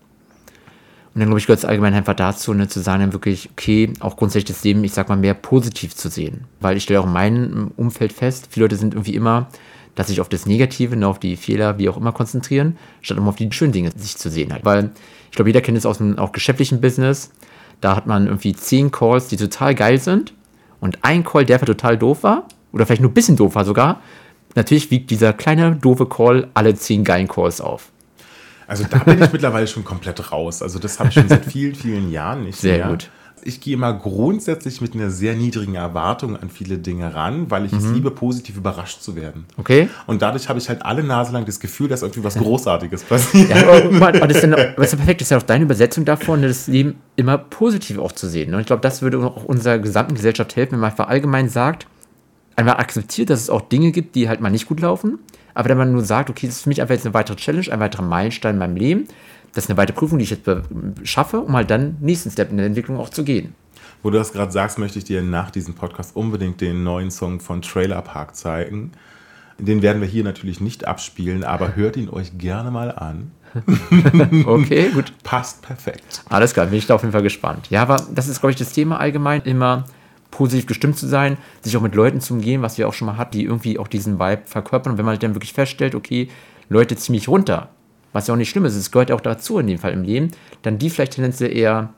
Und 1.13 1.19
dann 1.19 1.27
glaube 1.27 1.41
ich, 1.41 1.47
gehört 1.47 1.59
es 1.59 1.65
allgemein 1.65 1.93
einfach 1.93 2.15
dazu, 2.15 2.55
ne, 2.55 2.69
zu 2.69 2.79
sagen, 2.81 3.01
dann 3.01 3.13
wirklich, 3.13 3.51
okay, 3.51 3.93
auch 3.99 4.17
grundsätzlich 4.17 4.57
das 4.57 4.63
Leben, 4.65 4.85
ich 4.85 4.93
sag 4.93 5.09
mal, 5.09 5.17
mehr 5.17 5.35
positiv 5.35 5.95
zu 5.97 6.09
sehen. 6.09 6.45
Weil 6.61 6.77
ich 6.77 6.85
stelle 6.85 7.01
auch 7.01 7.07
in 7.07 7.13
meinem 7.13 7.73
Umfeld 7.77 8.13
fest, 8.13 8.49
viele 8.51 8.65
Leute 8.65 8.77
sind 8.77 8.95
irgendwie 8.95 9.17
immer, 9.17 9.49
dass 9.97 10.07
sich 10.07 10.21
auf 10.21 10.29
das 10.29 10.47
Negative, 10.47 10.97
ne, 10.97 11.09
auf 11.09 11.19
die 11.19 11.37
Fehler, 11.37 11.79
wie 11.79 11.89
auch 11.89 11.97
immer 11.97 12.13
konzentrieren, 12.13 12.79
statt 13.03 13.19
immer 13.19 13.31
auf 13.31 13.37
die 13.37 13.51
schönen 13.51 13.73
Dinge 13.73 13.91
sich 13.97 14.17
zu 14.17 14.31
sehen 14.31 14.53
halt. 14.53 14.65
Weil 14.65 14.93
ich 15.31 15.37
glaube, 15.37 15.49
jeder 15.49 15.61
kennt 15.61 15.77
es 15.77 15.85
aus 15.85 15.99
dem 15.99 16.17
auch 16.17 16.31
geschäftlichen 16.31 16.81
Business. 16.81 17.33
Da 17.81 17.97
hat 17.97 18.07
man 18.07 18.27
irgendwie 18.27 18.55
zehn 18.55 18.91
Calls, 18.91 19.29
die 19.29 19.37
total 19.37 19.75
geil 19.75 19.99
sind 19.99 20.35
und 20.81 20.99
ein 21.03 21.25
Call, 21.25 21.45
der 21.45 21.61
total 21.61 21.97
doof 21.97 22.23
war 22.23 22.47
oder 22.73 22.87
vielleicht 22.87 23.03
nur 23.03 23.11
ein 23.11 23.15
bisschen 23.15 23.37
doof 23.37 23.55
war 23.55 23.65
sogar. 23.65 24.01
Natürlich 24.55 24.91
wiegt 24.91 25.11
dieser 25.11 25.33
kleine 25.33 25.77
doofe 25.77 26.07
Call 26.07 26.49
alle 26.55 26.75
zehn 26.75 27.05
geilen 27.05 27.29
Calls 27.29 27.61
auf. 27.61 27.91
Also 28.67 28.85
da 28.89 28.99
bin 28.99 29.23
ich 29.23 29.33
mittlerweile 29.33 29.67
schon 29.67 29.85
komplett 29.85 30.33
raus. 30.33 30.63
Also 30.63 30.79
das 30.79 30.99
habe 30.99 31.09
ich 31.09 31.15
schon 31.15 31.29
seit 31.29 31.45
vielen, 31.45 31.75
vielen 31.75 32.11
Jahren 32.11 32.45
nicht 32.45 32.59
Sehr 32.59 32.79
mehr. 32.79 32.89
gut 32.89 33.11
ich 33.45 33.61
gehe 33.61 33.75
immer 33.75 33.93
grundsätzlich 33.93 34.81
mit 34.81 34.95
einer 34.95 35.11
sehr 35.11 35.35
niedrigen 35.35 35.75
Erwartung 35.75 36.37
an 36.37 36.51
viele 36.51 36.79
Dinge 36.79 37.15
ran, 37.15 37.51
weil 37.51 37.65
ich 37.65 37.73
mhm. 37.73 37.79
es 37.79 37.91
liebe, 37.93 38.11
positiv 38.11 38.57
überrascht 38.57 39.03
zu 39.03 39.17
werden. 39.17 39.47
Okay. 39.57 39.89
Und 40.07 40.23
dadurch 40.23 40.49
habe 40.49 40.59
ich 40.59 40.69
halt 40.69 40.85
alle 40.85 41.03
Nase 41.03 41.33
lang 41.33 41.45
das 41.45 41.61
Gefühl, 41.61 41.89
dass 41.89 42.03
irgendwie 42.03 42.25
was 42.25 42.37
Großartiges 42.37 43.03
passiert. 43.05 43.51
Ja, 43.51 43.69
aber, 43.69 44.13
das 44.13 44.37
ist, 44.37 44.43
dann, 44.43 44.75
was 44.77 44.93
ist 44.93 44.97
perfekt, 44.97 45.21
das 45.21 45.27
ist 45.27 45.31
ja 45.31 45.39
auch 45.39 45.43
deine 45.43 45.65
Übersetzung 45.65 46.05
davon, 46.05 46.43
das 46.43 46.67
Leben 46.67 46.97
immer 47.17 47.39
positiv 47.39 47.99
auch 47.99 48.13
zu 48.13 48.29
sehen. 48.29 48.55
Und 48.55 48.61
ich 48.61 48.67
glaube, 48.67 48.83
das 48.83 49.03
würde 49.03 49.19
auch 49.19 49.45
unserer 49.45 49.79
gesamten 49.79 50.15
Gesellschaft 50.15 50.57
helfen, 50.57 50.73
wenn 50.73 50.81
man 50.81 50.91
einfach 50.91 51.09
allgemein 51.09 51.49
sagt, 51.49 51.87
einfach 52.57 52.79
akzeptiert, 52.79 53.31
dass 53.31 53.41
es 53.41 53.51
auch 53.51 53.63
Dinge 53.63 53.91
gibt, 53.93 54.15
die 54.15 54.29
halt 54.29 54.41
mal 54.41 54.51
nicht 54.51 54.67
gut 54.67 54.81
laufen. 54.81 55.19
Aber 55.55 55.69
wenn 55.69 55.79
man 55.79 55.93
nur 55.93 56.05
sagt, 56.05 56.31
okay, 56.31 56.47
das 56.47 56.57
ist 56.57 56.63
für 56.63 56.69
mich 56.69 56.81
einfach 56.81 56.95
jetzt 56.95 57.07
eine 57.07 57.15
weitere 57.15 57.37
Challenge, 57.37 57.67
ein 57.71 57.81
weiterer 57.81 58.03
Meilenstein 58.03 58.55
in 58.55 58.59
meinem 58.59 58.77
Leben, 58.77 59.09
das 59.53 59.65
ist 59.65 59.71
eine 59.71 59.77
weitere 59.77 59.97
Prüfung, 59.97 60.19
die 60.19 60.25
ich 60.25 60.31
jetzt 60.31 60.49
schaffe, 61.05 61.41
um 61.41 61.55
halt 61.55 61.71
dann 61.71 61.97
nächsten 62.01 62.31
Step 62.31 62.51
in 62.51 62.57
der 62.57 62.67
Entwicklung 62.67 62.99
auch 62.99 63.09
zu 63.09 63.25
gehen. 63.25 63.55
Wo 64.03 64.11
du 64.11 64.19
das 64.19 64.33
gerade 64.33 64.51
sagst, 64.51 64.79
möchte 64.79 64.99
ich 64.99 65.05
dir 65.05 65.23
nach 65.23 65.51
diesem 65.51 65.75
Podcast 65.75 66.17
unbedingt 66.17 66.61
den 66.61 66.85
neuen 66.85 67.11
Song 67.11 67.41
von 67.41 67.61
Trailer 67.61 68.01
Park 68.01 68.35
zeigen. 68.35 68.93
Den 69.59 69.83
werden 69.83 70.01
wir 70.01 70.09
hier 70.09 70.25
natürlich 70.25 70.61
nicht 70.61 70.87
abspielen, 70.87 71.45
aber 71.45 71.77
hört 71.77 71.99
ihn 71.99 72.09
euch 72.09 72.39
gerne 72.39 72.71
mal 72.71 72.93
an. 72.93 73.33
okay, 74.47 74.91
gut. 74.91 75.13
Passt 75.23 75.61
perfekt. 75.61 76.23
Alles 76.29 76.55
klar, 76.55 76.67
bin 76.67 76.79
ich 76.79 76.87
da 76.87 76.95
auf 76.95 77.03
jeden 77.03 77.13
Fall 77.13 77.23
gespannt. 77.23 77.67
Ja, 77.69 77.83
aber 77.83 77.97
das 78.15 78.29
ist, 78.29 78.41
glaube 78.41 78.53
ich, 78.53 78.59
das 78.59 78.73
Thema 78.73 78.99
allgemein, 78.99 79.43
immer 79.43 79.85
positiv 80.31 80.67
gestimmt 80.67 80.97
zu 80.97 81.07
sein, 81.07 81.37
sich 81.61 81.77
auch 81.77 81.83
mit 81.83 81.95
Leuten 81.95 82.21
zu 82.21 82.35
umgehen, 82.35 82.63
was 82.63 82.79
wir 82.79 82.89
auch 82.89 82.95
schon 82.95 83.07
mal 83.07 83.19
hatten, 83.19 83.33
die 83.33 83.45
irgendwie 83.45 83.79
auch 83.79 83.89
diesen 83.89 84.19
Vibe 84.19 84.43
verkörpern. 84.47 84.93
Und 84.93 84.99
wenn 84.99 85.05
man 85.05 85.19
dann 85.19 85.35
wirklich 85.35 85.53
feststellt, 85.53 85.95
okay, 85.95 86.29
Leute 86.69 86.97
ziehen 86.97 87.15
mich 87.15 87.29
runter, 87.29 87.69
was 88.13 88.27
ja 88.27 88.35
auch 88.35 88.39
nicht 88.39 88.51
schlimm 88.51 88.65
ist, 88.65 88.75
es 88.75 88.91
gehört 88.91 89.11
ja 89.11 89.17
auch 89.17 89.21
dazu 89.21 89.59
in 89.59 89.67
dem 89.67 89.79
Fall 89.79 89.93
im 89.93 90.03
Leben, 90.03 90.31
dann 90.63 90.79
die 90.79 90.91
vielleicht 90.91 91.13
tendenziell 91.13 91.57
eher, 91.57 91.91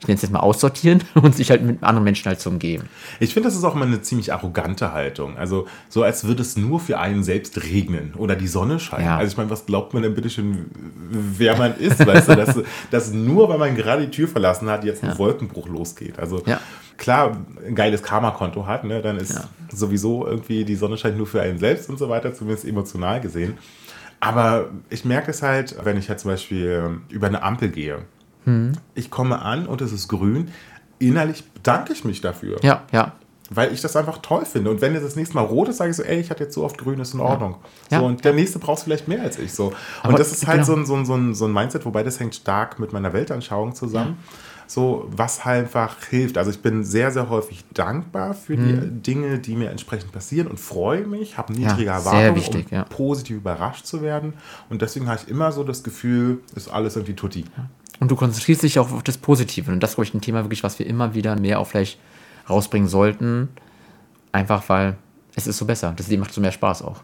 ich 0.00 0.06
nenne 0.06 0.16
es 0.16 0.22
jetzt 0.22 0.30
mal 0.30 0.40
aussortieren 0.40 1.02
und 1.14 1.34
sich 1.34 1.50
halt 1.50 1.62
mit 1.62 1.82
anderen 1.82 2.04
Menschen 2.04 2.26
halt 2.26 2.40
zu 2.40 2.48
umgeben. 2.48 2.84
Ich 3.18 3.34
finde, 3.34 3.48
das 3.48 3.56
ist 3.56 3.64
auch 3.64 3.74
immer 3.74 3.86
eine 3.86 4.00
ziemlich 4.00 4.32
arrogante 4.32 4.92
Haltung. 4.92 5.36
Also 5.36 5.66
so, 5.88 6.04
als 6.04 6.24
würde 6.24 6.42
es 6.42 6.56
nur 6.56 6.78
für 6.78 7.00
einen 7.00 7.24
selbst 7.24 7.62
regnen 7.64 8.14
oder 8.16 8.36
die 8.36 8.46
Sonne 8.46 8.78
scheinen. 8.78 9.06
Ja. 9.06 9.16
Also 9.18 9.32
ich 9.32 9.36
meine, 9.36 9.50
was 9.50 9.66
glaubt 9.66 9.94
man 9.94 10.04
denn 10.04 10.14
bitte 10.14 10.30
schön, 10.30 10.66
wer 11.10 11.56
man 11.56 11.76
ist, 11.76 12.06
weißt 12.06 12.28
du, 12.28 12.36
dass, 12.36 12.58
dass 12.90 13.12
nur, 13.12 13.48
weil 13.48 13.58
man 13.58 13.74
gerade 13.74 14.06
die 14.06 14.10
Tür 14.10 14.28
verlassen 14.28 14.70
hat, 14.70 14.84
jetzt 14.84 15.02
ein 15.02 15.10
ja. 15.10 15.18
Wolkenbruch 15.18 15.66
losgeht. 15.66 16.18
Also 16.20 16.42
ja. 16.46 16.60
klar, 16.96 17.36
ein 17.66 17.74
geiles 17.74 18.02
Karma-Konto 18.02 18.66
hat, 18.66 18.84
ne, 18.84 19.02
dann 19.02 19.16
ist 19.16 19.48
sowieso 19.72 20.24
irgendwie 20.24 20.64
die 20.64 20.76
Sonne 20.76 20.96
scheint 20.96 21.16
nur 21.16 21.26
für 21.26 21.42
einen 21.42 21.58
selbst 21.58 21.90
und 21.90 21.98
so 21.98 22.08
weiter, 22.08 22.32
zumindest 22.32 22.64
emotional 22.64 23.20
gesehen. 23.20 23.58
Aber 24.20 24.70
ich 24.90 25.04
merke 25.04 25.30
es 25.30 25.42
halt, 25.42 25.76
wenn 25.84 25.96
ich 25.96 26.08
halt 26.08 26.20
zum 26.20 26.30
Beispiel 26.30 27.00
über 27.08 27.28
eine 27.28 27.42
Ampel 27.42 27.68
gehe. 27.68 28.00
Hm. 28.44 28.72
Ich 28.94 29.10
komme 29.10 29.40
an 29.40 29.66
und 29.66 29.80
es 29.80 29.92
ist 29.92 30.08
grün. 30.08 30.50
Innerlich 30.98 31.44
bedanke 31.52 31.92
ich 31.92 32.04
mich 32.04 32.20
dafür. 32.20 32.58
Ja, 32.62 32.82
ja. 32.90 33.12
Weil 33.50 33.72
ich 33.72 33.80
das 33.80 33.96
einfach 33.96 34.18
toll 34.18 34.44
finde. 34.44 34.70
Und 34.70 34.80
wenn 34.80 34.92
jetzt 34.92 35.04
das 35.04 35.16
nächste 35.16 35.36
Mal 35.36 35.42
rot 35.42 35.68
ist, 35.68 35.78
sage 35.78 35.90
ich 35.90 35.96
so, 35.96 36.02
ey, 36.02 36.20
ich 36.20 36.30
hatte 36.30 36.44
jetzt 36.44 36.54
so 36.54 36.64
oft 36.64 36.76
grün, 36.76 36.98
ist 37.00 37.14
in 37.14 37.20
Ordnung. 37.20 37.56
Ja. 37.90 38.00
So, 38.00 38.06
und 38.06 38.24
der 38.24 38.34
nächste 38.34 38.58
braucht 38.58 38.82
vielleicht 38.82 39.08
mehr 39.08 39.22
als 39.22 39.38
ich. 39.38 39.54
So. 39.54 39.72
Und 40.02 40.18
das 40.18 40.32
ist 40.32 40.46
halt 40.46 40.64
genau. 40.66 40.84
so, 40.84 40.94
ein, 40.94 41.06
so, 41.06 41.14
ein, 41.14 41.34
so 41.34 41.44
ein 41.46 41.52
Mindset, 41.52 41.86
wobei 41.86 42.02
das 42.02 42.20
hängt 42.20 42.34
stark 42.34 42.78
mit 42.78 42.92
meiner 42.92 43.12
Weltanschauung 43.12 43.74
zusammen. 43.74 44.18
Ja 44.20 44.47
so 44.68 45.08
was 45.10 45.44
halt 45.44 45.64
einfach 45.64 45.96
hilft. 46.04 46.38
Also 46.38 46.50
ich 46.50 46.60
bin 46.60 46.84
sehr, 46.84 47.10
sehr 47.10 47.28
häufig 47.30 47.64
dankbar 47.72 48.34
für 48.34 48.56
die 48.56 48.62
Mhm. 48.74 49.02
Dinge, 49.02 49.38
die 49.38 49.56
mir 49.56 49.70
entsprechend 49.70 50.12
passieren 50.12 50.46
und 50.46 50.60
freue 50.60 51.06
mich, 51.06 51.38
habe 51.38 51.52
niedrige 51.54 51.84
sehr 51.84 51.92
Erwartungen, 51.94 52.36
wichtig, 52.36 52.66
um 52.70 52.76
ja. 52.76 52.84
positiv 52.84 53.38
überrascht 53.38 53.86
zu 53.86 54.02
werden. 54.02 54.34
Und 54.68 54.82
deswegen 54.82 55.08
habe 55.08 55.18
ich 55.22 55.28
immer 55.28 55.50
so 55.52 55.64
das 55.64 55.82
Gefühl, 55.82 56.40
ist 56.54 56.68
alles 56.68 56.96
irgendwie 56.96 57.14
tutti. 57.14 57.44
Und 57.98 58.10
du 58.10 58.16
konzentrierst 58.16 58.62
dich 58.62 58.78
auch 58.78 58.92
auf 58.92 59.02
das 59.02 59.16
Positive. 59.18 59.72
Und 59.72 59.80
das 59.80 59.90
ist, 59.90 59.96
glaube 59.96 60.06
ich, 60.06 60.14
ein 60.14 60.20
Thema 60.20 60.44
wirklich, 60.44 60.62
was 60.62 60.78
wir 60.78 60.86
immer 60.86 61.14
wieder 61.14 61.34
mehr 61.40 61.58
auch 61.58 61.66
vielleicht 61.66 61.98
rausbringen 62.48 62.88
sollten. 62.88 63.48
Einfach 64.32 64.68
weil 64.68 64.96
es 65.34 65.46
ist 65.46 65.56
so 65.58 65.64
besser. 65.64 65.94
Das 65.96 66.08
Leben 66.08 66.20
macht 66.20 66.34
so 66.34 66.40
mehr 66.40 66.52
Spaß 66.52 66.82
auch. 66.82 67.02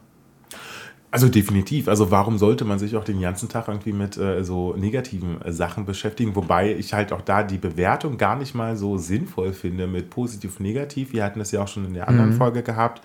Also 1.15 1.29
definitiv. 1.29 1.87
Also 1.87 2.11
warum 2.11 2.39
sollte 2.39 2.65
man 2.65 2.81
sich 2.81 2.97
auch 2.97 3.05
den 3.05 3.21
ganzen 3.21 3.49
Tag 3.49 3.69
irgendwie 3.69 3.93
mit 3.93 4.17
äh, 4.17 4.43
so 4.43 4.75
negativen 4.77 5.41
äh, 5.43 5.53
Sachen 5.53 5.85
beschäftigen? 5.85 6.35
Wobei 6.35 6.75
ich 6.75 6.93
halt 6.93 7.13
auch 7.13 7.21
da 7.21 7.45
die 7.45 7.57
Bewertung 7.57 8.19
gar 8.19 8.35
nicht 8.35 8.53
mal 8.57 8.77
so 8.77 8.99
sinnvoll 8.99 9.53
finde 9.53 9.87
mit 9.87 10.11
positiv, 10.11 10.59
negativ. 10.59 11.13
Wir 11.13 11.23
hatten 11.23 11.39
das 11.39 11.53
ja 11.53 11.63
auch 11.63 11.69
schon 11.69 11.85
in 11.85 11.95
der 11.95 12.09
anderen 12.09 12.31
Mhm. 12.31 12.37
Folge 12.39 12.65
gehabt. 12.65 13.01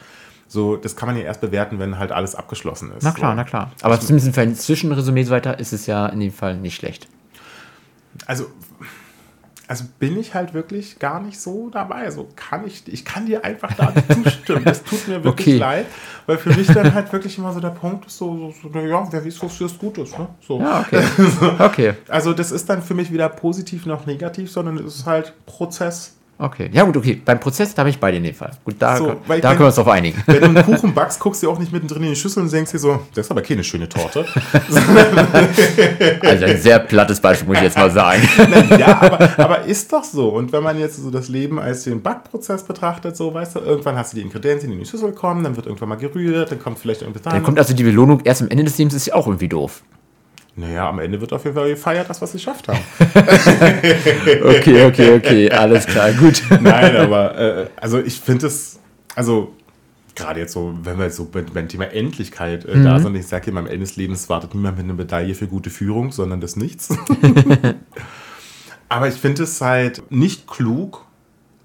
So, 0.47 0.75
das 0.75 0.95
kann 0.95 1.05
man 1.09 1.17
ja 1.17 1.21
erst 1.21 1.39
bewerten, 1.39 1.77
wenn 1.77 1.99
halt 1.99 2.11
alles 2.11 2.33
abgeschlossen 2.33 2.91
ist. 2.97 3.03
Na 3.03 3.11
klar, 3.11 3.33
so. 3.33 3.35
na 3.35 3.43
klar. 3.43 3.71
Aber 3.83 3.99
zumindest 3.99 4.33
für 4.33 4.41
ein 4.41 4.55
Zwischenresümee 4.55 5.21
so 5.21 5.29
weiter 5.29 5.59
ist 5.59 5.71
es 5.71 5.85
ja 5.85 6.07
in 6.07 6.19
dem 6.19 6.31
Fall 6.31 6.57
nicht 6.57 6.77
schlecht. 6.77 7.07
Also, 8.25 8.47
also 9.69 9.83
bin 9.99 10.19
ich 10.19 10.33
halt 10.33 10.55
wirklich 10.55 10.97
gar 10.97 11.21
nicht 11.21 11.39
so 11.39 11.69
dabei. 11.69 11.97
Also 12.05 12.27
kann 12.35 12.65
ich, 12.65 12.81
ich 12.91 13.05
kann 13.05 13.27
dir 13.27 13.45
einfach 13.45 13.71
da 13.75 13.91
nicht 13.91 14.11
zustimmen. 14.11 14.65
Das 14.65 14.83
tut 14.83 15.07
mir 15.07 15.23
wirklich 15.23 15.47
Okay. 15.47 15.57
leid, 15.57 15.85
weil 16.25 16.39
für 16.39 16.49
mich 16.55 16.65
dann 16.65 16.91
halt 16.91 17.13
wirklich 17.13 17.37
immer 17.37 17.53
so 17.53 17.59
der 17.59 17.69
Punkt 17.69 18.07
ist 18.07 18.17
so, 18.17 18.51
so, 18.51 18.69
so 18.73 18.79
ja, 18.79 19.07
wer 19.11 19.23
weiß, 19.23 19.43
wofür 19.43 19.67
es 19.67 19.77
gut 19.77 19.99
ist. 19.99 20.17
Ne? 20.17 20.27
So. 20.41 20.59
Ja, 20.59 20.79
okay. 20.81 21.03
Okay, 21.59 21.93
Also 22.07 22.33
das 22.33 22.51
ist 22.51 22.67
dann 22.67 22.81
für 22.81 22.95
mich 22.95 23.11
weder 23.13 23.29
positiv 23.29 23.85
noch 23.85 24.07
negativ, 24.07 24.51
sondern 24.51 24.77
es 24.79 24.95
ist 24.95 25.05
halt 25.05 25.33
Prozess. 25.45 26.15
Okay. 26.39 26.69
Ja 26.73 26.83
gut, 26.83 26.97
okay. 26.97 27.21
Beim 27.23 27.39
Prozess, 27.39 27.75
da 27.75 27.83
bin 27.83 27.91
ich 27.91 27.99
bei 27.99 28.11
dir 28.11 28.17
in 28.17 28.23
dem 28.23 28.33
Fall. 28.33 28.51
Gut, 28.63 28.75
da, 28.79 28.97
So, 28.97 29.15
da 29.27 29.39
können 29.39 29.59
wir 29.59 29.65
uns 29.67 29.75
drauf 29.75 29.87
einigen. 29.87 30.21
Wenn 30.25 30.39
du 30.39 30.45
einen 30.45 30.63
Kuchen 30.63 30.93
backst, 30.93 31.19
guckst 31.19 31.43
du 31.43 31.51
auch 31.51 31.59
nicht 31.59 31.71
mittendrin 31.71 32.03
in 32.03 32.09
die 32.09 32.15
Schüssel 32.15 32.43
und 32.43 32.51
denkst 32.51 32.71
dir 32.71 32.79
so, 32.79 32.99
das 33.13 33.27
ist 33.27 33.31
aber 33.31 33.41
keine 33.41 33.63
schöne 33.63 33.87
Torte. 33.87 34.25
Also 36.21 36.45
ein 36.45 36.57
sehr 36.57 36.79
plattes 36.79 37.19
Beispiel, 37.19 37.47
muss 37.47 37.57
ich 37.57 37.63
jetzt 37.63 37.77
mal 37.77 37.91
sagen. 37.91 38.21
ja, 38.79 39.01
aber, 39.01 39.39
aber 39.39 39.61
ist 39.65 39.91
doch 39.91 40.03
so. 40.03 40.29
Und 40.29 40.51
wenn 40.51 40.63
man 40.63 40.79
jetzt 40.79 40.97
so 40.97 41.11
das 41.11 41.27
Leben 41.29 41.59
als 41.59 41.83
den 41.83 42.01
Backprozess 42.01 42.63
betrachtet, 42.63 43.15
so, 43.15 43.33
weißt 43.33 43.55
du, 43.55 43.59
irgendwann 43.59 43.95
hast 43.95 44.13
du 44.13 44.17
die 44.17 44.23
Ingredienzien, 44.23 44.71
die 44.71 44.77
in 44.77 44.83
die 44.83 44.89
Schüssel 44.89 45.11
kommen, 45.11 45.43
dann 45.43 45.55
wird 45.55 45.65
irgendwann 45.65 45.89
mal 45.89 45.95
gerührt, 45.95 46.51
dann 46.51 46.59
kommt 46.59 46.79
vielleicht 46.79 47.01
irgendwas 47.01 47.23
Dann 47.23 47.33
rein. 47.33 47.43
kommt 47.43 47.57
also 47.59 47.73
die 47.73 47.83
Belohnung 47.83 48.21
erst 48.23 48.41
am 48.41 48.49
Ende 48.49 48.63
des 48.63 48.77
Lebens, 48.77 48.93
ist 48.93 49.07
ja 49.07 49.15
auch 49.15 49.27
irgendwie 49.27 49.47
doof. 49.49 49.83
Naja, 50.59 50.89
am 50.89 50.99
Ende 50.99 51.21
wird 51.21 51.31
auf 51.31 51.45
jeden 51.45 51.55
Fall 51.55 51.69
gefeiert, 51.69 52.09
das, 52.09 52.21
was 52.21 52.33
sie 52.33 52.37
geschafft 52.37 52.67
haben. 52.67 52.79
Okay, 54.43 54.85
okay, 54.85 55.15
okay. 55.15 55.51
Alles 55.51 55.85
klar, 55.85 56.11
gut. 56.11 56.43
Nein, 56.61 56.97
aber 56.97 57.37
äh, 57.37 57.67
also 57.77 57.99
ich 57.99 58.19
finde 58.19 58.47
es, 58.47 58.79
also 59.15 59.53
gerade 60.15 60.41
jetzt 60.41 60.53
so, 60.53 60.77
wenn 60.83 60.97
wir 60.97 61.05
jetzt 61.05 61.15
so 61.15 61.25
beim, 61.25 61.67
Thema 61.67 61.85
Endlichkeit 61.85 62.65
äh, 62.65 62.83
da 62.83 62.99
sind, 62.99 63.15
ich 63.15 63.27
sage 63.27 63.51
immer, 63.51 63.61
am 63.61 63.67
Ende 63.67 63.79
des 63.79 63.95
Lebens 63.95 64.27
wartet 64.27 64.53
niemand 64.53 64.77
mit 64.77 64.85
einer 64.85 64.93
Medaille 64.93 65.33
für 65.33 65.47
gute 65.47 65.69
Führung, 65.69 66.11
sondern 66.11 66.41
das 66.41 66.57
Nichts. 66.57 66.89
aber 68.89 69.07
ich 69.07 69.15
finde 69.15 69.43
es 69.43 69.61
halt 69.61 70.03
nicht 70.11 70.47
klug, 70.47 71.05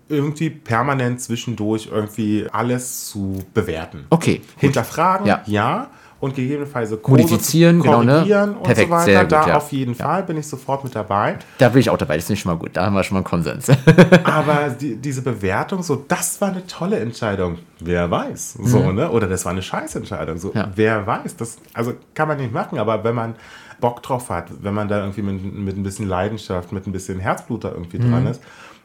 irgendwie 0.09 0.50
permanent 0.50 1.20
zwischendurch 1.20 1.88
irgendwie 1.90 2.46
alles 2.52 3.09
zu 3.09 3.42
bewerten. 3.54 4.04
Okay. 4.11 4.42
Hinterfragen, 4.59 5.26
Ja. 5.26 5.42
ja. 5.46 5.90
Und 6.20 6.35
gegebenenfalls 6.35 6.88
Kurse 7.03 7.22
Modifizieren, 7.22 7.81
genau, 7.83 8.03
ne? 8.03 8.12
korrigieren 8.14 8.55
und 8.57 8.62
Perfekt, 8.62 8.88
so 8.88 8.94
weiter. 8.94 9.05
sehr 9.05 9.20
gut, 9.22 9.33
da 9.33 9.46
ja. 9.48 9.57
auf 9.59 9.72
jeden 9.72 9.94
Fall 9.94 10.22
bin 10.22 10.37
ich 10.38 10.46
sofort 10.46 10.83
mit 10.85 10.94
dabei. 10.94 11.38
Da 11.59 11.68
bin 11.68 11.81
ich 11.81 11.90
auch 11.90 11.98
dabei. 11.98 12.16
Das 12.16 12.24
finde 12.27 12.35
ich 12.35 12.40
schon 12.40 12.53
mal 12.53 12.59
gut. 12.59 12.70
Da 12.72 12.87
haben 12.87 12.94
wir 12.94 13.03
schon 13.05 13.14
mal 13.16 13.18
einen 13.18 13.24
Konsens. 13.27 13.68
Aber 14.24 14.70
die, 14.70 14.96
diese 14.96 15.20
Bewertung, 15.20 15.83
so, 15.83 15.96
das 16.09 16.40
war 16.40 16.48
eine 16.48 16.66
tolle 16.66 16.98
Entscheidung. 17.00 17.59
Wer 17.81 18.11
weiß. 18.11 18.55
So, 18.62 18.90
ne? 18.92 19.11
Oder 19.11 19.27
das 19.29 19.44
war 19.44 19.53
eine 19.53 19.61
Scheißentscheidung. 19.62 20.38
So, 20.38 20.48
Mhm. 20.48 20.55
Ja. 20.57 20.70
wer 20.74 21.07
weiß. 21.07 21.37
Das, 21.37 21.59
also 21.74 21.92
kann 22.14 22.29
man 22.29 22.38
nicht 22.38 22.53
machen, 22.53 22.79
aber 22.79 23.05
wenn 23.05 23.14
man 23.14 23.35
Bock 23.81 24.03
drauf 24.03 24.31
hat, 24.31 24.46
wenn 24.62 24.72
man 24.72 24.88
da 24.88 25.00
irgendwie 25.00 25.22
mit, 25.22 25.42
mit 25.55 25.77
ein 25.77 25.83
bisschen 25.83 26.09
Leidenschaft, 26.09 26.72
mit 26.72 26.87
ein 26.87 26.92
bisschen 26.92 27.18
Herzblut 27.20 27.64
da 27.64 27.70
irgendwie 27.70 27.98
Mhm. 27.98 28.11
dran 28.11 28.27
ist, 28.29 28.40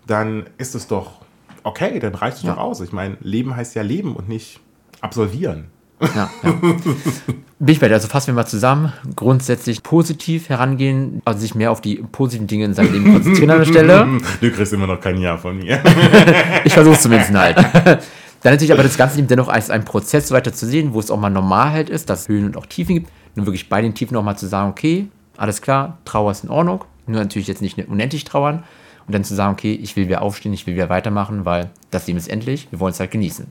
dann 0.08 0.46
ist 0.58 0.76
es 0.76 0.88
doch 0.88 1.22
okay, 1.64 2.00
dann 2.00 2.16
reicht 2.16 2.38
es 2.38 2.44
Ja. 2.44 2.54
doch 2.56 2.58
aus. 2.62 2.82
Ich 2.82 2.92
meine, 2.92 3.16
Leben 3.22 3.56
heißt 3.56 3.76
ja 3.76 3.82
leben 3.82 4.16
und 4.16 4.28
nicht 4.28 4.60
absolvieren. 5.00 5.68
Ja, 6.02 6.30
ja. 6.44 6.52
Bin 6.52 7.74
ich 7.74 7.80
bei 7.80 7.88
dir. 7.90 7.96
Also 7.96 8.08
fassen 8.08 8.28
wir 8.28 8.34
mal 8.36 8.46
zusammen. 8.46 8.94
Grundsätzlich 9.16 9.84
positiv 9.84 10.50
herangehen, 10.50 11.22
also 11.26 11.40
sich 11.40 11.56
mehr 11.56 11.72
auf 11.72 11.82
die 11.82 11.96
positiven 11.96 12.48
Dinge 12.48 12.66
in 12.66 12.74
seinem 12.74 12.94
Leben 12.94 13.14
konzentrieren 13.14 13.52
an 13.52 13.60
der 13.60 13.66
Stelle. 13.66 14.08
Du 14.40 14.52
kriegst 14.52 14.72
immer 14.72 14.88
noch 14.88 15.02
kein 15.02 15.18
Ja 15.18 15.38
von 15.38 15.58
mir. 15.58 15.82
Ich 16.64 16.74
versuche 16.74 16.96
es 16.96 17.02
zumindest 17.02 17.34
halt. 17.34 17.58
Dann 17.58 18.54
natürlich 18.54 18.72
aber 18.72 18.84
das 18.84 18.98
Ganze 18.98 19.20
eben 19.20 19.28
dennoch 19.28 19.50
als 19.50 19.70
einen 19.70 19.84
Prozess 19.84 20.32
weiter 20.32 20.54
zu 20.54 20.66
sehen, 20.66 20.94
wo 20.94 21.00
es 21.00 21.12
auch 21.12 21.20
mal 21.20 21.30
normal 21.30 21.72
halt 21.72 21.90
ist, 21.90 22.10
dass 22.10 22.22
es 22.22 22.28
Höhen 22.30 22.46
und 22.46 22.58
auch 22.58 22.66
Tiefen 22.66 22.96
gibt. 22.96 23.10
Nur 23.36 23.46
wirklich 23.46 23.68
bei 23.68 23.82
den 23.82 23.94
Tiefen 23.94 24.16
auch 24.16 24.24
mal 24.24 24.38
zu 24.38 24.48
sagen, 24.48 24.70
okay, 24.70 25.08
alles 25.36 25.62
klar, 25.62 25.98
Trauer 26.06 26.32
ist 26.32 26.44
in 26.44 26.50
Ordnung. 26.50 26.86
Nur 27.08 27.20
natürlich 27.20 27.48
jetzt 27.48 27.62
nicht 27.62 27.78
unendlich 27.78 28.24
trauern. 28.24 28.64
Und 29.08 29.14
dann 29.14 29.24
zu 29.24 29.36
sagen, 29.36 29.54
okay, 29.54 29.74
ich 29.74 29.96
will 29.96 30.06
wieder 30.06 30.22
aufstehen, 30.22 30.54
ich 30.54 30.68
will 30.68 30.76
wieder 30.76 30.90
weitermachen, 30.90 31.44
weil 31.44 31.72
das 31.92 32.08
Leben 32.08 32.20
ist 32.20 32.30
endlich, 32.30 32.68
wir 32.72 32.80
wollen 32.80 32.92
es 32.94 33.00
halt 33.00 33.12
genießen. 33.12 33.48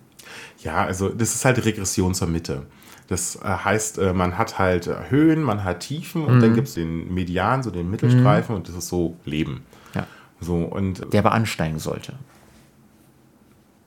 Ja, 0.62 0.84
also 0.84 1.08
das 1.08 1.34
ist 1.34 1.44
halt 1.44 1.64
Regression 1.64 2.14
zur 2.14 2.28
Mitte. 2.28 2.66
Das 3.08 3.36
äh, 3.36 3.40
heißt, 3.48 3.98
äh, 3.98 4.12
man 4.12 4.36
hat 4.36 4.58
halt 4.58 4.86
äh, 4.86 4.94
Höhen, 5.08 5.42
man 5.42 5.64
hat 5.64 5.80
Tiefen 5.80 6.24
und 6.24 6.36
Mhm. 6.36 6.40
dann 6.40 6.54
gibt 6.54 6.68
es 6.68 6.74
den 6.74 7.12
Median, 7.14 7.62
so 7.62 7.70
den 7.70 7.90
Mittelstreifen 7.90 8.54
und 8.54 8.68
das 8.68 8.76
ist 8.76 8.88
so 8.88 9.16
Leben. 9.24 9.62
Ja. 9.94 10.06
So, 10.40 10.56
und 10.56 11.12
Der 11.12 11.20
aber 11.20 11.32
ansteigen 11.32 11.78
sollte. 11.78 12.12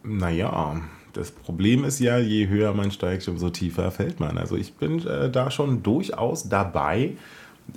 naja, 0.04 0.82
das 1.14 1.32
Problem 1.32 1.84
ist 1.84 2.00
ja, 2.00 2.18
je 2.18 2.48
höher 2.48 2.74
man 2.74 2.90
steigt, 2.92 3.28
umso 3.28 3.50
tiefer 3.50 3.92
fällt 3.92 4.20
man. 4.20 4.38
Also 4.38 4.56
ich 4.56 4.74
bin 4.76 5.06
äh, 5.06 5.30
da 5.30 5.52
schon 5.52 5.84
durchaus 5.84 6.48
dabei, 6.50 7.12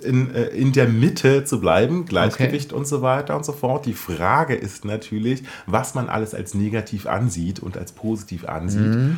in, 0.01 0.33
äh, 0.33 0.47
in 0.47 0.71
der 0.71 0.87
Mitte 0.87 1.43
zu 1.45 1.59
bleiben, 1.59 2.05
Gleichgewicht 2.05 2.73
und 2.73 2.87
so 2.87 3.01
weiter 3.01 3.35
und 3.35 3.45
so 3.45 3.53
fort. 3.53 3.85
Die 3.85 3.93
Frage 3.93 4.55
ist 4.55 4.85
natürlich, 4.85 5.43
was 5.65 5.95
man 5.95 6.09
alles 6.09 6.33
als 6.33 6.53
negativ 6.53 7.07
ansieht 7.07 7.59
und 7.59 7.77
als 7.77 7.91
positiv 7.91 8.45
ansieht. 8.45 9.17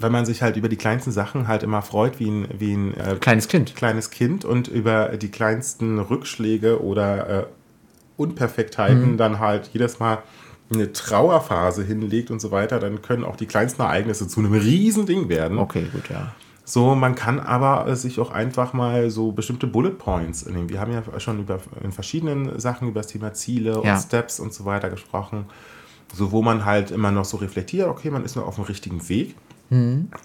Wenn 0.00 0.12
man 0.12 0.24
sich 0.26 0.42
halt 0.42 0.56
über 0.56 0.68
die 0.68 0.76
kleinsten 0.76 1.10
Sachen 1.10 1.48
halt 1.48 1.64
immer 1.64 1.82
freut, 1.82 2.20
wie 2.20 2.30
ein, 2.30 2.48
wie 2.56 2.72
ein 2.72 2.94
äh, 2.94 3.16
Kleines 3.16 3.48
Kind. 3.48 3.74
kleines 3.74 4.10
Kind 4.10 4.44
und 4.44 4.68
über 4.68 5.16
die 5.16 5.30
kleinsten 5.30 5.98
Rückschläge 5.98 6.82
oder 6.82 7.28
äh, 7.28 7.46
Unperfektheiten 8.16 9.16
dann 9.16 9.38
halt 9.40 9.70
jedes 9.72 9.98
Mal 9.98 10.18
eine 10.72 10.92
Trauerphase 10.92 11.82
hinlegt 11.82 12.30
und 12.30 12.40
so 12.40 12.50
weiter, 12.50 12.78
dann 12.78 13.00
können 13.02 13.24
auch 13.24 13.36
die 13.36 13.46
kleinsten 13.46 13.82
Ereignisse 13.82 14.28
zu 14.28 14.40
einem 14.40 14.52
Riesending 14.52 15.28
werden. 15.28 15.58
Okay, 15.58 15.86
gut, 15.92 16.10
ja. 16.10 16.34
So, 16.70 16.94
man 16.94 17.14
kann 17.14 17.40
aber 17.40 17.86
äh, 17.86 17.96
sich 17.96 18.20
auch 18.20 18.30
einfach 18.30 18.74
mal 18.74 19.08
so 19.08 19.32
bestimmte 19.32 19.66
Bullet 19.66 19.92
Points 19.92 20.44
nehmen. 20.44 20.68
Wir 20.68 20.80
haben 20.80 20.92
ja 20.92 21.02
schon 21.18 21.40
über 21.40 21.60
in 21.82 21.92
verschiedenen 21.92 22.60
Sachen 22.60 22.88
über 22.88 23.00
das 23.00 23.06
Thema 23.06 23.32
Ziele 23.32 23.80
Ja. 23.82 23.94
und 23.94 24.00
Steps 24.00 24.38
und 24.38 24.52
so 24.52 24.66
weiter 24.66 24.90
gesprochen. 24.90 25.46
So, 26.12 26.30
wo 26.30 26.42
man 26.42 26.66
halt 26.66 26.90
immer 26.90 27.10
noch 27.10 27.24
so 27.24 27.38
reflektiert, 27.38 27.88
okay, 27.88 28.10
man 28.10 28.22
ist 28.22 28.36
noch 28.36 28.46
auf 28.46 28.56
dem 28.56 28.64
richtigen 28.64 29.08
Weg. 29.08 29.34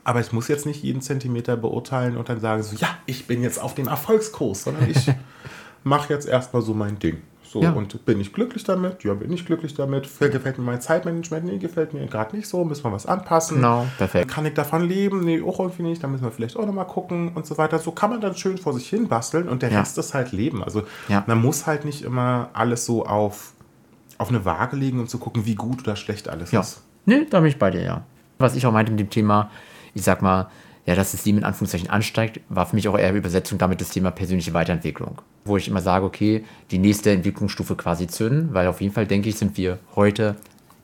Aber 0.06 0.19
ich 0.21 0.32
muss 0.34 0.47
jetzt 0.49 0.65
nicht 0.65 0.84
jeden 0.84 1.01
Zentimeter 1.01 1.56
beurteilen 1.58 2.15
und 2.17 2.27
dann 2.29 2.39
sagen, 2.39 2.63
so, 2.63 2.75
ja, 2.77 2.88
ich 3.06 3.27
bin 3.27 3.41
jetzt 3.41 3.62
auf 3.62 3.73
dem 3.75 3.88
Erfolgskurs, 3.88 4.63
sondern 4.63 4.89
ich 4.89 5.12
mache 5.84 6.13
jetzt 6.13 6.27
erstmal 6.27 6.62
so 6.62 6.73
mein 6.73 6.97
Ding. 6.99 7.21
So, 7.53 7.61
Ja. 7.61 7.71
und 7.73 8.03
bin 8.05 8.19
ich 8.19 8.33
glücklich 8.33 8.63
damit? 8.63 9.03
Ja, 9.03 9.13
bin 9.13 9.31
ich 9.31 9.45
glücklich 9.45 9.75
damit? 9.75 10.05
Gefällt 10.19 10.57
mir 10.57 10.63
mein 10.63 10.81
Zeitmanagement? 10.81 11.45
Nee, 11.45 11.59
gefällt 11.59 11.93
mir 11.93 12.03
gerade 12.07 12.35
nicht 12.35 12.47
so. 12.47 12.65
Müssen 12.65 12.83
wir 12.83 12.91
was 12.91 13.05
anpassen? 13.05 13.57
Genau, 13.57 13.85
perfekt. 13.99 14.31
Kann 14.31 14.47
ich 14.47 14.55
davon 14.55 14.81
leben? 14.81 15.19
Nee, 15.23 15.39
auch 15.39 15.59
irgendwie 15.59 15.83
nicht. 15.83 16.03
Da 16.03 16.07
müssen 16.07 16.23
wir 16.23 16.31
vielleicht 16.31 16.57
auch 16.57 16.65
nochmal 16.65 16.87
gucken 16.87 17.31
und 17.35 17.45
so 17.45 17.55
weiter. 17.59 17.77
So 17.77 17.91
kann 17.91 18.09
man 18.09 18.21
dann 18.21 18.35
schön 18.35 18.57
vor 18.57 18.73
sich 18.73 18.89
hin 18.89 19.07
basteln 19.07 19.47
und 19.47 19.61
der 19.61 19.69
Ja. 19.71 19.81
Rest 19.81 19.99
ist 19.99 20.15
halt 20.15 20.31
Leben. 20.31 20.63
Also 20.63 20.81
Ja. 21.09 21.23
man 21.27 21.39
muss 21.39 21.67
halt 21.67 21.85
nicht 21.85 22.01
immer 22.01 22.49
alles 22.53 22.87
so 22.87 23.05
auf, 23.05 23.53
auf 24.17 24.29
eine 24.29 24.43
Waage 24.45 24.75
legen, 24.75 24.99
um 24.99 25.07
zu 25.07 25.19
gucken, 25.19 25.45
wie 25.45 25.53
gut 25.53 25.83
oder 25.83 25.95
schlecht 25.95 26.29
alles 26.29 26.49
Ja. 26.51 26.61
ist. 26.61 26.81
Nee, 27.05 27.27
da 27.29 27.39
bin 27.39 27.49
ich 27.49 27.59
bei 27.59 27.69
dir, 27.69 27.83
ja. 27.83 28.01
Was 28.39 28.55
ich 28.55 28.65
auch 28.65 28.71
meinte 28.73 28.91
mit 28.91 28.99
dem 28.99 29.11
Thema, 29.11 29.51
ich 29.93 30.01
sag 30.01 30.23
mal, 30.23 30.47
ja, 30.85 30.95
dass 30.95 31.11
das 31.13 31.25
Leben 31.25 31.39
in 31.39 31.43
Anführungszeichen 31.43 31.89
ansteigt, 31.89 32.41
war 32.49 32.65
für 32.65 32.75
mich 32.75 32.87
auch 32.87 32.97
eher 32.97 33.13
Übersetzung 33.13 33.57
damit 33.57 33.79
das 33.79 33.89
Thema 33.89 34.11
persönliche 34.11 34.53
Weiterentwicklung. 34.53 35.21
Wo 35.45 35.57
ich 35.57 35.67
immer 35.67 35.81
sage, 35.81 36.05
okay, 36.05 36.43
die 36.71 36.77
nächste 36.77 37.11
Entwicklungsstufe 37.11 37.75
quasi 37.75 38.07
zünden, 38.07 38.53
weil 38.53 38.67
auf 38.67 38.81
jeden 38.81 38.93
Fall, 38.93 39.07
denke 39.07 39.29
ich, 39.29 39.37
sind 39.37 39.57
wir 39.57 39.79
heute 39.95 40.35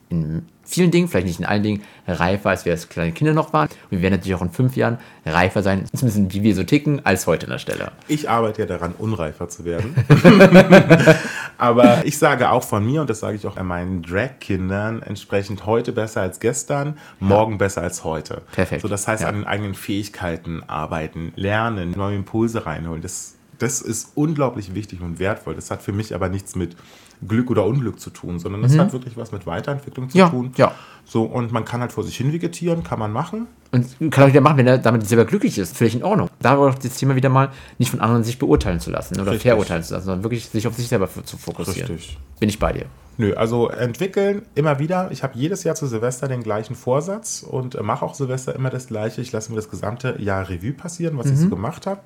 in 0.10 0.46
vielen 0.64 0.92
Dingen, 0.92 1.08
vielleicht 1.08 1.28
nicht 1.28 1.40
in 1.40 1.46
allen 1.46 1.64
Dingen, 1.64 1.84
reifer, 2.08 2.50
als 2.50 2.66
wir 2.66 2.72
als 2.72 2.90
kleine 2.90 3.12
Kinder 3.12 3.34
noch 3.34 3.54
waren. 3.54 3.70
Und 3.70 3.92
wir 3.92 4.02
werden 4.02 4.16
natürlich 4.16 4.36
auch 4.36 4.42
in 4.42 4.52
fünf 4.52 4.76
Jahren 4.76 4.98
reifer 5.26 5.64
sein, 5.64 5.86
zumindest 5.96 6.34
wie 6.34 6.44
wir 6.44 6.56
so 6.56 6.64
ticken, 6.64 7.06
als 7.06 7.28
heute 7.28 7.46
an 7.46 7.52
der 7.52 7.60
Stelle. 7.60 7.92
Ich 8.08 8.30
arbeite 8.30 8.62
ja 8.62 8.68
daran, 8.68 8.94
unreifer 8.98 9.50
zu 9.50 9.66
werden. 9.66 9.96
Aber 11.58 12.06
ich 12.06 12.18
sage 12.18 12.50
auch 12.50 12.64
von 12.64 12.86
mir, 12.86 13.02
und 13.02 13.10
das 13.10 13.20
sage 13.20 13.36
ich 13.38 13.46
auch 13.46 13.58
an 13.58 13.68
meinen 13.68 14.02
Drag-Kindern, 14.02 15.02
entsprechend 15.02 15.66
heute 15.66 15.92
besser 15.92 16.22
als 16.22 16.40
gestern, 16.40 16.98
morgen 17.20 17.58
besser 17.58 17.82
als 17.82 18.04
heute. 18.04 18.42
Perfekt. 18.52 18.82
So, 18.82 18.88
das 18.88 19.08
heißt, 19.08 19.24
Ja. 19.24 19.30
an 19.30 19.36
den 19.36 19.46
eigenen 19.46 19.74
Fähigkeiten 19.74 20.64
arbeiten, 20.68 21.34
lernen, 21.36 21.92
neue 21.92 22.16
Impulse 22.16 22.66
reinholen. 22.66 23.02
Das 23.02 23.36
das 23.60 23.82
ist 23.82 24.14
unglaublich 24.16 24.74
wichtig 24.74 25.02
und 25.02 25.20
wertvoll. 25.20 25.54
Das 25.54 25.70
hat 25.70 25.82
für 25.82 25.92
mich 25.92 26.16
aber 26.16 26.30
nichts 26.30 26.56
mit 26.56 26.78
Glück 27.28 27.50
oder 27.52 27.66
Unglück 27.66 28.00
zu 28.00 28.10
tun, 28.12 28.40
sondern 28.40 28.62
das 28.62 28.78
hat 28.78 28.94
wirklich 28.94 29.18
was 29.18 29.32
mit 29.32 29.46
Weiterentwicklung 29.46 30.10
zu 30.10 30.18
Mhm. 30.18 30.20
Ja, 30.20 30.30
tun. 30.30 30.52
ja. 30.56 30.72
So, 31.06 31.24
und 31.24 31.52
man 31.52 31.66
kann 31.66 31.82
halt 31.82 31.92
vor 31.92 32.04
sich 32.04 32.16
hin 32.16 32.32
vegetieren, 32.32 32.84
kann 32.84 33.00
man 33.00 33.12
machen. 33.12 33.48
Und 33.72 34.12
kann 34.12 34.24
auch 34.24 34.28
wieder 34.30 34.42
machen, 34.42 34.58
wenn 34.58 34.68
er 34.68 34.78
damit 34.78 35.06
selber 35.08 35.26
glücklich 35.26 35.58
ist. 35.58 35.76
Völlig 35.76 35.96
in 35.96 36.04
Ordnung. 36.04 36.30
Da 36.40 36.52
aber 36.54 36.70
auch 36.70 36.76
das 36.76 36.98
Thema 36.98 37.16
wieder 37.16 37.30
mal 37.30 37.50
nicht 37.78 37.92
von 37.92 38.00
anderen 38.00 38.24
sich 38.24 38.40
beurteilen 38.40 38.80
zu 38.80 38.90
lassen 38.90 39.16
oder 39.20 39.32
Richtig. 39.32 39.50
verurteilen 39.52 39.84
zu 39.84 39.94
lassen, 39.94 40.06
sondern 40.06 40.24
wirklich 40.24 40.48
sich 40.50 40.66
auf 40.68 40.76
sich 40.76 40.88
selber 40.88 41.10
zu 41.26 41.38
fokussieren. 41.38 41.92
Richtig. 41.92 42.18
Bin 42.40 42.50
ich 42.50 42.58
bei 42.60 42.72
dir. 42.74 42.86
Nö, 43.18 43.34
also 43.34 43.68
entwickeln 43.68 44.44
immer 44.56 44.80
wieder. 44.80 45.12
Ich 45.12 45.24
habe 45.24 45.38
jedes 45.38 45.66
Jahr 45.66 45.76
zu 45.76 45.88
Silvester 45.88 46.30
den 46.30 46.42
gleichen 46.42 46.74
Vorsatz 46.76 47.44
und 47.48 47.80
mache 47.84 48.06
auch 48.06 48.16
Silvester 48.16 48.56
immer 48.56 48.70
das 48.70 48.88
gleiche. 48.88 49.20
Ich 49.20 49.32
lasse 49.34 49.50
mir 49.52 49.58
das 49.58 49.70
gesamte 49.70 50.16
Jahr 50.22 50.48
Revue 50.48 50.72
passieren, 50.72 51.18
was 51.18 51.26
ich 51.30 51.38
so 51.38 51.50
gemacht 51.50 51.86
habe. 51.86 52.00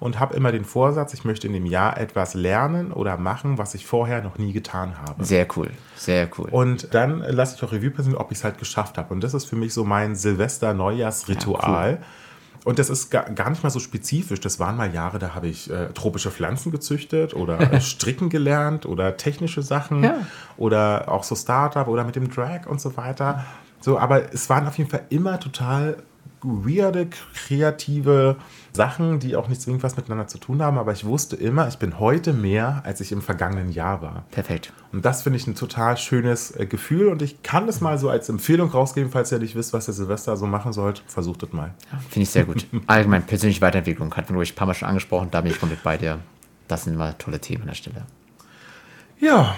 Und 0.00 0.20
habe 0.20 0.34
immer 0.34 0.52
den 0.52 0.64
Vorsatz, 0.64 1.14
ich 1.14 1.24
möchte 1.24 1.46
in 1.46 1.52
dem 1.52 1.66
Jahr 1.66 1.98
etwas 1.98 2.34
lernen 2.34 2.92
oder 2.92 3.16
machen, 3.16 3.58
was 3.58 3.74
ich 3.74 3.86
vorher 3.86 4.22
noch 4.22 4.38
nie 4.38 4.52
getan 4.52 4.94
habe. 5.06 5.24
Sehr 5.24 5.46
cool. 5.56 5.70
Sehr 5.96 6.28
cool. 6.38 6.48
Und 6.50 6.92
dann 6.94 7.20
lasse 7.20 7.56
ich 7.56 7.62
auch 7.62 7.72
Revue 7.72 7.90
passieren, 7.90 8.16
ob 8.18 8.30
ich 8.32 8.38
es 8.38 8.44
halt 8.44 8.58
geschafft 8.58 8.98
habe. 8.98 9.12
Und 9.14 9.22
das 9.24 9.34
ist 9.34 9.46
für 9.46 9.56
mich 9.56 9.72
so 9.74 9.84
mein 9.84 10.14
Silvester-Neujahrsritual. 10.16 11.98
Und 12.64 12.80
das 12.80 12.90
ist 12.90 13.10
gar, 13.10 13.24
gar 13.30 13.48
nicht 13.50 13.62
mal 13.62 13.70
so 13.70 13.78
spezifisch. 13.78 14.40
Das 14.40 14.58
waren 14.58 14.76
mal 14.76 14.92
Jahre, 14.92 15.20
da 15.20 15.34
habe 15.36 15.46
ich 15.46 15.70
äh, 15.70 15.86
tropische 15.94 16.32
Pflanzen 16.32 16.72
gezüchtet 16.72 17.32
oder 17.34 17.60
äh, 17.72 17.80
stricken 17.80 18.28
gelernt 18.28 18.86
oder 18.86 19.16
technische 19.16 19.62
Sachen 19.62 20.02
Ja. 20.02 20.16
oder 20.56 21.04
auch 21.12 21.22
so 21.22 21.36
Startup 21.36 21.86
oder 21.86 22.02
mit 22.04 22.16
dem 22.16 22.28
Drag 22.28 22.66
und 22.66 22.80
so 22.80 22.96
weiter. 22.96 23.44
So, 23.80 23.98
aber 24.00 24.32
es 24.34 24.50
waren 24.50 24.66
auf 24.66 24.76
jeden 24.78 24.90
Fall 24.90 25.02
immer 25.10 25.38
total 25.38 25.98
weirde, 26.42 27.08
kreative 27.34 28.36
Sachen, 28.72 29.18
die 29.18 29.36
auch 29.36 29.48
nicht 29.48 29.60
zwingend 29.60 29.82
was 29.82 29.96
miteinander 29.96 30.26
zu 30.26 30.38
tun 30.38 30.62
haben. 30.62 30.78
Aber 30.78 30.92
ich 30.92 31.04
wusste 31.04 31.36
immer, 31.36 31.68
ich 31.68 31.78
bin 31.78 31.98
heute 31.98 32.32
mehr, 32.32 32.82
als 32.84 33.00
ich 33.00 33.12
im 33.12 33.22
vergangenen 33.22 33.70
Jahr 33.70 34.02
war. 34.02 34.24
Perfekt. 34.30 34.72
Und 34.92 35.04
das 35.04 35.22
finde 35.22 35.38
ich 35.38 35.46
ein 35.46 35.54
total 35.54 35.96
schönes 35.96 36.50
äh, 36.56 36.66
Gefühl 36.66 37.08
und 37.08 37.22
ich 37.22 37.42
kann 37.42 37.66
das 37.66 37.80
mal 37.80 37.98
so 37.98 38.08
als 38.10 38.28
Empfehlung 38.28 38.70
rausgeben, 38.70 39.10
falls 39.10 39.32
ihr 39.32 39.38
nicht 39.38 39.54
wisst, 39.56 39.72
was 39.72 39.88
ihr 39.88 39.94
Silvester 39.94 40.36
so 40.36 40.46
machen 40.46 40.72
sollt. 40.72 41.02
Versucht 41.06 41.42
es 41.42 41.52
mal. 41.52 41.74
Finde 42.08 42.22
ich 42.22 42.30
sehr 42.30 42.44
gut. 42.44 42.66
Allgemein 42.86 43.24
persönliche 43.24 43.60
Weiterentwicklung 43.60 44.14
hat 44.14 44.28
man 44.28 44.36
ruhig 44.36 44.52
ein 44.52 44.56
paar 44.56 44.66
Mal 44.66 44.74
schon 44.74 44.88
angesprochen, 44.88 45.28
da 45.30 45.40
bin 45.40 45.50
ich 45.50 45.58
komplett 45.58 45.82
bei 45.82 45.96
dir. 45.96 46.18
Das 46.68 46.84
sind 46.84 46.96
mal 46.96 47.14
tolle 47.14 47.40
Themen 47.40 47.62
an 47.62 47.68
der 47.68 47.74
Stelle. 47.74 48.06
Ja, 49.18 49.56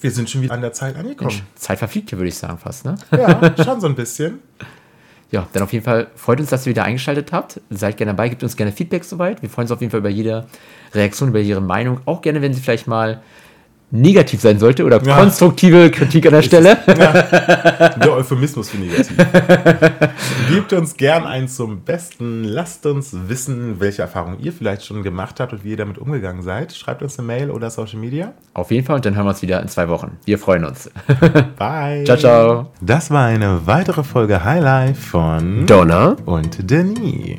wir 0.00 0.10
sind 0.10 0.28
schon 0.28 0.42
wieder 0.42 0.54
an 0.54 0.60
der 0.60 0.72
Zeit 0.72 0.96
angekommen. 0.96 1.30
Mensch, 1.30 1.42
Zeit 1.54 1.78
verfliegt 1.78 2.10
hier, 2.10 2.18
würde 2.18 2.28
ich 2.28 2.36
sagen, 2.36 2.58
fast, 2.58 2.84
ne? 2.84 2.96
Ja, 3.10 3.54
schon 3.64 3.80
so 3.80 3.86
ein 3.86 3.94
bisschen. 3.94 4.40
Ja, 5.34 5.48
dann 5.52 5.64
auf 5.64 5.72
jeden 5.72 5.84
Fall 5.84 6.06
freut 6.14 6.38
uns, 6.38 6.50
dass 6.50 6.64
ihr 6.64 6.70
wieder 6.70 6.84
eingeschaltet 6.84 7.32
habt. 7.32 7.60
Seid 7.68 7.96
gerne 7.96 8.12
dabei, 8.12 8.28
gebt 8.28 8.44
uns 8.44 8.56
gerne 8.56 8.70
Feedback 8.70 9.02
soweit. 9.02 9.42
Wir 9.42 9.50
freuen 9.50 9.64
uns 9.64 9.72
auf 9.72 9.80
jeden 9.80 9.90
Fall 9.90 9.98
über 9.98 10.08
jede 10.08 10.46
Reaktion, 10.94 11.30
über 11.30 11.40
ihre 11.40 11.60
Meinung. 11.60 11.98
Auch 12.04 12.22
gerne, 12.22 12.40
wenn 12.40 12.54
sie 12.54 12.60
vielleicht 12.60 12.86
mal 12.86 13.20
negativ 13.90 14.40
sein 14.40 14.58
sollte 14.58 14.84
oder 14.84 15.00
Ja. 15.02 15.16
konstruktive 15.18 15.90
Kritik 15.90 16.26
an 16.26 16.32
der 16.32 16.42
Stelle. 16.42 16.76
Der 16.86 18.12
Euphemismus 18.12 18.70
für 18.70 18.78
negativ. 18.78 19.16
Gebt 20.50 20.72
uns 20.72 20.96
gern 20.96 21.24
einen 21.26 21.46
zum 21.48 21.80
Besten. 21.82 22.44
Lasst 22.44 22.84
uns 22.86 23.14
wissen, 23.28 23.78
welche 23.78 24.02
Erfahrungen 24.02 24.38
ihr 24.40 24.52
vielleicht 24.52 24.84
schon 24.84 25.02
gemacht 25.02 25.38
habt 25.40 25.52
und 25.52 25.64
wie 25.64 25.70
ihr 25.70 25.76
damit 25.76 25.98
umgegangen 25.98 26.42
seid. 26.42 26.74
Schreibt 26.74 27.02
uns 27.02 27.18
eine 27.18 27.26
Mail 27.26 27.50
oder 27.50 27.70
Social 27.70 27.98
Media. 28.00 28.32
Auf 28.54 28.70
jeden 28.70 28.84
Fall 28.86 28.96
und 28.96 29.04
dann 29.06 29.14
hören 29.14 29.26
wir 29.26 29.30
uns 29.30 29.42
wieder 29.42 29.60
in 29.62 29.68
zwei 29.68 29.88
Wochen. 29.88 30.16
Wir 30.24 30.38
freuen 30.38 30.64
uns. 30.64 30.90
Bye. 31.56 32.04
Ciao, 32.04 32.16
ciao. 32.16 32.66
Das 32.80 33.10
war 33.10 33.26
eine 33.26 33.66
weitere 33.66 34.02
Folge 34.02 34.44
Highlife 34.44 35.00
von 35.00 35.66
Donna. 35.66 36.16
und 36.24 36.68
Denis. 36.70 37.38